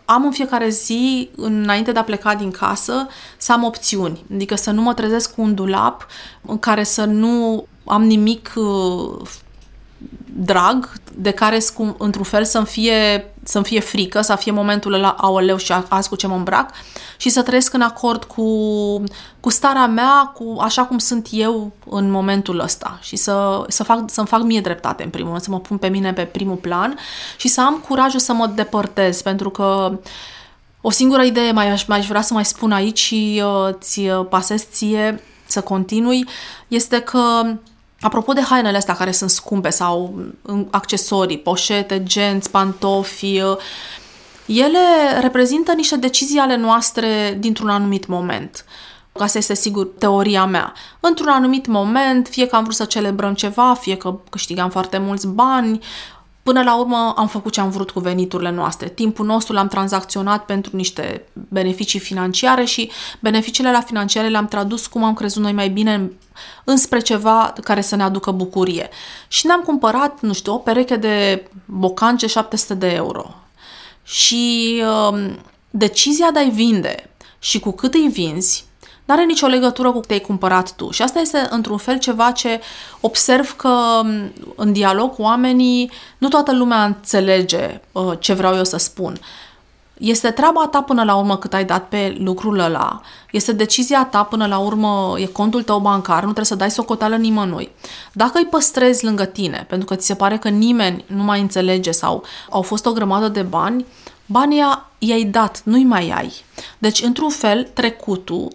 am 0.05 0.25
în 0.25 0.31
fiecare 0.31 0.69
zi, 0.69 1.29
înainte 1.35 1.91
de 1.91 1.99
a 1.99 2.03
pleca 2.03 2.35
din 2.35 2.51
casă, 2.51 3.07
să 3.37 3.51
am 3.51 3.63
opțiuni. 3.63 4.23
Adică 4.33 4.55
să 4.55 4.71
nu 4.71 4.81
mă 4.81 4.93
trezesc 4.93 5.35
cu 5.35 5.41
un 5.41 5.53
dulap 5.53 6.07
în 6.41 6.59
care 6.59 6.83
să 6.83 7.05
nu 7.05 7.65
am 7.85 8.03
nimic 8.03 8.53
uh, 8.55 9.27
drag, 10.33 10.91
de 11.13 11.31
care 11.31 11.59
într-un 11.97 12.23
fel 12.23 12.45
să-mi 12.45 12.65
fie, 12.65 13.33
să-mi 13.49 13.65
fie 13.65 13.79
frică, 13.79 14.21
să 14.21 14.35
fie 14.35 14.51
momentul 14.51 14.93
ăla, 14.93 15.15
aoleu 15.17 15.57
și 15.57 15.73
azi 15.87 16.09
cu 16.09 16.15
ce 16.15 16.27
mă 16.27 16.35
îmbrac? 16.35 16.71
Și 17.17 17.29
să 17.29 17.41
trăiesc 17.41 17.73
în 17.73 17.81
acord 17.81 18.23
cu, 18.23 18.43
cu 19.39 19.49
starea 19.49 19.87
mea, 19.87 20.31
cu 20.33 20.57
așa 20.61 20.85
cum 20.85 20.97
sunt 20.97 21.27
eu 21.31 21.71
în 21.89 22.11
momentul 22.11 22.59
ăsta. 22.59 22.97
Și 23.01 23.15
să, 23.15 23.65
să 23.67 23.83
fac, 23.83 24.09
să-mi 24.09 24.27
fac 24.27 24.41
mie 24.41 24.61
dreptate 24.61 25.03
în 25.03 25.09
primul 25.09 25.29
rând, 25.29 25.43
să 25.43 25.51
mă 25.51 25.59
pun 25.59 25.77
pe 25.77 25.87
mine 25.87 26.13
pe 26.13 26.23
primul 26.23 26.55
plan 26.55 26.97
și 27.37 27.47
să 27.47 27.61
am 27.61 27.83
curajul 27.87 28.19
să 28.19 28.33
mă 28.33 28.47
depărtez, 28.47 29.21
pentru 29.21 29.49
că 29.49 29.99
o 30.81 30.89
singură 30.89 31.23
idee 31.23 31.51
mai 31.51 31.69
aș, 31.69 31.85
mai 31.85 31.97
aș 31.97 32.07
vrea 32.07 32.21
să 32.21 32.33
mai 32.33 32.45
spun 32.45 32.71
aici 32.71 32.99
și 32.99 33.43
uh, 33.45 33.73
ți 33.79 34.01
pasez 34.29 34.65
ție 34.71 35.23
să 35.45 35.61
continui, 35.61 36.25
este 36.67 36.99
că 36.99 37.21
Apropo 38.01 38.33
de 38.33 38.41
hainele 38.41 38.77
astea 38.77 38.95
care 38.95 39.11
sunt 39.11 39.29
scumpe 39.29 39.69
sau 39.69 40.19
mm, 40.41 40.67
accesorii, 40.71 41.37
poșete, 41.37 42.03
genți, 42.03 42.49
pantofi, 42.49 43.41
uh, 43.41 43.57
ele 44.45 44.79
reprezintă 45.19 45.73
niște 45.73 45.95
decizii 45.95 46.39
ale 46.39 46.55
noastre 46.55 47.37
dintr-un 47.39 47.69
anumit 47.69 48.07
moment. 48.07 48.65
Asta 49.11 49.37
este 49.37 49.53
sigur 49.53 49.87
teoria 49.97 50.45
mea. 50.45 50.73
Într-un 50.99 51.27
anumit 51.27 51.67
moment, 51.67 52.27
fie 52.27 52.47
că 52.47 52.55
am 52.55 52.63
vrut 52.63 52.75
să 52.75 52.85
celebrăm 52.85 53.33
ceva, 53.33 53.73
fie 53.73 53.97
că 53.97 54.19
câștigam 54.29 54.69
foarte 54.69 54.97
mulți 54.97 55.27
bani, 55.27 55.79
Până 56.43 56.63
la 56.63 56.79
urmă 56.79 57.13
am 57.17 57.27
făcut 57.27 57.51
ce 57.51 57.59
am 57.59 57.69
vrut 57.69 57.91
cu 57.91 57.99
veniturile 57.99 58.51
noastre. 58.51 58.87
Timpul 58.87 59.25
nostru 59.25 59.53
l-am 59.53 59.67
tranzacționat 59.67 60.45
pentru 60.45 60.75
niște 60.75 61.23
beneficii 61.33 61.99
financiare 61.99 62.63
și 62.63 62.91
beneficiile 63.19 63.71
la 63.71 63.81
financiare 63.81 64.27
le-am 64.27 64.47
tradus 64.47 64.87
cum 64.87 65.03
am 65.03 65.13
crezut 65.13 65.41
noi 65.41 65.51
mai 65.51 65.69
bine 65.69 66.11
înspre 66.63 66.99
ceva 66.99 67.53
care 67.63 67.81
să 67.81 67.95
ne 67.95 68.03
aducă 68.03 68.31
bucurie. 68.31 68.89
Și 69.27 69.45
ne-am 69.45 69.61
cumpărat, 69.61 70.21
nu 70.21 70.33
știu, 70.33 70.53
o 70.53 70.57
pereche 70.57 70.95
de 70.95 71.47
bocance 71.65 72.27
700 72.27 72.73
de 72.73 72.87
euro. 72.87 73.35
Și 74.03 74.75
uh, 75.11 75.33
decizia 75.69 76.31
de 76.31 76.39
a-i 76.39 76.49
vinde 76.49 77.09
și 77.39 77.59
cu 77.59 77.71
cât 77.71 77.93
îi 77.93 78.07
vinzi 78.11 78.65
nu 79.09 79.15
are 79.15 79.25
nicio 79.25 79.47
legătură 79.47 79.91
cu 79.91 79.99
te-ai 79.99 80.19
cumpărat 80.19 80.71
tu. 80.71 80.91
Și 80.91 81.01
asta 81.01 81.19
este, 81.19 81.47
într-un 81.49 81.77
fel, 81.77 81.99
ceva 81.99 82.31
ce 82.31 82.61
observ 82.99 83.55
că 83.55 84.01
în 84.55 84.71
dialog 84.71 85.13
cu 85.13 85.21
oamenii 85.21 85.91
nu 86.17 86.27
toată 86.27 86.53
lumea 86.53 86.83
înțelege 86.83 87.81
uh, 87.91 88.11
ce 88.19 88.33
vreau 88.33 88.55
eu 88.55 88.63
să 88.63 88.77
spun. 88.77 89.19
Este 89.97 90.31
treaba 90.31 90.67
ta 90.67 90.81
până 90.81 91.03
la 91.03 91.15
urmă 91.15 91.37
cât 91.37 91.53
ai 91.53 91.65
dat 91.65 91.87
pe 91.87 92.17
lucrul 92.19 92.59
ăla, 92.59 93.01
este 93.31 93.51
decizia 93.51 94.05
ta 94.05 94.23
până 94.23 94.45
la 94.45 94.57
urmă, 94.57 95.15
e 95.17 95.25
contul 95.25 95.63
tău 95.63 95.79
bancar, 95.79 96.17
nu 96.17 96.23
trebuie 96.23 96.45
să 96.45 96.55
dai 96.55 96.71
socoteală 96.71 97.15
nimănui. 97.15 97.71
Dacă 98.13 98.37
îi 98.37 98.45
păstrezi 98.45 99.05
lângă 99.05 99.25
tine, 99.25 99.65
pentru 99.69 99.87
că 99.87 99.95
ți 99.95 100.05
se 100.05 100.15
pare 100.15 100.37
că 100.37 100.49
nimeni 100.49 101.03
nu 101.07 101.23
mai 101.23 101.41
înțelege 101.41 101.91
sau 101.91 102.23
au 102.49 102.61
fost 102.61 102.85
o 102.85 102.91
grămadă 102.91 103.27
de 103.27 103.41
bani, 103.41 103.85
banii 104.25 104.63
i-ai 104.97 105.23
dat, 105.23 105.61
nu-i 105.63 105.83
mai 105.83 106.09
ai. 106.09 106.33
Deci, 106.77 107.01
într-un 107.01 107.29
fel, 107.29 107.69
trecutul 107.73 108.47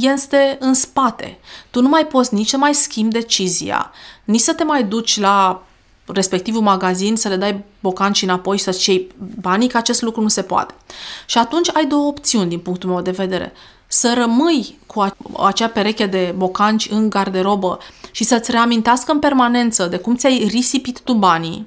este 0.00 0.56
în 0.60 0.74
spate. 0.74 1.38
Tu 1.70 1.82
nu 1.82 1.88
mai 1.88 2.06
poți 2.06 2.34
nici 2.34 2.48
să 2.48 2.56
mai 2.56 2.74
schimbi 2.74 3.12
decizia, 3.12 3.90
nici 4.24 4.40
să 4.40 4.54
te 4.54 4.64
mai 4.64 4.84
duci 4.84 5.20
la 5.20 5.62
respectivul 6.06 6.62
magazin, 6.62 7.16
să 7.16 7.28
le 7.28 7.36
dai 7.36 7.64
bocanci 7.80 8.22
înapoi 8.22 8.56
și 8.56 8.62
să-ți 8.62 8.90
iei 8.90 9.08
banii, 9.40 9.68
că 9.68 9.76
acest 9.76 10.02
lucru 10.02 10.20
nu 10.20 10.28
se 10.28 10.42
poate. 10.42 10.74
Și 11.26 11.38
atunci 11.38 11.70
ai 11.74 11.86
două 11.86 12.06
opțiuni 12.06 12.48
din 12.48 12.58
punctul 12.58 12.90
meu 12.90 13.00
de 13.00 13.10
vedere. 13.10 13.52
Să 13.86 14.14
rămâi 14.16 14.78
cu 14.86 15.06
acea 15.42 15.68
pereche 15.68 16.06
de 16.06 16.34
bocanci 16.36 16.88
în 16.90 17.10
garderobă 17.10 17.78
și 18.10 18.24
să-ți 18.24 18.50
reamintească 18.50 19.12
în 19.12 19.18
permanență 19.18 19.86
de 19.86 19.96
cum 19.96 20.16
ți-ai 20.16 20.46
risipit 20.50 21.00
tu 21.00 21.12
banii 21.12 21.66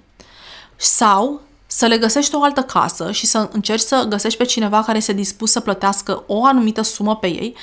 sau 0.75 1.41
să 1.67 1.85
le 1.85 1.97
găsești 1.97 2.35
o 2.35 2.43
altă 2.43 2.61
casă 2.61 3.11
și 3.11 3.25
să 3.25 3.49
încerci 3.51 3.81
să 3.81 4.05
găsești 4.09 4.37
pe 4.37 4.45
cineva 4.45 4.83
care 4.83 4.97
este 4.97 5.13
dispus 5.13 5.51
să 5.51 5.59
plătească 5.59 6.23
o 6.27 6.45
anumită 6.45 6.81
sumă 6.81 7.15
pe 7.15 7.27
ei 7.27 7.55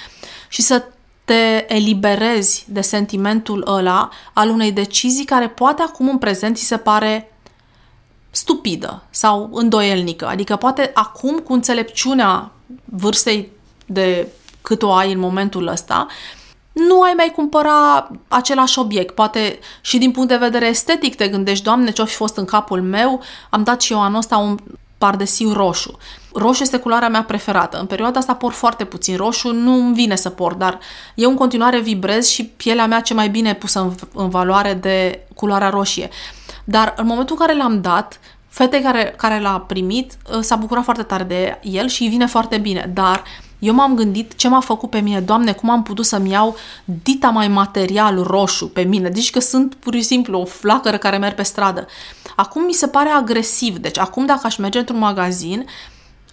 și 0.49 0.63
să 0.63 0.85
te 1.25 1.75
eliberezi 1.75 2.65
de 2.69 2.81
sentimentul 2.81 3.65
ăla 3.67 4.09
al 4.33 4.49
unei 4.49 4.73
decizii 4.73 5.25
care 5.25 5.49
poate 5.49 5.83
acum 5.83 6.09
în 6.09 6.19
prezent 6.19 6.57
ți 6.57 6.65
se 6.65 6.77
pare 6.77 7.33
stupidă 8.31 9.03
sau 9.11 9.51
îndoielnică. 9.53 10.27
Adică 10.27 10.57
poate 10.57 10.91
acum 10.95 11.39
cu 11.39 11.53
înțelepciunea 11.53 12.53
vârstei 12.85 13.51
de 13.87 14.29
cât 14.63 14.83
o 14.83 14.93
ai 14.93 15.13
în 15.13 15.19
momentul 15.19 15.67
ăsta, 15.67 16.07
nu 16.75 17.01
ai 17.01 17.13
mai 17.17 17.33
cumpăra 17.35 18.11
același 18.29 18.79
obiect. 18.79 19.15
Poate 19.15 19.59
și 19.81 19.99
din 19.99 20.11
punct 20.11 20.29
de 20.29 20.37
vedere 20.37 20.67
estetic 20.67 21.15
te 21.15 21.29
gândești, 21.29 21.65
Doamne, 21.65 21.91
ce-o 21.91 22.05
fi 22.05 22.15
fost 22.15 22.37
în 22.37 22.45
capul 22.45 22.83
meu, 22.83 23.21
am 23.51 23.63
dat 23.63 23.81
și 23.81 23.93
eu 23.93 24.03
anul 24.03 24.19
ăsta 24.19 24.37
un 24.37 24.59
pardesiu 24.99 25.53
roșu. 25.53 25.99
Roșu 26.33 26.63
este 26.63 26.79
culoarea 26.79 27.09
mea 27.09 27.23
preferată. 27.25 27.79
În 27.79 27.87
perioada 27.87 28.19
asta 28.19 28.35
por 28.35 28.53
foarte 28.53 28.85
puțin 28.85 29.17
roșu, 29.17 29.53
nu 29.53 29.73
îmi 29.75 29.95
vine 29.95 30.15
să 30.15 30.31
por, 30.31 30.53
dar 30.55 30.79
eu 31.15 31.31
în 31.31 31.37
continuare 31.37 31.81
vibrez 31.81 32.29
și 32.29 32.45
pielea 32.45 32.87
mea 32.87 33.01
ce 33.01 33.15
mai 33.15 33.29
bine 33.29 33.49
e 33.49 33.55
pusă 33.55 33.81
în, 33.81 33.93
în 34.15 34.29
valoare 34.29 34.75
de 34.75 35.27
culoarea 35.35 35.69
roșie. 35.69 36.09
Dar 36.65 36.95
în 36.97 37.07
momentul 37.07 37.37
în 37.39 37.47
care 37.47 37.59
l-am 37.59 37.81
dat, 37.81 38.21
fetei 38.49 38.81
care, 38.81 39.15
care 39.17 39.41
l-a 39.41 39.61
primit 39.61 40.13
ă, 40.33 40.41
s-a 40.41 40.57
bucurat 40.57 40.85
foarte 40.85 41.03
tare 41.03 41.25
de 41.25 41.59
el 41.63 41.89
și 41.89 42.03
îi 42.03 42.09
vine 42.09 42.27
foarte 42.27 42.59
bine, 42.59 42.91
dar 42.95 43.23
eu 43.59 43.75
m-am 43.75 43.95
gândit 43.95 44.35
ce 44.37 44.49
m-a 44.49 44.61
făcut 44.61 44.91
pe 44.91 44.99
mine, 44.99 45.21
Doamne, 45.21 45.53
cum 45.53 45.71
am 45.71 45.83
putut 45.83 46.05
să-mi 46.05 46.31
iau 46.31 46.57
dita 47.03 47.29
mai 47.29 47.49
material 47.49 48.23
roșu 48.23 48.69
pe 48.69 48.83
mine, 48.83 49.09
deci 49.09 49.31
că 49.31 49.41
sunt 49.41 49.75
pur 49.75 49.95
și 49.95 50.03
simplu 50.03 50.39
o 50.39 50.45
flacără 50.45 50.99
care 50.99 51.17
merg 51.17 51.35
pe 51.35 51.43
stradă. 51.43 51.87
Acum 52.37 52.65
mi 52.65 52.73
se 52.73 52.87
pare 52.87 53.09
agresiv, 53.09 53.77
deci 53.77 53.99
acum 53.99 54.27
dacă 54.27 54.41
aș 54.45 54.57
merge 54.57 54.79
într-un 54.79 54.99
magazin, 54.99 55.67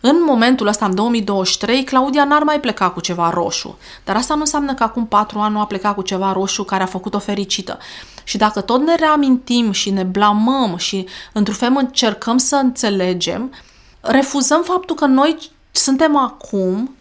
în 0.03 0.23
momentul 0.25 0.67
ăsta, 0.67 0.85
în 0.85 0.95
2023, 0.95 1.83
Claudia 1.83 2.23
n-ar 2.23 2.43
mai 2.43 2.59
pleca 2.59 2.89
cu 2.89 2.99
ceva 2.99 3.29
roșu. 3.29 3.77
Dar 4.03 4.15
asta 4.15 4.33
nu 4.33 4.39
înseamnă 4.39 4.73
că 4.73 4.83
acum 4.83 5.07
patru 5.07 5.39
ani 5.39 5.53
nu 5.53 5.59
a 5.59 5.65
plecat 5.65 5.95
cu 5.95 6.01
ceva 6.01 6.31
roșu 6.31 6.63
care 6.63 6.83
a 6.83 6.85
făcut-o 6.85 7.19
fericită. 7.19 7.77
Și 8.23 8.37
dacă 8.37 8.61
tot 8.61 8.81
ne 8.81 8.95
reamintim 8.95 9.71
și 9.71 9.89
ne 9.89 10.03
blamăm 10.03 10.77
și 10.77 11.07
într-un 11.33 11.55
fel 11.55 11.73
încercăm 11.75 12.37
să 12.37 12.55
înțelegem, 12.55 13.53
refuzăm 14.01 14.63
faptul 14.63 14.95
că 14.95 15.05
noi 15.05 15.37
suntem 15.71 16.17
acum 16.17 16.95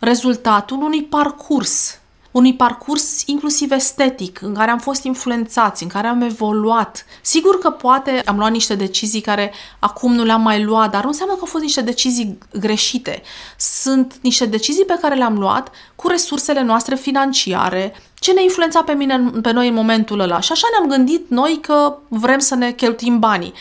rezultatul 0.00 0.82
unui 0.82 1.02
parcurs 1.02 2.00
unui 2.30 2.54
parcurs 2.54 3.22
inclusiv 3.26 3.72
estetic, 3.72 4.42
în 4.42 4.54
care 4.54 4.70
am 4.70 4.78
fost 4.78 5.04
influențați, 5.04 5.82
în 5.82 5.88
care 5.88 6.06
am 6.06 6.20
evoluat. 6.20 7.04
Sigur 7.22 7.58
că 7.58 7.70
poate 7.70 8.22
am 8.24 8.38
luat 8.38 8.50
niște 8.50 8.74
decizii 8.74 9.20
care 9.20 9.52
acum 9.78 10.14
nu 10.14 10.24
le-am 10.24 10.42
mai 10.42 10.62
luat, 10.62 10.90
dar 10.90 11.02
nu 11.02 11.08
înseamnă 11.08 11.34
că 11.34 11.40
au 11.40 11.46
fost 11.46 11.62
niște 11.62 11.80
decizii 11.80 12.38
greșite. 12.52 13.22
Sunt 13.58 14.14
niște 14.22 14.46
decizii 14.46 14.84
pe 14.84 14.98
care 15.00 15.14
le-am 15.14 15.38
luat 15.38 15.70
cu 15.96 16.08
resursele 16.08 16.62
noastre 16.62 16.94
financiare, 16.94 17.94
ce 18.14 18.32
ne 18.32 18.42
influența 18.42 18.82
pe 18.82 18.92
mine, 18.92 19.30
pe 19.42 19.50
noi 19.50 19.68
în 19.68 19.74
momentul 19.74 20.20
ăla. 20.20 20.40
Și 20.40 20.52
așa 20.52 20.66
ne-am 20.70 20.96
gândit 20.96 21.30
noi 21.30 21.58
că 21.60 21.98
vrem 22.08 22.38
să 22.38 22.54
ne 22.54 22.72
cheltuim 22.72 23.18
banii. 23.18 23.52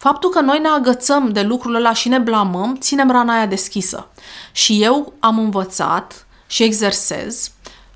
Faptul 0.00 0.30
că 0.30 0.40
noi 0.40 0.58
ne 0.58 0.68
agățăm 0.68 1.28
de 1.28 1.42
lucrul 1.42 1.74
ăla 1.74 1.92
și 1.92 2.08
ne 2.08 2.18
blamăm, 2.18 2.76
ținem 2.76 3.10
rana 3.10 3.34
aia 3.34 3.46
deschisă. 3.46 4.08
Și 4.52 4.82
eu 4.82 5.12
am 5.18 5.38
învățat 5.38 6.26
și 6.46 6.62
exersez 6.62 7.50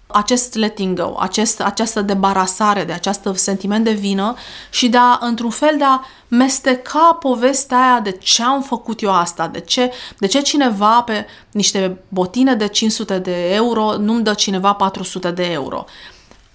acest 0.07 0.55
letting 0.55 1.01
go, 1.01 1.15
acest, 1.19 1.61
această 1.61 2.03
debarasare 2.03 2.85
de 2.85 2.93
acest 2.93 3.29
sentiment 3.35 3.85
de 3.85 3.93
vină 3.93 4.35
și 4.71 4.89
de 4.89 4.97
a, 4.97 5.19
într-un 5.21 5.51
fel, 5.51 5.75
de 5.79 5.85
a 5.85 6.01
mesteca 6.29 7.17
povestea 7.21 7.79
aia 7.79 8.01
de 8.01 8.11
ce 8.11 8.43
am 8.43 8.63
făcut 8.63 9.03
eu 9.03 9.13
asta, 9.13 9.49
de 9.49 9.61
ce, 9.61 9.93
de 10.19 10.27
ce 10.27 10.41
cineva 10.41 11.03
pe 11.03 11.27
niște 11.51 11.99
botine 12.09 12.55
de 12.55 12.69
500 12.69 13.19
de 13.19 13.55
euro 13.55 13.97
nu-mi 13.97 14.23
dă 14.23 14.35
cineva 14.35 14.73
400 14.73 15.31
de 15.31 15.45
euro. 15.45 15.85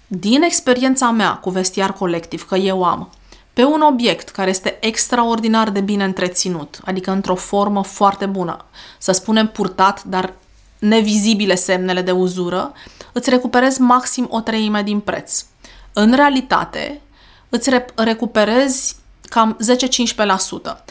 Din 0.06 0.42
experiența 0.42 1.10
mea 1.10 1.34
cu 1.34 1.50
vestiar 1.50 1.92
colectiv, 1.92 2.46
că 2.46 2.56
eu 2.56 2.84
am, 2.84 3.10
pe 3.52 3.64
un 3.64 3.80
obiect 3.80 4.28
care 4.28 4.50
este 4.50 4.76
extraordinar 4.80 5.70
de 5.70 5.80
bine 5.80 6.04
întreținut, 6.04 6.80
adică 6.84 7.10
într-o 7.10 7.34
formă 7.34 7.82
foarte 7.82 8.26
bună, 8.26 8.64
să 8.98 9.12
spunem 9.12 9.48
purtat, 9.48 10.04
dar 10.04 10.32
nevizibile 10.78 11.54
semnele 11.54 12.02
de 12.02 12.10
uzură, 12.10 12.72
îți 13.12 13.30
recuperezi 13.30 13.80
maxim 13.80 14.26
o 14.30 14.40
treime 14.40 14.82
din 14.82 15.00
preț. 15.00 15.44
În 15.92 16.12
realitate, 16.12 17.00
îți 17.48 17.70
recuperezi 17.94 18.96
cam 19.22 19.56
10-15%. 20.72 20.84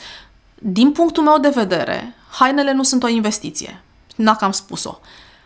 Din 0.55 0.91
punctul 0.91 1.24
meu 1.24 1.38
de 1.39 1.49
vedere, 1.49 2.16
hainele 2.30 2.74
nu 2.74 2.84
sunt 2.84 3.03
o 3.03 3.07
investiție. 3.07 3.82
N-a 4.16 4.36
cam 4.36 4.51
spus-o. 4.51 4.99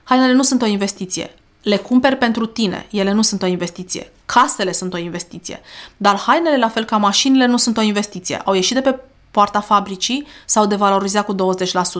Hainele 0.03 0.33
nu 0.33 0.43
sunt 0.43 0.61
o 0.61 0.65
investiție. 0.65 1.35
Le 1.63 1.77
cumperi 1.77 2.15
pentru 2.17 2.45
tine, 2.45 2.87
ele 2.89 3.11
nu 3.11 3.21
sunt 3.21 3.41
o 3.41 3.45
investiție. 3.45 4.11
Casele 4.25 4.71
sunt 4.71 4.93
o 4.93 4.97
investiție. 4.97 5.61
Dar 5.97 6.17
hainele, 6.17 6.57
la 6.57 6.69
fel 6.69 6.83
ca 6.83 6.97
mașinile, 6.97 7.45
nu 7.45 7.57
sunt 7.57 7.77
o 7.77 7.81
investiție. 7.81 8.41
Au 8.45 8.53
ieșit 8.53 8.75
de 8.75 8.81
pe 8.81 8.99
poarta 9.31 9.59
fabricii 9.59 10.27
sau 10.45 10.65
de 10.65 10.75
valorizat 10.75 11.25
cu 11.25 11.35
20%. 11.35 11.37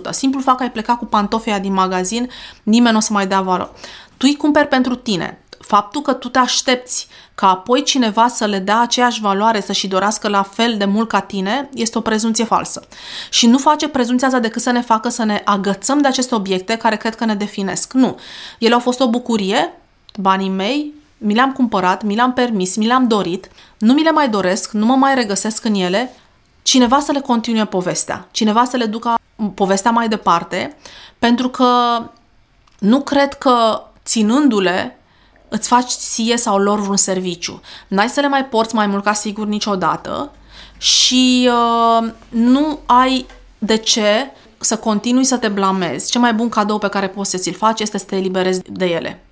Simplu 0.10 0.40
fapt 0.40 0.58
că 0.58 0.64
ai 0.64 0.72
plecat 0.72 0.98
cu 0.98 1.06
pantofia 1.06 1.60
din 1.60 1.74
magazin, 1.74 2.30
nimeni 2.64 2.92
nu 2.92 2.98
o 2.98 3.02
să 3.02 3.14
mai 3.14 3.28
dea 3.28 3.42
valoare. 3.42 3.72
Tu 4.18 4.26
îi 4.30 4.36
cumperi 4.36 4.68
pentru 4.68 4.96
tine. 4.96 5.38
Faptul 5.66 6.02
că 6.02 6.14
tu 6.14 6.30
te 6.30 6.40
aștepți 6.40 7.08
ca 7.36 7.50
apoi 7.50 7.84
cineva 7.84 8.28
să 8.28 8.46
le 8.46 8.60
dea 8.60 8.80
aceeași 8.80 9.22
valoare, 9.22 9.62
să 9.62 9.72
și 9.72 9.88
dorească 9.88 10.28
la 10.28 10.44
fel 10.44 10.78
de 10.78 10.86
mult 10.86 11.08
ca 11.08 11.20
tine, 11.20 11.70
este 11.74 11.98
o 11.98 12.02
prezumție 12.02 12.44
falsă. 12.44 12.88
Și 13.30 13.48
nu 13.48 13.58
face 13.58 13.88
prezumția 13.88 14.28
asta 14.28 14.40
decât 14.40 14.62
să 14.62 14.72
ne 14.72 14.82
facă 14.82 15.10
să 15.10 15.24
ne 15.24 15.42
agățăm 15.46 16.02
de 16.02 16.08
aceste 16.08 16.36
obiecte 16.36 16.76
care 16.76 16.96
cred 16.96 17.16
că 17.16 17.26
ne 17.26 17.36
definesc. 17.36 17.94
Nu. 17.94 18.20
Ele 18.60 18.74
au 18.74 18.80
fost 18.80 19.00
o 19.00 19.10
bucurie, 19.10 19.74
banii 20.18 20.50
mei, 20.50 20.94
mi 21.18 21.34
le-am 21.34 21.52
cumpărat, 21.52 22.04
mi 22.04 22.16
le-am 22.16 22.34
permis, 22.34 22.76
mi 22.76 22.86
le-am 22.86 23.08
dorit, 23.08 23.50
nu 23.78 23.94
mi 23.94 24.04
le 24.04 24.12
mai 24.12 24.30
doresc, 24.30 24.72
nu 24.72 24.86
mă 24.86 24.96
mai 24.96 25.16
regăsesc 25.16 25.66
în 25.66 25.74
ele, 25.74 26.16
cineva 26.62 27.00
să 27.00 27.12
le 27.12 27.20
continue 27.20 27.66
povestea, 27.66 28.28
cineva 28.32 28.64
să 28.66 28.78
le 28.78 28.86
ducă 28.86 29.16
povestea 29.54 29.92
mai 29.92 30.08
departe, 30.08 30.78
pentru 31.20 31.50
că 31.50 32.02
nu 32.80 33.02
cred 33.02 33.34
că 33.34 33.84
ținându-le 34.06 34.98
îți 35.54 35.68
faci 35.68 35.92
ție 35.92 36.38
sau 36.38 36.58
lor 36.58 36.80
vreun 36.80 36.98
serviciu. 36.98 37.62
N-ai 37.88 38.10
să 38.10 38.20
le 38.20 38.28
mai 38.28 38.46
porți 38.46 38.76
mai 38.76 38.88
mult 38.88 39.04
ca 39.04 39.14
sigur 39.14 39.48
niciodată 39.48 40.32
și 40.78 41.50
uh, 41.52 42.12
nu 42.30 42.80
ai 42.86 43.26
de 43.58 43.76
ce 43.76 44.32
să 44.58 44.78
continui 44.78 45.24
să 45.24 45.38
te 45.38 45.48
blamezi. 45.48 46.12
Cel 46.12 46.22
mai 46.22 46.34
bun 46.34 46.50
cadou 46.50 46.78
pe 46.78 46.88
care 46.88 47.08
poți 47.08 47.30
să 47.30 47.38
ți-l 47.38 47.54
faci 47.54 47.80
este 47.80 47.98
să 47.98 48.06
te 48.06 48.16
eliberezi 48.16 48.62
de 48.72 48.86
ele. 48.86 49.24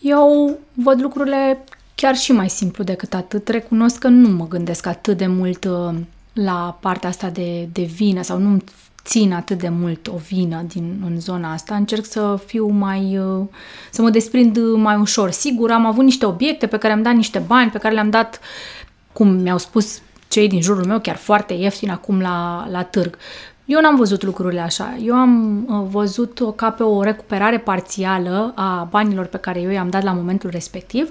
Eu 0.00 0.58
văd 0.72 1.00
lucrurile 1.00 1.64
chiar 1.94 2.16
și 2.16 2.32
mai 2.32 2.48
simplu 2.48 2.84
decât 2.84 3.14
atât. 3.14 3.48
Recunosc 3.48 3.98
că 3.98 4.08
nu 4.08 4.28
mă 4.28 4.46
gândesc 4.48 4.86
atât 4.86 5.16
de 5.16 5.26
mult 5.26 5.64
uh, 5.64 5.94
la 6.32 6.78
partea 6.80 7.08
asta 7.08 7.28
de, 7.28 7.68
de 7.72 7.82
vină 7.82 8.22
sau 8.22 8.38
nu 8.38 8.58
țin 9.04 9.32
atât 9.32 9.58
de 9.58 9.68
mult 9.68 10.06
o 10.06 10.16
vină 10.16 10.64
din, 10.66 11.02
în 11.04 11.20
zona 11.20 11.52
asta, 11.52 11.74
încerc 11.74 12.04
să 12.04 12.40
fiu 12.46 12.66
mai, 12.66 13.18
uh, 13.18 13.46
să 13.90 14.02
mă 14.02 14.10
desprind 14.10 14.58
mai 14.74 14.96
ușor. 14.96 15.30
Sigur, 15.30 15.70
am 15.70 15.86
avut 15.86 16.04
niște 16.04 16.26
obiecte 16.26 16.66
pe 16.66 16.76
care 16.76 16.92
am 16.92 17.02
dat 17.02 17.14
niște 17.14 17.38
bani, 17.38 17.70
pe 17.70 17.78
care 17.78 17.94
le-am 17.94 18.10
dat, 18.10 18.40
cum 19.12 19.28
mi-au 19.28 19.58
spus 19.58 20.00
cei 20.28 20.48
din 20.48 20.60
jurul 20.60 20.86
meu, 20.86 21.00
chiar 21.00 21.16
foarte 21.16 21.52
ieftin 21.52 21.90
acum 21.90 22.20
la, 22.20 22.66
la 22.70 22.82
târg. 22.82 23.16
Eu 23.64 23.80
n-am 23.80 23.96
văzut 23.96 24.22
lucrurile 24.22 24.60
așa. 24.60 24.96
Eu 25.02 25.14
am 25.14 25.64
uh, 25.68 25.86
văzut-o 25.90 26.50
ca 26.52 26.70
pe 26.70 26.82
o 26.82 27.02
recuperare 27.02 27.58
parțială 27.58 28.52
a 28.56 28.88
banilor 28.90 29.26
pe 29.26 29.36
care 29.36 29.60
eu 29.60 29.70
i-am 29.70 29.90
dat 29.90 30.02
la 30.02 30.12
momentul 30.12 30.50
respectiv, 30.50 31.08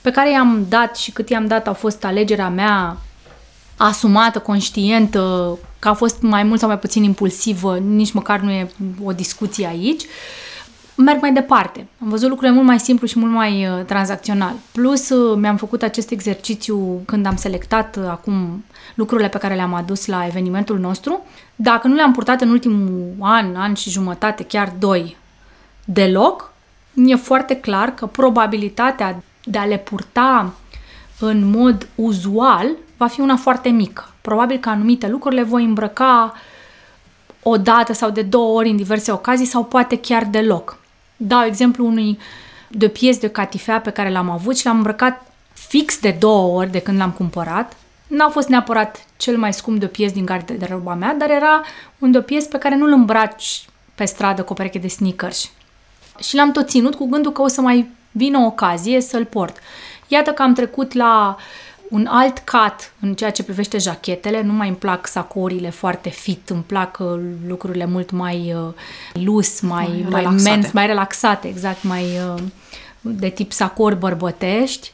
pe 0.00 0.10
care 0.10 0.30
i-am 0.30 0.66
dat 0.68 0.96
și 0.96 1.10
cât 1.10 1.28
i-am 1.28 1.46
dat 1.46 1.68
a 1.68 1.72
fost 1.72 2.04
alegerea 2.04 2.48
mea 2.48 2.96
asumată, 3.76 4.38
conștientă, 4.38 5.58
că 5.82 5.88
a 5.88 5.92
fost 5.92 6.20
mai 6.20 6.42
mult 6.42 6.58
sau 6.58 6.68
mai 6.68 6.78
puțin 6.78 7.02
impulsivă, 7.02 7.78
nici 7.78 8.12
măcar 8.12 8.40
nu 8.40 8.50
e 8.50 8.70
o 9.04 9.12
discuție 9.12 9.66
aici, 9.66 10.02
merg 10.94 11.20
mai 11.20 11.32
departe. 11.32 11.86
Am 12.02 12.08
văzut 12.08 12.28
lucrurile 12.28 12.54
mult 12.54 12.66
mai 12.66 12.80
simplu 12.80 13.06
și 13.06 13.18
mult 13.18 13.32
mai 13.32 13.66
uh, 13.66 13.84
tranzacțional. 13.84 14.52
Plus, 14.72 15.08
uh, 15.08 15.38
mi-am 15.38 15.56
făcut 15.56 15.82
acest 15.82 16.10
exercițiu 16.10 17.02
când 17.06 17.26
am 17.26 17.36
selectat 17.36 17.96
uh, 17.96 18.04
acum 18.08 18.64
lucrurile 18.94 19.28
pe 19.28 19.38
care 19.38 19.54
le-am 19.54 19.74
adus 19.74 20.06
la 20.06 20.26
evenimentul 20.26 20.78
nostru. 20.78 21.26
Dacă 21.56 21.88
nu 21.88 21.94
le-am 21.94 22.12
purtat 22.12 22.40
în 22.40 22.50
ultimul 22.50 23.14
an, 23.20 23.56
an 23.56 23.74
și 23.74 23.90
jumătate, 23.90 24.44
chiar 24.44 24.72
doi, 24.78 25.16
deloc, 25.84 26.52
e 26.94 27.14
foarte 27.14 27.56
clar 27.56 27.94
că 27.94 28.06
probabilitatea 28.06 29.22
de 29.44 29.58
a 29.58 29.64
le 29.64 29.78
purta 29.78 30.52
în 31.18 31.50
mod 31.50 31.88
uzual 31.94 32.66
va 32.96 33.06
fi 33.06 33.20
una 33.20 33.36
foarte 33.36 33.68
mică. 33.68 34.11
Probabil 34.22 34.58
că 34.58 34.68
anumite 34.68 35.08
lucruri 35.08 35.34
le 35.34 35.42
voi 35.42 35.64
îmbrăca 35.64 36.34
o 37.42 37.56
dată 37.56 37.92
sau 37.92 38.10
de 38.10 38.22
două 38.22 38.56
ori 38.58 38.68
în 38.68 38.76
diverse 38.76 39.12
ocazii 39.12 39.46
sau 39.46 39.64
poate 39.64 39.98
chiar 39.98 40.24
deloc. 40.24 40.78
Dau 41.16 41.44
exemplu 41.44 41.86
unui 41.86 42.18
de 42.68 42.88
pies 42.88 43.18
de 43.18 43.28
catifea 43.28 43.80
pe 43.80 43.90
care 43.90 44.10
l-am 44.10 44.30
avut 44.30 44.56
și 44.58 44.66
l-am 44.66 44.76
îmbrăcat 44.76 45.26
fix 45.52 46.00
de 46.00 46.16
două 46.18 46.58
ori 46.58 46.70
de 46.70 46.78
când 46.78 46.98
l-am 46.98 47.10
cumpărat. 47.10 47.76
N-a 48.06 48.28
fost 48.28 48.48
neapărat 48.48 49.06
cel 49.16 49.36
mai 49.36 49.52
scump 49.52 49.78
de 49.78 49.86
pies 49.86 50.12
din 50.12 50.24
garderoba 50.24 50.94
mea, 50.94 51.14
dar 51.14 51.30
era 51.30 51.62
un 51.98 52.10
de 52.10 52.22
pies 52.22 52.44
pe 52.44 52.58
care 52.58 52.76
nu-l 52.76 52.92
îmbraci 52.92 53.64
pe 53.94 54.04
stradă 54.04 54.42
cu 54.42 54.52
o 54.52 54.54
pereche 54.54 54.78
de 54.78 54.88
sneakers. 54.88 55.50
Și 56.18 56.34
l-am 56.34 56.52
tot 56.52 56.68
ținut 56.68 56.94
cu 56.94 57.08
gândul 57.08 57.32
că 57.32 57.42
o 57.42 57.48
să 57.48 57.60
mai 57.60 57.90
vină 58.10 58.38
o 58.38 58.44
ocazie 58.44 59.00
să-l 59.00 59.24
port. 59.24 59.56
Iată 60.08 60.32
că 60.32 60.42
am 60.42 60.54
trecut 60.54 60.92
la 60.92 61.36
un 61.92 62.06
alt 62.06 62.38
cat 62.38 62.92
în 63.00 63.14
ceea 63.14 63.30
ce 63.30 63.42
privește 63.42 63.78
jachetele. 63.78 64.42
Nu 64.42 64.52
mai 64.52 64.68
îmi 64.68 64.76
plac 64.76 65.06
sacourile 65.06 65.70
foarte 65.70 66.08
fit, 66.08 66.50
îmi 66.50 66.62
plac 66.66 66.98
uh, 67.00 67.20
lucrurile 67.46 67.86
mult 67.86 68.10
mai 68.10 68.54
uh, 68.56 68.72
loose, 69.24 69.66
mai, 69.66 70.06
mai, 70.10 70.22
mai 70.22 70.34
mens, 70.42 70.70
mai 70.70 70.86
relaxate, 70.86 71.48
exact, 71.48 71.82
mai 71.82 72.02
uh, 72.02 72.42
de 73.00 73.28
tip 73.28 73.52
sacouri 73.52 73.98
bărbătești. 73.98 74.92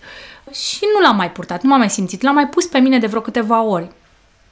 Și 0.52 0.84
nu 0.94 1.00
l-am 1.06 1.16
mai 1.16 1.32
purtat, 1.32 1.62
nu 1.62 1.68
m-am 1.68 1.78
mai 1.78 1.90
simțit. 1.90 2.22
L-am 2.22 2.34
mai 2.34 2.48
pus 2.48 2.66
pe 2.66 2.78
mine 2.78 2.98
de 2.98 3.06
vreo 3.06 3.20
câteva 3.20 3.62
ori. 3.62 3.88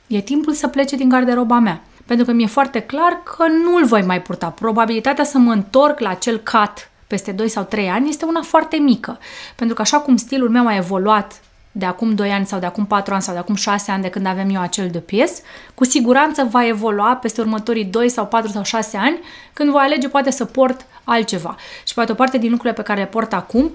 E 0.07 0.21
timpul 0.21 0.53
să 0.53 0.69
plece 0.69 0.97
din 0.97 1.09
garderoba 1.09 1.59
mea. 1.59 1.83
Pentru 2.05 2.27
că 2.27 2.33
mi-e 2.33 2.47
foarte 2.47 2.81
clar 2.81 3.23
că 3.23 3.47
nu-l 3.47 3.85
voi 3.85 4.03
mai 4.03 4.23
purta. 4.23 4.49
Probabilitatea 4.49 5.25
să 5.25 5.39
mă 5.39 5.53
întorc 5.53 5.99
la 5.99 6.09
acel 6.09 6.39
cat 6.39 6.91
peste 7.07 7.33
2 7.33 7.49
sau 7.49 7.63
3 7.63 7.89
ani 7.89 8.09
este 8.09 8.25
una 8.25 8.43
foarte 8.43 8.77
mică. 8.77 9.19
Pentru 9.57 9.75
că 9.75 9.83
așa 9.83 9.99
cum 9.99 10.17
stilul 10.17 10.51
meu 10.51 10.67
a 10.67 10.77
evoluat 10.77 11.41
de 11.79 11.85
acum 11.85 12.15
2 12.15 12.31
ani 12.31 12.47
sau 12.47 12.59
de 12.59 12.67
acum 12.67 12.87
4 12.87 13.15
ani 13.15 13.23
sau 13.23 13.35
de 13.35 13.41
acum 13.41 13.55
6 13.55 13.91
ani 13.91 14.03
de 14.03 14.09
când 14.09 14.27
avem 14.27 14.51
eu 14.55 14.61
acel 14.61 14.89
de 14.89 14.99
pies, 14.99 15.41
cu 15.75 15.85
siguranță 15.85 16.49
va 16.51 16.67
evolua 16.67 17.17
peste 17.17 17.41
următorii 17.41 17.85
2 17.85 18.09
sau 18.09 18.27
4 18.27 18.51
sau 18.51 18.63
6 18.63 18.97
ani 18.97 19.19
când 19.53 19.71
voi 19.71 19.83
alege 19.83 20.09
poate 20.09 20.31
să 20.31 20.45
port 20.45 20.87
altceva. 21.05 21.57
Și 21.87 21.95
poate 21.95 22.13
o 22.13 22.15
parte 22.15 22.39
din 22.39 22.51
lucrurile 22.51 22.75
pe 22.75 22.83
care 22.83 23.01
le 23.01 23.07
port 23.07 23.33
acum 23.33 23.73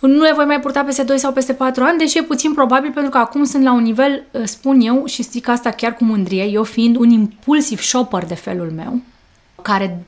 nu 0.00 0.22
le 0.22 0.32
voi 0.34 0.44
mai 0.44 0.60
purta 0.60 0.82
peste 0.82 1.02
2 1.02 1.18
sau 1.18 1.32
peste 1.32 1.52
4 1.52 1.84
ani, 1.84 1.98
deși 1.98 2.18
e 2.18 2.22
puțin 2.22 2.54
probabil 2.54 2.90
pentru 2.92 3.10
că 3.10 3.18
acum 3.18 3.44
sunt 3.44 3.62
la 3.62 3.72
un 3.72 3.82
nivel, 3.82 4.24
spun 4.44 4.80
eu, 4.80 5.06
și 5.06 5.22
zic 5.22 5.48
asta 5.48 5.70
chiar 5.70 5.94
cu 5.94 6.04
mândrie, 6.04 6.44
eu 6.44 6.62
fiind 6.62 6.96
un 6.96 7.10
impulsiv 7.10 7.80
shopper 7.80 8.24
de 8.24 8.34
felul 8.34 8.70
meu, 8.70 9.00
care 9.62 10.04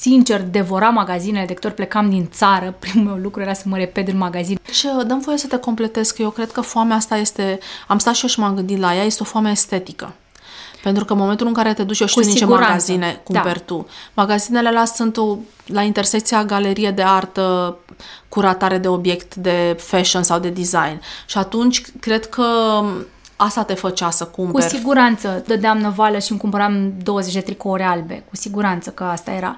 sincer 0.00 0.42
devora 0.42 0.88
magazinele 0.88 1.46
de 1.46 1.52
câte 1.54 1.66
ori 1.66 1.76
plecam 1.76 2.10
din 2.10 2.28
țară. 2.32 2.74
Primul 2.78 3.04
meu 3.12 3.22
lucru 3.22 3.40
era 3.40 3.52
să 3.52 3.62
mă 3.66 3.76
repet 3.76 4.08
în 4.08 4.16
magazin. 4.16 4.58
Și 4.70 4.88
uh, 4.98 5.06
dăm 5.06 5.20
voie 5.20 5.36
să 5.38 5.46
te 5.46 5.56
completez 5.56 6.10
că 6.10 6.22
eu 6.22 6.30
cred 6.30 6.52
că 6.52 6.60
foamea 6.60 6.96
asta 6.96 7.16
este, 7.16 7.58
am 7.86 7.98
stat 7.98 8.14
și 8.14 8.22
eu 8.22 8.28
și 8.28 8.38
m-am 8.40 8.54
gândit 8.54 8.78
la 8.78 8.94
ea, 8.94 9.02
este 9.02 9.22
o 9.22 9.26
foame 9.26 9.50
estetică. 9.50 10.12
Pentru 10.82 11.04
că 11.04 11.12
în 11.12 11.18
momentul 11.18 11.46
în 11.46 11.52
care 11.52 11.74
te 11.74 11.82
duci, 11.82 12.00
eu 12.00 12.06
știu 12.06 12.20
Cu 12.20 12.26
din 12.26 12.36
ce 12.36 12.42
siguranță. 12.42 12.68
magazine 12.70 13.20
cumperi 13.24 13.58
Da. 13.58 13.64
tu. 13.64 13.86
Magazinele 14.14 14.68
alea 14.68 14.84
sunt 14.84 15.16
o, 15.16 15.36
la 15.66 15.82
intersecția 15.82 16.44
galerie 16.44 16.90
de 16.90 17.02
artă, 17.02 17.76
curatare 18.28 18.78
de 18.78 18.88
obiect 18.88 19.34
de 19.34 19.76
fashion 19.80 20.22
sau 20.22 20.38
de 20.38 20.48
design. 20.48 21.00
Și 21.26 21.38
atunci, 21.38 21.82
cred 22.00 22.26
că 22.28 22.44
asta 23.36 23.62
te 23.62 23.74
făcea 23.74 24.10
să 24.10 24.24
Cu 24.24 24.30
cumperi. 24.30 24.68
siguranță 24.68 25.42
dădeam 25.46 25.78
năvală 25.78 26.18
și 26.18 26.30
îmi 26.30 26.40
cumpăram 26.40 26.92
20 27.02 27.32
de 27.34 27.40
tricouri 27.40 27.82
albe. 27.82 28.24
Cu 28.28 28.36
siguranță 28.36 28.90
că 28.90 29.04
asta 29.04 29.30
era. 29.30 29.56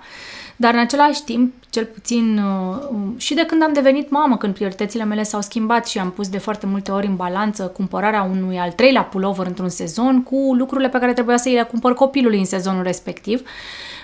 Dar 0.57 0.75
în 0.75 0.81
același 0.81 1.23
timp, 1.25 1.55
cel 1.71 1.85
puțin 1.85 2.39
uh, 2.39 3.03
și 3.17 3.35
de 3.35 3.45
când 3.47 3.63
am 3.63 3.73
devenit 3.73 4.11
mamă, 4.11 4.37
când 4.37 4.55
prioritățile 4.55 5.05
mele 5.05 5.23
s-au 5.23 5.41
schimbat 5.41 5.87
și 5.87 5.99
am 5.99 6.11
pus 6.11 6.29
de 6.29 6.39
foarte 6.39 6.67
multe 6.67 6.91
ori 6.91 7.07
în 7.07 7.17
balanță 7.17 7.63
cumpărarea 7.63 8.23
unui 8.23 8.59
al 8.59 8.73
treilea 8.73 9.03
pullover 9.03 9.47
într-un 9.47 9.69
sezon 9.69 10.23
cu 10.23 10.55
lucrurile 10.59 10.89
pe 10.89 10.99
care 10.99 11.13
trebuia 11.13 11.37
să 11.37 11.49
îi 11.49 11.55
le 11.55 11.63
cumpăr 11.63 11.95
copilului 11.95 12.39
în 12.39 12.45
sezonul 12.45 12.83
respectiv. 12.83 13.43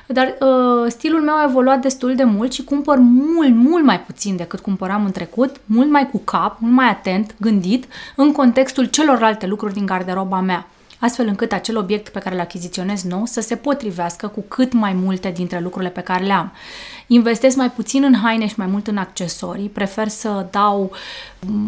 Dar 0.06 0.36
uh, 0.40 0.90
stilul 0.90 1.20
meu 1.20 1.34
a 1.34 1.44
evoluat 1.48 1.80
destul 1.80 2.14
de 2.14 2.24
mult 2.24 2.52
și 2.52 2.64
cumpăr 2.64 2.98
mult, 2.98 3.54
mult 3.54 3.84
mai 3.84 4.00
puțin 4.00 4.36
decât 4.36 4.60
cumpăram 4.60 5.04
în 5.04 5.12
trecut, 5.12 5.60
mult 5.64 5.90
mai 5.90 6.10
cu 6.10 6.18
cap, 6.18 6.56
mult 6.60 6.74
mai 6.74 6.88
atent, 6.88 7.34
gândit, 7.40 7.84
în 8.16 8.32
contextul 8.32 8.84
celorlalte 8.84 9.46
lucruri 9.46 9.74
din 9.74 9.86
garderoba 9.86 10.40
mea 10.40 10.66
astfel 11.02 11.26
încât 11.26 11.52
acel 11.52 11.76
obiect 11.76 12.08
pe 12.08 12.18
care 12.18 12.34
îl 12.34 12.40
achiziționez 12.40 13.02
nou 13.02 13.24
să 13.24 13.40
se 13.40 13.56
potrivească 13.56 14.26
cu 14.26 14.44
cât 14.48 14.72
mai 14.72 14.92
multe 14.92 15.30
dintre 15.30 15.60
lucrurile 15.60 15.90
pe 15.90 16.00
care 16.00 16.24
le 16.24 16.32
am. 16.32 16.52
Investesc 17.12 17.56
mai 17.56 17.70
puțin 17.70 18.02
în 18.02 18.14
haine 18.14 18.46
și 18.46 18.54
mai 18.56 18.66
mult 18.66 18.86
în 18.86 18.96
accesorii, 18.96 19.68
prefer 19.68 20.08
să 20.08 20.46
dau 20.50 20.92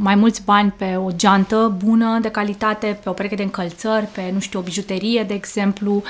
mai 0.00 0.14
mulți 0.14 0.42
bani 0.44 0.74
pe 0.76 0.96
o 0.96 1.10
geantă 1.16 1.76
bună 1.84 2.18
de 2.22 2.28
calitate, 2.30 2.98
pe 3.02 3.08
o 3.08 3.12
pereche 3.12 3.34
de 3.34 3.42
încălțări, 3.42 4.06
pe, 4.06 4.30
nu 4.32 4.38
știu, 4.38 4.58
o 4.58 4.62
bijuterie, 4.62 5.22
de 5.22 5.34
exemplu, 5.34 6.02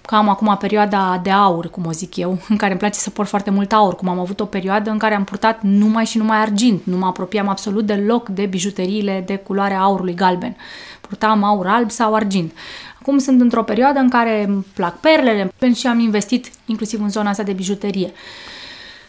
că 0.00 0.14
am 0.14 0.28
acum 0.28 0.56
perioada 0.60 1.20
de 1.22 1.30
aur, 1.30 1.70
cum 1.70 1.86
o 1.86 1.92
zic 1.92 2.16
eu, 2.16 2.38
în 2.48 2.56
care 2.56 2.70
îmi 2.70 2.80
place 2.80 2.98
să 2.98 3.10
port 3.10 3.28
foarte 3.28 3.50
mult 3.50 3.72
aur, 3.72 3.94
cum 3.94 4.08
am 4.08 4.18
avut 4.18 4.40
o 4.40 4.44
perioadă 4.44 4.90
în 4.90 4.98
care 4.98 5.14
am 5.14 5.24
purtat 5.24 5.62
numai 5.62 6.04
și 6.04 6.18
numai 6.18 6.38
argint, 6.38 6.84
nu 6.84 6.96
mă 6.96 7.06
apropiam 7.06 7.48
absolut 7.48 7.86
deloc 7.86 8.28
de 8.28 8.46
bijuteriile 8.46 9.22
de 9.26 9.36
culoare 9.36 9.74
aurului 9.74 10.14
galben. 10.14 10.56
Purtam 11.00 11.42
aur 11.42 11.66
alb 11.66 11.90
sau 11.90 12.14
argint. 12.14 12.52
Acum 13.00 13.18
sunt 13.18 13.40
într-o 13.40 13.62
perioadă 13.62 13.98
în 13.98 14.08
care 14.08 14.44
îmi 14.44 14.66
plac 14.74 15.00
perlele 15.00 15.52
și 15.74 15.86
am 15.86 15.98
investit 15.98 16.50
inclusiv 16.66 17.02
în 17.02 17.10
zona 17.10 17.30
asta 17.30 17.42
de 17.42 17.52
bijuterie. 17.52 18.12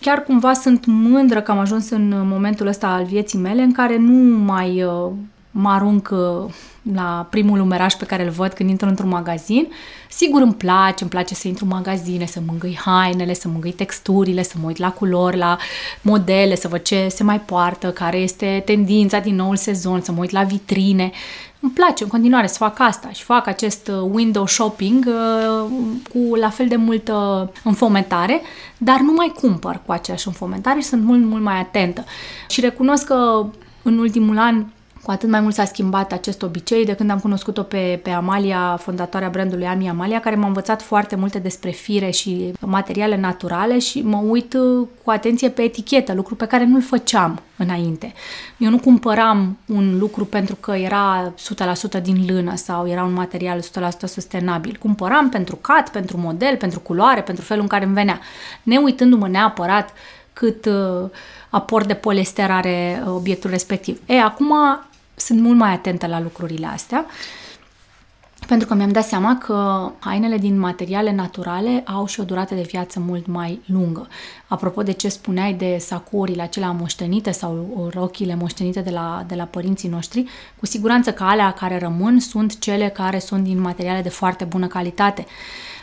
Chiar 0.04 0.24
cumva 0.24 0.54
sunt 0.54 0.86
mândră 0.86 1.42
că 1.42 1.52
am 1.52 1.58
ajuns 1.58 1.90
în 1.90 2.28
momentul 2.28 2.68
ăsta 2.68 2.88
al 2.88 3.04
vieții 3.04 3.40
mele 3.40 3.62
în 3.62 3.72
care 3.72 3.98
nu 3.98 4.38
mai 4.38 4.84
uh, 4.84 5.12
mă 5.52 5.70
arunc 5.70 6.10
uh, 6.12 6.54
la 6.92 7.28
primul 7.30 7.60
umeraș 7.60 7.94
pe 7.94 8.06
care 8.06 8.24
îl 8.24 8.30
văd 8.30 8.54
când 8.54 8.70
intru 8.70 8.88
într-un 8.88 9.10
magazin. 9.10 9.68
Sigur 10.10 10.42
îmi 10.42 10.54
place, 10.54 10.96
îmi 11.04 11.10
place 11.10 11.34
să 11.34 11.48
intru 11.48 11.64
în 11.64 11.72
magazine, 11.74 12.26
să 12.26 12.40
mângâi 12.46 12.80
hainele, 12.86 13.34
să 13.34 13.48
mângâi 13.48 13.72
texturile, 13.72 14.44
să 14.44 14.56
mă 14.62 14.68
uit 14.68 14.78
la 14.78 14.92
culori, 14.92 15.38
la 15.38 15.58
modele, 16.02 16.56
să 16.56 16.68
văd 16.68 16.82
ce 16.82 17.08
se 17.08 17.24
mai 17.24 17.40
poartă, 17.40 17.92
care 17.92 18.18
este 18.18 18.62
tendința 18.66 19.20
din 19.20 19.36
noul 19.36 19.56
sezon, 19.56 20.02
să 20.02 20.12
mă 20.12 20.20
uit 20.20 20.32
la 20.32 20.44
vitrine. 20.44 21.12
Îmi 21.60 21.72
place 21.72 22.04
în 22.04 22.10
continuare 22.10 22.48
să 22.48 22.58
fac 22.58 22.80
asta 22.80 23.10
și 23.12 23.24
fac 23.24 23.48
acest 23.48 23.88
uh, 23.88 24.10
window 24.12 24.48
shopping 24.48 25.06
uh, 25.08 25.70
cu 26.10 26.36
la 26.36 26.50
fel 26.50 26.68
de 26.68 26.76
multă 26.76 27.52
înfometare, 27.64 28.42
dar 28.78 29.00
nu 29.00 29.12
mai 29.12 29.34
cumpăr 29.36 29.82
cu 29.86 29.92
aceeași 29.92 30.28
înfometare 30.28 30.80
și 30.80 30.86
sunt 30.86 31.04
mult, 31.04 31.26
mult 31.26 31.44
mai 31.44 31.60
atentă. 31.60 32.04
Și 32.50 32.62
recunosc 32.62 33.06
că 33.06 33.46
în 33.84 33.98
ultimul 33.98 34.38
an 34.38 34.66
cu 35.04 35.12
atât 35.12 35.30
mai 35.30 35.40
mult 35.40 35.54
s-a 35.54 35.66
schimbat 35.66 36.12
acest 36.12 36.42
obicei 36.42 36.86
de 36.86 36.94
când 36.94 37.10
am 37.10 37.20
cunoscut-o 37.20 37.64
pe, 37.64 38.00
pe 38.04 38.10
Amalia, 38.10 38.78
fondatoarea 38.82 39.30
brandului 39.30 39.66
Ami 39.66 39.90
Amalia, 39.90 40.20
care 40.20 40.36
m-a 40.36 40.48
învățat 40.48 40.82
foarte 40.82 41.16
multe 41.16 41.40
despre 41.40 41.70
fire 41.70 42.10
și 42.10 42.54
materiale 42.60 43.18
naturale 43.18 43.80
și 43.80 44.02
mă 44.02 44.18
uit 44.18 44.54
uh, 44.54 44.88
cu 45.04 45.10
atenție 45.10 45.50
pe 45.50 45.62
etichetă, 45.62 46.14
lucru 46.14 46.36
pe 46.36 46.46
care 46.46 46.66
nu-l 46.66 46.82
făceam 46.82 47.42
înainte. 47.58 48.14
Eu 48.58 48.70
nu 48.70 48.80
cumpăram 48.80 49.58
un 49.66 49.98
lucru 49.98 50.26
pentru 50.26 50.56
că 50.56 50.72
era 50.72 51.34
100% 52.00 52.02
din 52.02 52.26
lână 52.28 52.56
sau 52.56 52.88
era 52.88 53.04
un 53.04 53.14
material 53.14 53.60
100% 53.62 53.64
sustenabil. 54.06 54.78
Cumpăram 54.80 55.30
pentru 55.30 55.56
cat, 55.56 55.90
pentru 55.90 56.18
model, 56.18 56.56
pentru 56.58 56.80
culoare, 56.80 57.22
pentru 57.22 57.44
felul 57.44 57.62
în 57.62 57.70
care 57.70 57.86
îmi 57.86 57.94
venea. 57.94 58.20
Ne 58.64 58.78
uitându-mă 58.78 59.28
neapărat 59.28 59.94
cât 60.34 60.66
uh, 60.66 61.10
aport 61.50 61.88
de 61.88 61.94
poliester 61.94 62.52
are 62.52 63.04
uh, 63.06 63.14
obiectul 63.16 63.50
respectiv. 63.50 64.02
E, 64.06 64.22
acum 64.22 64.54
sunt 65.16 65.40
mult 65.40 65.58
mai 65.58 65.72
atentă 65.72 66.08
la 66.08 66.22
lucrurile 66.22 66.66
astea 66.66 67.06
pentru 68.48 68.68
că 68.68 68.74
mi-am 68.74 68.92
dat 68.92 69.06
seama 69.06 69.38
că 69.38 69.92
hainele 70.00 70.38
din 70.38 70.60
materiale 70.60 71.12
naturale 71.12 71.84
au 71.86 72.06
și 72.06 72.20
o 72.20 72.24
durată 72.24 72.56
de 72.56 72.62
viață 72.62 73.00
mult 73.00 73.28
mai 73.28 73.62
lungă. 73.66 74.08
Apropo 74.48 74.84
de 74.84 74.92
ce 74.92 75.10
spuneai 75.10 75.54
de 75.54 75.78
sacurile 75.80 76.42
acelea 76.42 76.72
moștenite 76.72 77.32
sau 77.32 77.90
rochile 77.94 78.36
moștenite 78.36 78.80
de 78.80 78.90
la, 78.90 79.24
de 79.28 79.36
la 79.36 79.44
părinții 79.44 79.90
noștri, 79.90 80.26
cu 80.60 80.66
siguranță 80.66 81.14
că 81.14 81.24
alea 81.24 81.52
care 81.52 81.80
rămân 81.80 82.20
sunt 82.20 82.60
cele 82.60 82.90
care 82.90 83.20
sunt 83.20 83.44
din 83.44 83.62
materiale 83.62 84.02
de 84.02 84.10
foarte 84.10 84.44
bună 84.44 84.68
calitate 84.68 85.26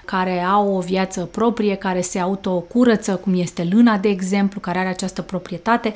care 0.04 0.40
au 0.40 0.76
o 0.76 0.80
viață 0.80 1.24
proprie, 1.24 1.74
care 1.74 2.00
se 2.00 2.18
autocurăță, 2.18 3.16
cum 3.16 3.40
este 3.40 3.68
lâna, 3.70 3.98
de 3.98 4.08
exemplu, 4.08 4.60
care 4.60 4.78
are 4.78 4.88
această 4.88 5.22
proprietate. 5.22 5.94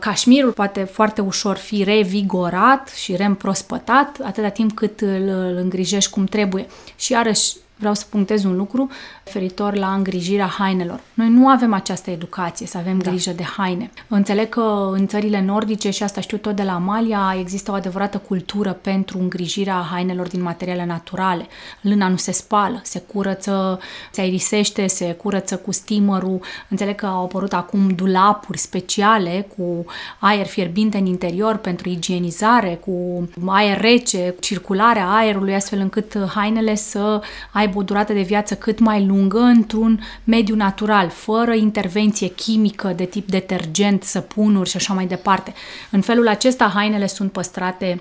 Cașmirul 0.00 0.52
poate 0.52 0.84
foarte 0.84 1.20
ușor 1.20 1.56
fi 1.56 1.84
revigorat 1.84 2.88
și 2.88 3.16
reîmprospătat 3.16 4.18
atâta 4.22 4.48
timp 4.48 4.74
cât 4.74 5.00
îl, 5.00 5.28
îl 5.28 5.56
îngrijești 5.56 6.10
cum 6.10 6.24
trebuie. 6.24 6.66
Și 6.96 7.12
iarăși 7.12 7.52
vreau 7.84 7.94
să 7.94 8.04
punctez 8.10 8.44
un 8.44 8.56
lucru 8.56 8.88
referitor 9.24 9.74
la 9.74 9.92
îngrijirea 9.92 10.46
hainelor. 10.46 11.00
Noi 11.14 11.28
nu 11.28 11.48
avem 11.48 11.72
această 11.72 12.10
educație, 12.10 12.66
să 12.66 12.78
avem 12.78 12.98
da. 12.98 13.10
grijă 13.10 13.30
de 13.30 13.42
haine. 13.42 13.90
Înțeleg 14.08 14.48
că 14.48 14.90
în 14.92 15.06
țările 15.06 15.40
nordice, 15.40 15.90
și 15.90 16.02
asta 16.02 16.20
știu 16.20 16.36
tot 16.36 16.56
de 16.56 16.62
la 16.62 16.74
Amalia, 16.74 17.36
există 17.38 17.70
o 17.70 17.74
adevărată 17.74 18.18
cultură 18.18 18.72
pentru 18.72 19.18
îngrijirea 19.18 19.86
hainelor 19.90 20.26
din 20.26 20.42
materiale 20.42 20.84
naturale. 20.84 21.46
Lâna 21.80 22.08
nu 22.08 22.16
se 22.16 22.32
spală, 22.32 22.80
se 22.82 23.00
curăță, 23.00 23.78
se 24.10 24.20
aerisește, 24.20 24.86
se 24.86 25.12
curăță 25.12 25.56
cu 25.56 25.72
steamerul. 25.72 26.40
Înțeleg 26.68 26.94
că 26.94 27.06
au 27.06 27.24
apărut 27.24 27.52
acum 27.52 27.88
dulapuri 27.88 28.58
speciale 28.58 29.46
cu 29.56 29.84
aer 30.18 30.46
fierbinte 30.46 30.98
în 30.98 31.06
interior 31.06 31.56
pentru 31.56 31.88
igienizare, 31.88 32.80
cu 32.84 33.28
aer 33.46 33.80
rece, 33.80 34.34
circularea 34.40 35.10
aerului, 35.10 35.54
astfel 35.54 35.78
încât 35.78 36.18
hainele 36.34 36.74
să 36.74 37.20
aibă 37.52 37.73
o 37.76 37.82
durată 37.82 38.12
de 38.12 38.22
viață 38.22 38.54
cât 38.54 38.78
mai 38.78 39.06
lungă 39.06 39.38
într-un 39.38 40.00
mediu 40.24 40.54
natural, 40.54 41.08
fără 41.08 41.54
intervenție 41.54 42.28
chimică 42.28 42.92
de 42.96 43.04
tip 43.04 43.28
detergent, 43.28 44.02
săpunuri 44.02 44.68
și 44.70 44.76
așa 44.76 44.94
mai 44.94 45.06
departe. 45.06 45.52
În 45.90 46.00
felul 46.00 46.28
acesta, 46.28 46.70
hainele 46.74 47.06
sunt 47.06 47.32
păstrate 47.32 48.00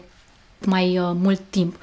mai 0.65 0.97
uh, 0.97 1.11
mult 1.13 1.41
timp. 1.49 1.75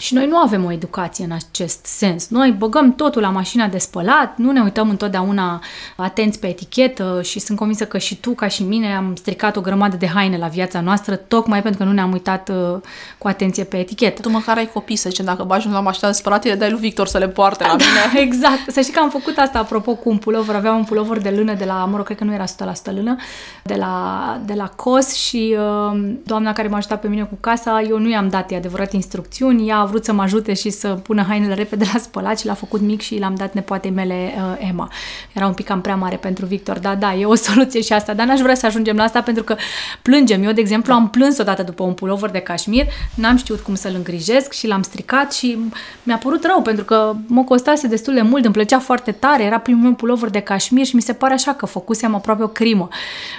Și 0.00 0.14
noi 0.14 0.26
nu 0.26 0.36
avem 0.36 0.64
o 0.64 0.72
educație 0.72 1.24
în 1.24 1.30
acest 1.32 1.84
sens. 1.86 2.28
Noi 2.28 2.50
băgăm 2.50 2.94
totul 2.94 3.22
la 3.22 3.30
mașina 3.30 3.66
de 3.66 3.78
spălat, 3.78 4.36
nu 4.36 4.52
ne 4.52 4.60
uităm 4.60 4.88
întotdeauna 4.88 5.62
atenți 5.96 6.38
pe 6.38 6.46
etichetă 6.46 7.20
și 7.22 7.38
sunt 7.38 7.58
convinsă 7.58 7.86
că 7.86 7.98
și 7.98 8.16
tu, 8.16 8.30
ca 8.30 8.48
și 8.48 8.62
mine, 8.62 8.94
am 8.94 9.14
stricat 9.14 9.56
o 9.56 9.60
grămadă 9.60 9.96
de 9.96 10.06
haine 10.06 10.36
la 10.36 10.46
viața 10.46 10.80
noastră, 10.80 11.16
tocmai 11.16 11.62
pentru 11.62 11.80
că 11.80 11.86
nu 11.88 11.92
ne-am 11.94 12.12
uitat 12.12 12.48
uh, 12.48 12.80
cu 13.18 13.28
atenție 13.28 13.64
pe 13.64 13.76
etichetă. 13.76 14.20
Tu 14.20 14.30
măcar 14.30 14.56
ai 14.56 14.70
copii, 14.72 14.96
să 14.96 15.08
zicem, 15.08 15.24
dacă 15.24 15.42
bagi 15.42 15.68
la 15.68 15.80
mașina 15.80 16.10
de 16.10 16.16
spălat, 16.16 16.44
le 16.44 16.54
dai 16.54 16.70
lui 16.70 16.80
Victor 16.80 17.06
să 17.06 17.18
le 17.18 17.28
poarte 17.28 17.64
la 17.64 17.76
mine. 17.76 18.20
exact. 18.26 18.70
Să 18.70 18.80
știi 18.80 18.92
că 18.92 19.00
am 19.00 19.10
făcut 19.10 19.38
asta, 19.38 19.58
apropo, 19.58 19.94
cu 19.94 20.08
un 20.08 20.18
pulover. 20.18 20.54
Aveam 20.54 20.76
un 20.76 20.84
pulover 20.84 21.18
de 21.18 21.30
lână 21.30 21.54
de 21.54 21.64
la, 21.64 21.84
mă 21.84 21.96
rog, 21.96 22.04
cred 22.04 22.16
că 22.16 22.24
nu 22.24 22.32
era 22.32 22.44
100% 22.44 22.46
lână, 22.84 23.16
de 23.62 23.74
la, 23.74 24.40
de 24.44 24.54
la 24.54 24.66
COS 24.66 25.12
și 25.12 25.56
uh, 25.58 26.14
doamna 26.24 26.52
care 26.52 26.68
m-a 26.68 26.76
ajutat 26.76 27.00
pe 27.00 27.08
mine 27.08 27.22
cu 27.22 27.36
casa, 27.40 27.82
eu 27.88 27.98
nu 27.98 28.08
i-am 28.08 28.28
dat, 28.28 28.50
e 28.50 28.56
adevărat, 28.56 28.92
instrucțiuni, 28.92 29.68
ea 29.68 29.76
a 29.76 29.84
vrut 29.90 30.04
să 30.04 30.12
mă 30.12 30.22
ajute 30.22 30.54
și 30.54 30.70
să 30.70 30.88
pună 30.88 31.22
hainele 31.22 31.54
repede 31.54 31.84
la 31.92 31.98
spălat 31.98 32.38
și 32.38 32.46
l-a 32.46 32.54
făcut 32.54 32.80
mic 32.80 33.00
și 33.00 33.18
l-am 33.18 33.34
dat 33.34 33.54
nepoatei 33.54 33.90
mele 33.90 34.34
uh, 34.36 34.66
Emma. 34.68 34.90
Era 35.32 35.46
un 35.46 35.52
pic 35.52 35.66
cam 35.66 35.80
prea 35.80 35.96
mare 35.96 36.16
pentru 36.16 36.46
Victor, 36.46 36.78
da, 36.78 36.94
da, 36.94 37.14
e 37.14 37.24
o 37.24 37.34
soluție 37.48 37.80
și 37.80 37.92
asta, 37.92 38.14
dar 38.14 38.26
n-aș 38.26 38.40
vrea 38.40 38.54
să 38.54 38.66
ajungem 38.66 38.96
la 38.96 39.02
asta 39.02 39.20
pentru 39.22 39.42
că 39.42 39.56
plângem. 40.02 40.42
Eu, 40.42 40.52
de 40.52 40.60
exemplu, 40.60 40.92
am 40.92 41.10
plâns 41.10 41.38
odată 41.38 41.62
după 41.62 41.82
un 41.82 41.92
pulover 41.92 42.30
de 42.30 42.38
cașmir, 42.38 42.86
n-am 43.14 43.36
știut 43.36 43.60
cum 43.60 43.74
să-l 43.74 43.92
îngrijesc 43.96 44.52
și 44.52 44.66
l-am 44.66 44.82
stricat 44.82 45.32
și 45.32 45.58
mi-a 46.02 46.16
părut 46.16 46.44
rău 46.44 46.62
pentru 46.62 46.84
că 46.84 47.14
mă 47.26 47.44
costase 47.44 47.86
destul 47.86 48.14
de 48.14 48.22
mult, 48.22 48.44
îmi 48.44 48.54
plăcea 48.54 48.78
foarte 48.78 49.12
tare, 49.12 49.42
era 49.42 49.58
primul 49.58 49.82
meu 49.82 49.92
pulover 49.92 50.30
de 50.30 50.40
cașmir 50.40 50.86
și 50.86 50.94
mi 50.94 51.02
se 51.02 51.12
pare 51.12 51.34
așa 51.34 51.52
că 51.52 51.66
făcusem 51.66 52.14
aproape 52.14 52.42
o 52.42 52.48
crimă. 52.48 52.88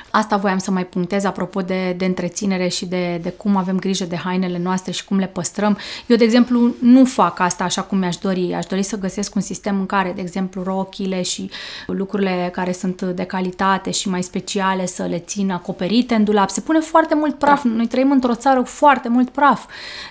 Asta 0.09 0.37
voiam 0.37 0.57
să 0.57 0.71
mai 0.71 0.85
punctez 0.85 1.23
apropo 1.23 1.61
de, 1.61 1.95
de 1.97 2.05
întreținere 2.05 2.67
și 2.67 2.85
de, 2.85 3.19
de 3.21 3.29
cum 3.29 3.55
avem 3.55 3.79
grijă 3.79 4.05
de 4.05 4.15
hainele 4.15 4.59
noastre 4.63 4.91
și 4.91 5.05
cum 5.05 5.17
le 5.17 5.27
păstrăm. 5.27 5.77
Eu, 6.05 6.17
de 6.17 6.23
exemplu, 6.23 6.40
nu 6.79 7.05
fac 7.05 7.39
asta 7.39 7.63
așa 7.63 7.81
cum 7.81 7.97
mi-aș 7.97 8.15
dori. 8.15 8.53
Aș 8.53 8.65
dori 8.65 8.83
să 8.83 8.97
găsesc 8.97 9.35
un 9.35 9.41
sistem 9.41 9.79
în 9.79 9.85
care, 9.85 10.11
de 10.15 10.21
exemplu, 10.21 10.63
rochile 10.63 11.21
și 11.21 11.49
lucrurile 11.87 12.49
care 12.53 12.71
sunt 12.71 13.01
de 13.01 13.23
calitate 13.23 13.91
și 13.91 14.09
mai 14.09 14.23
speciale 14.23 14.85
să 14.85 15.03
le 15.03 15.19
țin 15.19 15.51
acoperite 15.51 16.15
în 16.15 16.23
dulap. 16.23 16.49
Se 16.49 16.61
pune 16.61 16.79
foarte 16.79 17.15
mult 17.15 17.35
praf. 17.35 17.63
Noi 17.63 17.87
trăim 17.87 18.11
într-o 18.11 18.35
țară 18.35 18.59
cu 18.59 18.65
foarte 18.65 19.09
mult 19.09 19.29
praf. 19.29 19.65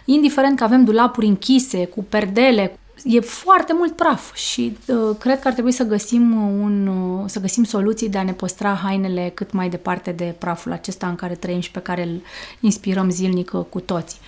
Indiferent 0.04 0.58
că 0.58 0.64
avem 0.64 0.84
dulapuri 0.84 1.26
închise, 1.26 1.84
cu 1.84 2.04
perdele, 2.08 2.78
e 3.04 3.20
foarte 3.20 3.72
mult 3.72 3.96
praf 3.96 4.34
și 4.34 4.76
uh, 4.86 5.16
cred 5.18 5.40
că 5.40 5.48
ar 5.48 5.52
trebui 5.52 5.72
să 5.72 5.84
găsim, 5.84 6.42
un, 6.62 6.86
uh, 6.86 7.24
să 7.26 7.40
găsim 7.40 7.64
soluții 7.64 8.08
de 8.08 8.18
a 8.18 8.22
ne 8.22 8.32
păstra 8.32 8.74
hainele 8.74 9.30
cât 9.34 9.52
mai 9.52 9.68
departe 9.68 10.12
de 10.12 10.34
praful 10.38 10.72
acesta 10.72 11.06
în 11.06 11.14
care 11.14 11.34
trăim 11.34 11.60
și 11.60 11.70
pe 11.70 11.80
care 11.80 12.02
îl 12.02 12.22
inspirăm 12.60 13.10
zilnic 13.10 13.50
uh, 13.52 13.64
cu 13.68 13.80
toți. 13.80 14.20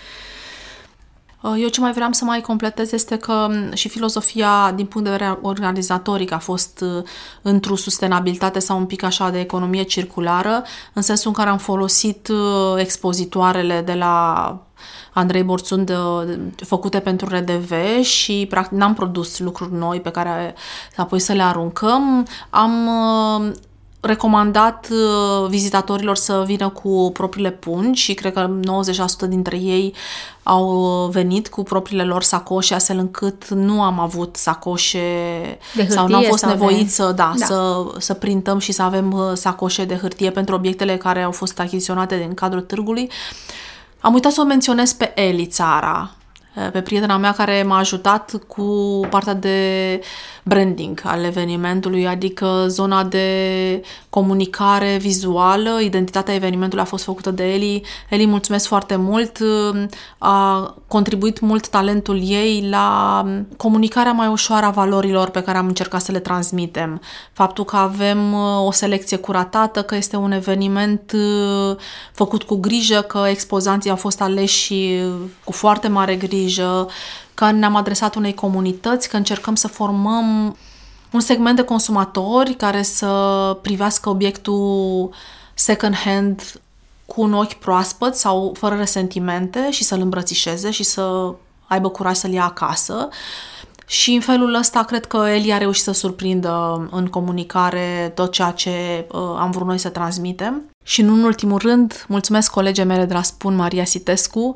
Uh, 1.42 1.54
eu 1.58 1.68
ce 1.68 1.80
mai 1.80 1.92
vreau 1.92 2.12
să 2.12 2.24
mai 2.24 2.40
completez 2.40 2.92
este 2.92 3.16
că 3.16 3.32
um, 3.32 3.74
și 3.74 3.88
filozofia 3.88 4.72
din 4.74 4.86
punct 4.86 5.06
de 5.06 5.12
vedere 5.12 5.38
organizatoric 5.42 6.32
a 6.32 6.38
fost 6.38 6.80
uh, 6.80 7.02
într-o 7.42 7.76
sustenabilitate 7.76 8.58
sau 8.58 8.78
un 8.78 8.86
pic 8.86 9.02
așa 9.02 9.30
de 9.30 9.40
economie 9.40 9.82
circulară, 9.82 10.62
în 10.92 11.02
sensul 11.02 11.28
în 11.28 11.34
care 11.34 11.50
am 11.50 11.58
folosit 11.58 12.28
uh, 12.28 12.74
expozitoarele 12.76 13.80
de 13.80 13.94
la 13.94 14.56
Andrei 15.12 15.42
Borțun 15.42 15.84
de, 15.84 15.94
făcute 16.56 16.98
pentru 17.00 17.26
RDV 17.28 18.02
și 18.02 18.46
practic 18.50 18.78
n-am 18.78 18.94
produs 18.94 19.38
lucruri 19.38 19.72
noi 19.72 20.00
pe 20.00 20.10
care 20.10 20.54
apoi 20.96 21.18
să 21.18 21.32
le 21.32 21.42
aruncăm. 21.42 22.26
Am 22.50 22.88
recomandat 24.04 24.88
uh, 24.90 25.48
vizitatorilor 25.48 26.16
să 26.16 26.42
vină 26.46 26.68
cu 26.68 27.10
propriile 27.12 27.50
pungi 27.50 28.02
și 28.02 28.14
cred 28.14 28.32
că 28.32 28.50
90% 29.26 29.28
dintre 29.28 29.56
ei 29.56 29.94
au 30.42 31.06
venit 31.12 31.48
cu 31.48 31.62
propriile 31.62 32.04
lor 32.04 32.22
sacoșe, 32.22 32.74
astfel 32.74 32.98
încât 32.98 33.48
nu 33.48 33.82
am 33.82 33.98
avut 33.98 34.36
sacoșe 34.36 34.98
de 35.74 35.86
sau 35.88 36.08
nu 36.08 36.16
am 36.16 36.22
fost 36.22 36.44
nevoiți 36.44 36.82
de... 36.82 36.88
să, 36.88 37.12
da, 37.16 37.32
da. 37.38 37.46
Să, 37.46 37.84
să 37.98 38.14
printăm 38.14 38.58
și 38.58 38.72
să 38.72 38.82
avem 38.82 39.12
uh, 39.12 39.32
sacoșe 39.34 39.84
de 39.84 39.96
hârtie 39.96 40.30
pentru 40.30 40.54
obiectele 40.54 40.96
care 40.96 41.22
au 41.22 41.32
fost 41.32 41.58
achiziționate 41.58 42.24
în 42.28 42.34
cadrul 42.34 42.60
târgului. 42.60 43.10
Am 44.00 44.14
uitat 44.14 44.32
să 44.32 44.40
o 44.40 44.44
menționez 44.44 44.92
pe 44.92 45.12
Eli 45.14 45.46
Țara, 45.46 46.10
pe 46.72 46.80
prietena 46.80 47.16
mea 47.16 47.32
care 47.32 47.62
m-a 47.62 47.78
ajutat 47.78 48.32
cu 48.46 49.00
partea 49.10 49.34
de 49.34 50.00
branding 50.42 51.00
al 51.04 51.24
evenimentului, 51.24 52.06
adică 52.06 52.64
zona 52.68 53.04
de 53.04 53.82
comunicare 54.10 54.96
vizuală, 55.00 55.80
identitatea 55.80 56.34
evenimentului 56.34 56.84
a 56.84 56.86
fost 56.86 57.04
făcută 57.04 57.30
de 57.30 57.52
Eli. 57.52 57.82
Eli, 58.08 58.26
mulțumesc 58.26 58.66
foarte 58.66 58.96
mult, 58.96 59.38
a 60.18 60.74
contribuit 60.88 61.40
mult 61.40 61.68
talentul 61.68 62.20
ei 62.28 62.66
la 62.70 63.24
comunicarea 63.56 64.12
mai 64.12 64.28
ușoară 64.28 64.66
a 64.66 64.70
valorilor 64.70 65.28
pe 65.28 65.42
care 65.42 65.58
am 65.58 65.66
încercat 65.66 66.00
să 66.00 66.12
le 66.12 66.18
transmitem. 66.18 67.00
Faptul 67.32 67.64
că 67.64 67.76
avem 67.76 68.34
o 68.64 68.70
selecție 68.72 69.16
curatată, 69.16 69.82
că 69.82 69.94
este 69.94 70.16
un 70.16 70.32
eveniment 70.32 71.12
făcut 72.12 72.42
cu 72.42 72.56
grijă, 72.56 73.00
că 73.00 73.24
expozanții 73.28 73.90
au 73.90 73.96
fost 73.96 74.20
aleși 74.20 75.00
cu 75.44 75.52
foarte 75.52 75.88
mare 75.88 76.14
grijă, 76.16 76.40
că 77.34 77.50
ne-am 77.50 77.76
adresat 77.76 78.14
unei 78.14 78.34
comunități, 78.34 79.08
că 79.08 79.16
încercăm 79.16 79.54
să 79.54 79.68
formăm 79.68 80.56
un 81.12 81.20
segment 81.20 81.56
de 81.56 81.62
consumatori 81.62 82.54
care 82.54 82.82
să 82.82 83.58
privească 83.62 84.08
obiectul 84.08 85.10
second 85.54 85.94
hand 85.94 86.60
cu 87.06 87.22
un 87.22 87.32
ochi 87.32 87.52
proaspăt 87.52 88.14
sau 88.14 88.54
fără 88.58 88.74
resentimente 88.74 89.70
și 89.70 89.84
să-l 89.84 90.00
îmbrățișeze 90.00 90.70
și 90.70 90.82
să 90.82 91.34
aibă 91.66 91.88
curaj 91.88 92.16
să-l 92.16 92.32
ia 92.32 92.44
acasă. 92.44 93.08
Și 93.86 94.12
în 94.12 94.20
felul 94.20 94.54
ăsta 94.54 94.82
cred 94.82 95.06
că 95.06 95.16
Eli 95.16 95.52
a 95.52 95.58
reușit 95.58 95.82
să 95.82 95.92
surprindă 95.92 96.88
în 96.90 97.06
comunicare 97.06 98.12
tot 98.14 98.32
ceea 98.32 98.50
ce 98.50 98.70
uh, 99.12 99.20
am 99.38 99.50
vrut 99.50 99.66
noi 99.66 99.78
să 99.78 99.88
transmitem. 99.88 100.62
Și 100.84 101.02
nu 101.02 101.12
în 101.12 101.22
ultimul 101.22 101.58
rând, 101.58 102.04
mulțumesc 102.08 102.50
colegii 102.50 102.84
mele 102.84 103.04
de 103.04 103.14
la 103.14 103.22
Spun, 103.22 103.54
Maria 103.54 103.84
Sitescu, 103.84 104.54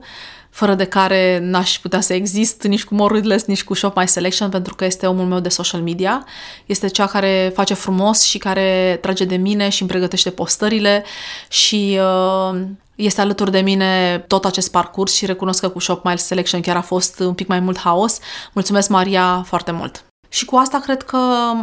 fără 0.56 0.74
de 0.74 0.84
care 0.84 1.38
n-aș 1.42 1.78
putea 1.78 2.00
să 2.00 2.14
exist 2.14 2.62
nici 2.62 2.84
cu 2.84 2.94
More 2.94 3.20
nici 3.46 3.64
cu 3.64 3.74
Shop 3.74 3.96
My 3.96 4.08
Selection, 4.08 4.48
pentru 4.48 4.74
că 4.74 4.84
este 4.84 5.06
omul 5.06 5.26
meu 5.26 5.40
de 5.40 5.48
social 5.48 5.80
media. 5.80 6.26
Este 6.66 6.86
cea 6.86 7.06
care 7.06 7.52
face 7.54 7.74
frumos 7.74 8.22
și 8.22 8.38
care 8.38 8.98
trage 9.02 9.24
de 9.24 9.36
mine 9.36 9.68
și 9.68 9.80
îmi 9.80 9.90
pregătește 9.90 10.30
postările 10.30 11.04
și 11.48 11.98
uh, 12.00 12.60
este 12.94 13.20
alături 13.20 13.50
de 13.50 13.60
mine 13.60 14.24
tot 14.26 14.44
acest 14.44 14.70
parcurs 14.70 15.14
și 15.14 15.26
recunosc 15.26 15.60
că 15.60 15.68
cu 15.68 15.78
Shop 15.78 16.04
My 16.04 16.18
Selection 16.18 16.60
chiar 16.60 16.76
a 16.76 16.80
fost 16.80 17.18
un 17.20 17.34
pic 17.34 17.46
mai 17.46 17.60
mult 17.60 17.78
haos. 17.78 18.18
Mulțumesc, 18.52 18.88
Maria, 18.88 19.42
foarte 19.46 19.70
mult! 19.70 20.04
Și 20.28 20.44
cu 20.44 20.56
asta 20.56 20.78
cred 20.78 21.02
că 21.02 21.16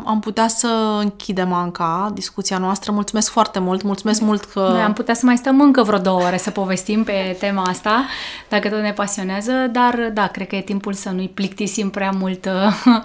am 0.06 0.20
putea 0.20 0.48
să 0.48 1.00
închidem, 1.02 1.54
Anca, 1.54 2.12
discuția 2.14 2.58
noastră. 2.58 2.92
Mulțumesc 2.92 3.32
foarte 3.32 3.60
mult, 3.60 3.82
mulțumesc 3.82 4.22
mult 4.22 4.44
că... 4.44 4.60
Noi 4.60 4.82
am 4.82 4.94
putea 4.94 5.14
să 5.14 5.26
mai 5.26 5.38
stăm 5.38 5.62
încă 5.62 5.84
vreo 5.84 6.00
două 6.00 6.22
ore 6.22 6.38
să 6.38 6.52
povestim 6.52 7.04
pe 7.04 7.38
tema 7.40 7.62
asta, 7.62 8.06
dacă 8.50 8.70
tot 8.70 8.82
ne 8.82 8.94
pasionează, 8.94 9.52
dar 9.72 10.12
da, 10.14 10.28
cred 10.28 10.48
că 10.48 10.56
e 10.56 10.62
timpul 10.62 10.94
să 10.94 11.10
nu-i 11.10 11.30
plictisim 11.30 11.90
prea 11.90 12.12
mult 12.12 12.48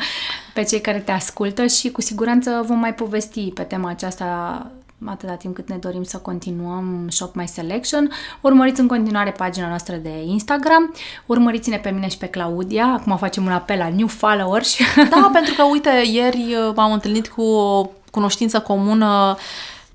pe 0.55 0.63
cei 0.63 0.81
care 0.81 0.99
te 0.99 1.13
ascultă 1.13 1.67
și 1.67 1.91
cu 1.91 2.01
siguranță 2.01 2.65
vom 2.67 2.79
mai 2.79 2.95
povesti 2.95 3.51
pe 3.51 3.63
tema 3.63 3.89
aceasta 3.89 4.67
atâta 5.05 5.35
timp 5.35 5.55
cât 5.55 5.69
ne 5.69 5.77
dorim 5.77 6.03
să 6.03 6.19
continuăm 6.19 7.07
Shop 7.09 7.35
My 7.35 7.47
Selection. 7.47 8.11
Urmăriți 8.41 8.81
în 8.81 8.87
continuare 8.87 9.31
pagina 9.31 9.69
noastră 9.69 9.97
de 9.97 10.23
Instagram, 10.25 10.95
urmăriți-ne 11.27 11.77
pe 11.77 11.91
mine 11.91 12.09
și 12.09 12.19
pe 12.19 12.27
Claudia, 12.27 12.87
acum 12.87 13.17
facem 13.17 13.45
un 13.45 13.53
apel 13.53 13.79
la 13.79 13.89
new 13.89 14.07
followers. 14.07 14.77
Da, 15.11 15.31
pentru 15.33 15.55
că, 15.55 15.63
uite, 15.63 15.91
ieri 16.13 16.55
uh, 16.55 16.73
m-am 16.75 16.93
întâlnit 16.93 17.29
cu 17.29 17.43
o 17.43 17.91
cunoștință 18.11 18.61
comună 18.61 19.37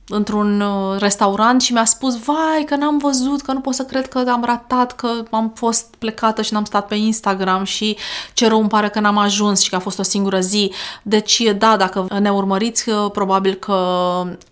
într-un 0.08 0.62
uh, 0.62 1.00
restaurant 1.00 1.62
și 1.62 1.74
mi-a 1.74 1.86
spus, 1.86 2.18
vai, 2.20 2.64
că 2.66 2.76
n-am 2.76 2.98
văzut, 2.98 3.42
că 3.42 3.52
nu 3.52 3.60
pot 3.60 3.74
să 3.74 3.84
cred 3.84 4.08
că 4.08 4.24
am 4.28 4.44
ratat, 4.44 4.96
că 4.96 5.24
am 5.32 5.52
fost 5.56 5.96
plecată 6.00 6.42
și 6.42 6.54
n-am 6.54 6.66
stat 6.66 6.88
pe 6.88 6.96
Instagram 6.96 7.64
și 7.64 7.98
ce 8.34 8.48
rău 8.48 8.60
îmi 8.60 8.70
pare 8.70 8.90
că 8.90 9.00
n-am 9.00 9.18
ajuns 9.18 9.62
și 9.62 9.70
că 9.70 9.76
a 9.76 9.80
fost 9.80 10.00
o 10.00 10.04
singură 10.04 10.40
zi. 10.40 10.72
Deci, 11.04 11.42
da, 11.58 11.78
dacă 11.78 12.08
ne 12.20 12.32
urmăriți, 12.32 12.90
uh, 12.90 13.12
probabil 13.12 13.54
că 13.54 13.78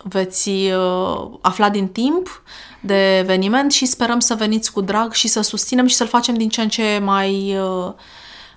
veți 0.04 0.50
uh, 0.50 1.28
afla 1.42 1.70
din 1.70 1.88
timp 1.88 2.42
de 2.80 3.18
eveniment 3.18 3.72
și 3.72 3.86
sperăm 3.86 4.20
să 4.20 4.36
veniți 4.36 4.72
cu 4.72 4.82
drag 4.82 5.14
și 5.14 5.28
să 5.28 5.42
susținem 5.42 5.88
și 5.88 5.96
să-l 5.96 6.08
facem 6.08 6.36
din 6.36 6.50
ce 6.50 6.62
în 6.62 6.70
ce 6.70 7.02
mai 7.04 7.58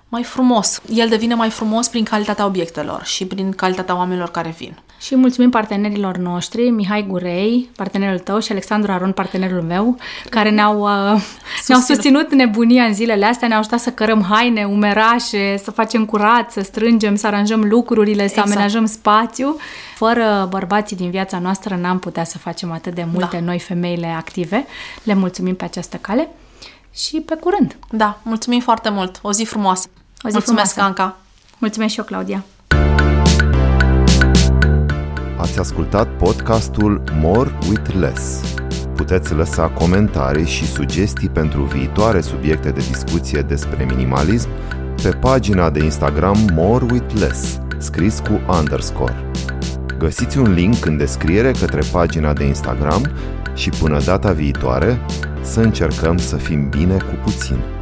mai 0.09 0.23
frumos. 0.23 0.81
El 0.93 1.09
devine 1.09 1.33
mai 1.33 1.49
frumos 1.49 1.87
prin 1.87 2.03
calitatea 2.03 2.45
obiectelor 2.45 3.03
și 3.03 3.25
prin 3.25 3.51
calitatea 3.51 3.95
oamenilor 3.95 4.31
care 4.31 4.55
vin. 4.57 4.77
Și 4.99 5.15
mulțumim 5.15 5.49
partenerilor 5.49 6.17
noștri, 6.17 6.69
Mihai 6.69 7.05
Gurei, 7.07 7.69
partenerul 7.75 8.19
tău 8.19 8.39
și 8.39 8.51
Alexandru 8.51 8.91
Aron, 8.91 9.11
partenerul 9.11 9.61
meu, 9.61 9.97
care 10.29 10.49
ne-au, 10.49 10.79
uh, 10.79 11.21
ne-au 11.67 11.81
susținut 11.81 12.33
nebunia 12.33 12.83
în 12.83 12.93
zilele 12.93 13.25
astea, 13.25 13.47
ne-au 13.47 13.59
ajutat 13.59 13.79
să 13.79 13.91
cărăm 13.91 14.23
haine, 14.29 14.63
umerașe, 14.63 15.57
să 15.63 15.71
facem 15.71 16.05
curat, 16.05 16.51
să 16.51 16.61
strângem, 16.61 17.15
să 17.15 17.27
aranjăm 17.27 17.61
lucrurile, 17.61 18.23
exact. 18.23 18.47
să 18.47 18.53
amenajăm 18.53 18.85
spațiu. 18.85 19.57
Fără 19.95 20.47
bărbații 20.49 20.95
din 20.95 21.09
viața 21.09 21.39
noastră 21.39 21.75
n-am 21.75 21.99
putea 21.99 22.23
să 22.23 22.37
facem 22.37 22.71
atât 22.71 22.93
de 22.93 23.05
multe 23.11 23.37
da. 23.37 23.45
noi 23.45 23.59
femeile 23.59 24.07
active. 24.07 24.65
Le 25.03 25.13
mulțumim 25.13 25.55
pe 25.55 25.63
această 25.63 25.97
cale 25.97 26.29
și 26.95 27.19
pe 27.19 27.35
curând. 27.35 27.77
Da, 27.91 28.19
mulțumim 28.23 28.59
foarte 28.59 28.89
mult. 28.89 29.19
O 29.21 29.31
zi 29.31 29.43
frumoasă. 29.43 29.87
O 30.23 30.27
zi 30.29 30.33
Mulțumesc, 30.33 30.73
frumoasă. 30.73 31.01
Anca. 31.01 31.17
Mulțumesc 31.57 31.93
și 31.93 31.99
eu, 31.99 32.05
Claudia. 32.05 32.43
Ați 35.37 35.59
ascultat 35.59 36.17
podcastul 36.17 37.03
More 37.21 37.57
with 37.69 37.93
Less. 37.93 38.39
Puteți 38.95 39.33
lăsa 39.33 39.67
comentarii 39.67 40.47
și 40.47 40.67
sugestii 40.67 41.29
pentru 41.29 41.63
viitoare 41.63 42.21
subiecte 42.21 42.69
de 42.69 42.79
discuție 42.79 43.41
despre 43.41 43.85
minimalism 43.85 44.49
pe 45.01 45.09
pagina 45.09 45.69
de 45.69 45.83
Instagram 45.83 46.37
More 46.53 46.85
with 46.91 47.13
Less, 47.19 47.59
scris 47.77 48.19
cu 48.19 48.53
underscore. 48.59 49.31
Găsiți 49.97 50.37
un 50.37 50.53
link 50.53 50.85
în 50.85 50.97
descriere 50.97 51.51
către 51.51 51.81
pagina 51.91 52.33
de 52.33 52.43
Instagram 52.43 53.11
și 53.53 53.69
până 53.69 53.99
data 53.99 54.31
viitoare 54.31 54.99
să 55.41 55.59
încercăm 55.59 56.17
să 56.17 56.35
fim 56.35 56.69
bine 56.69 56.97
cu 56.97 57.15
puțin. 57.23 57.74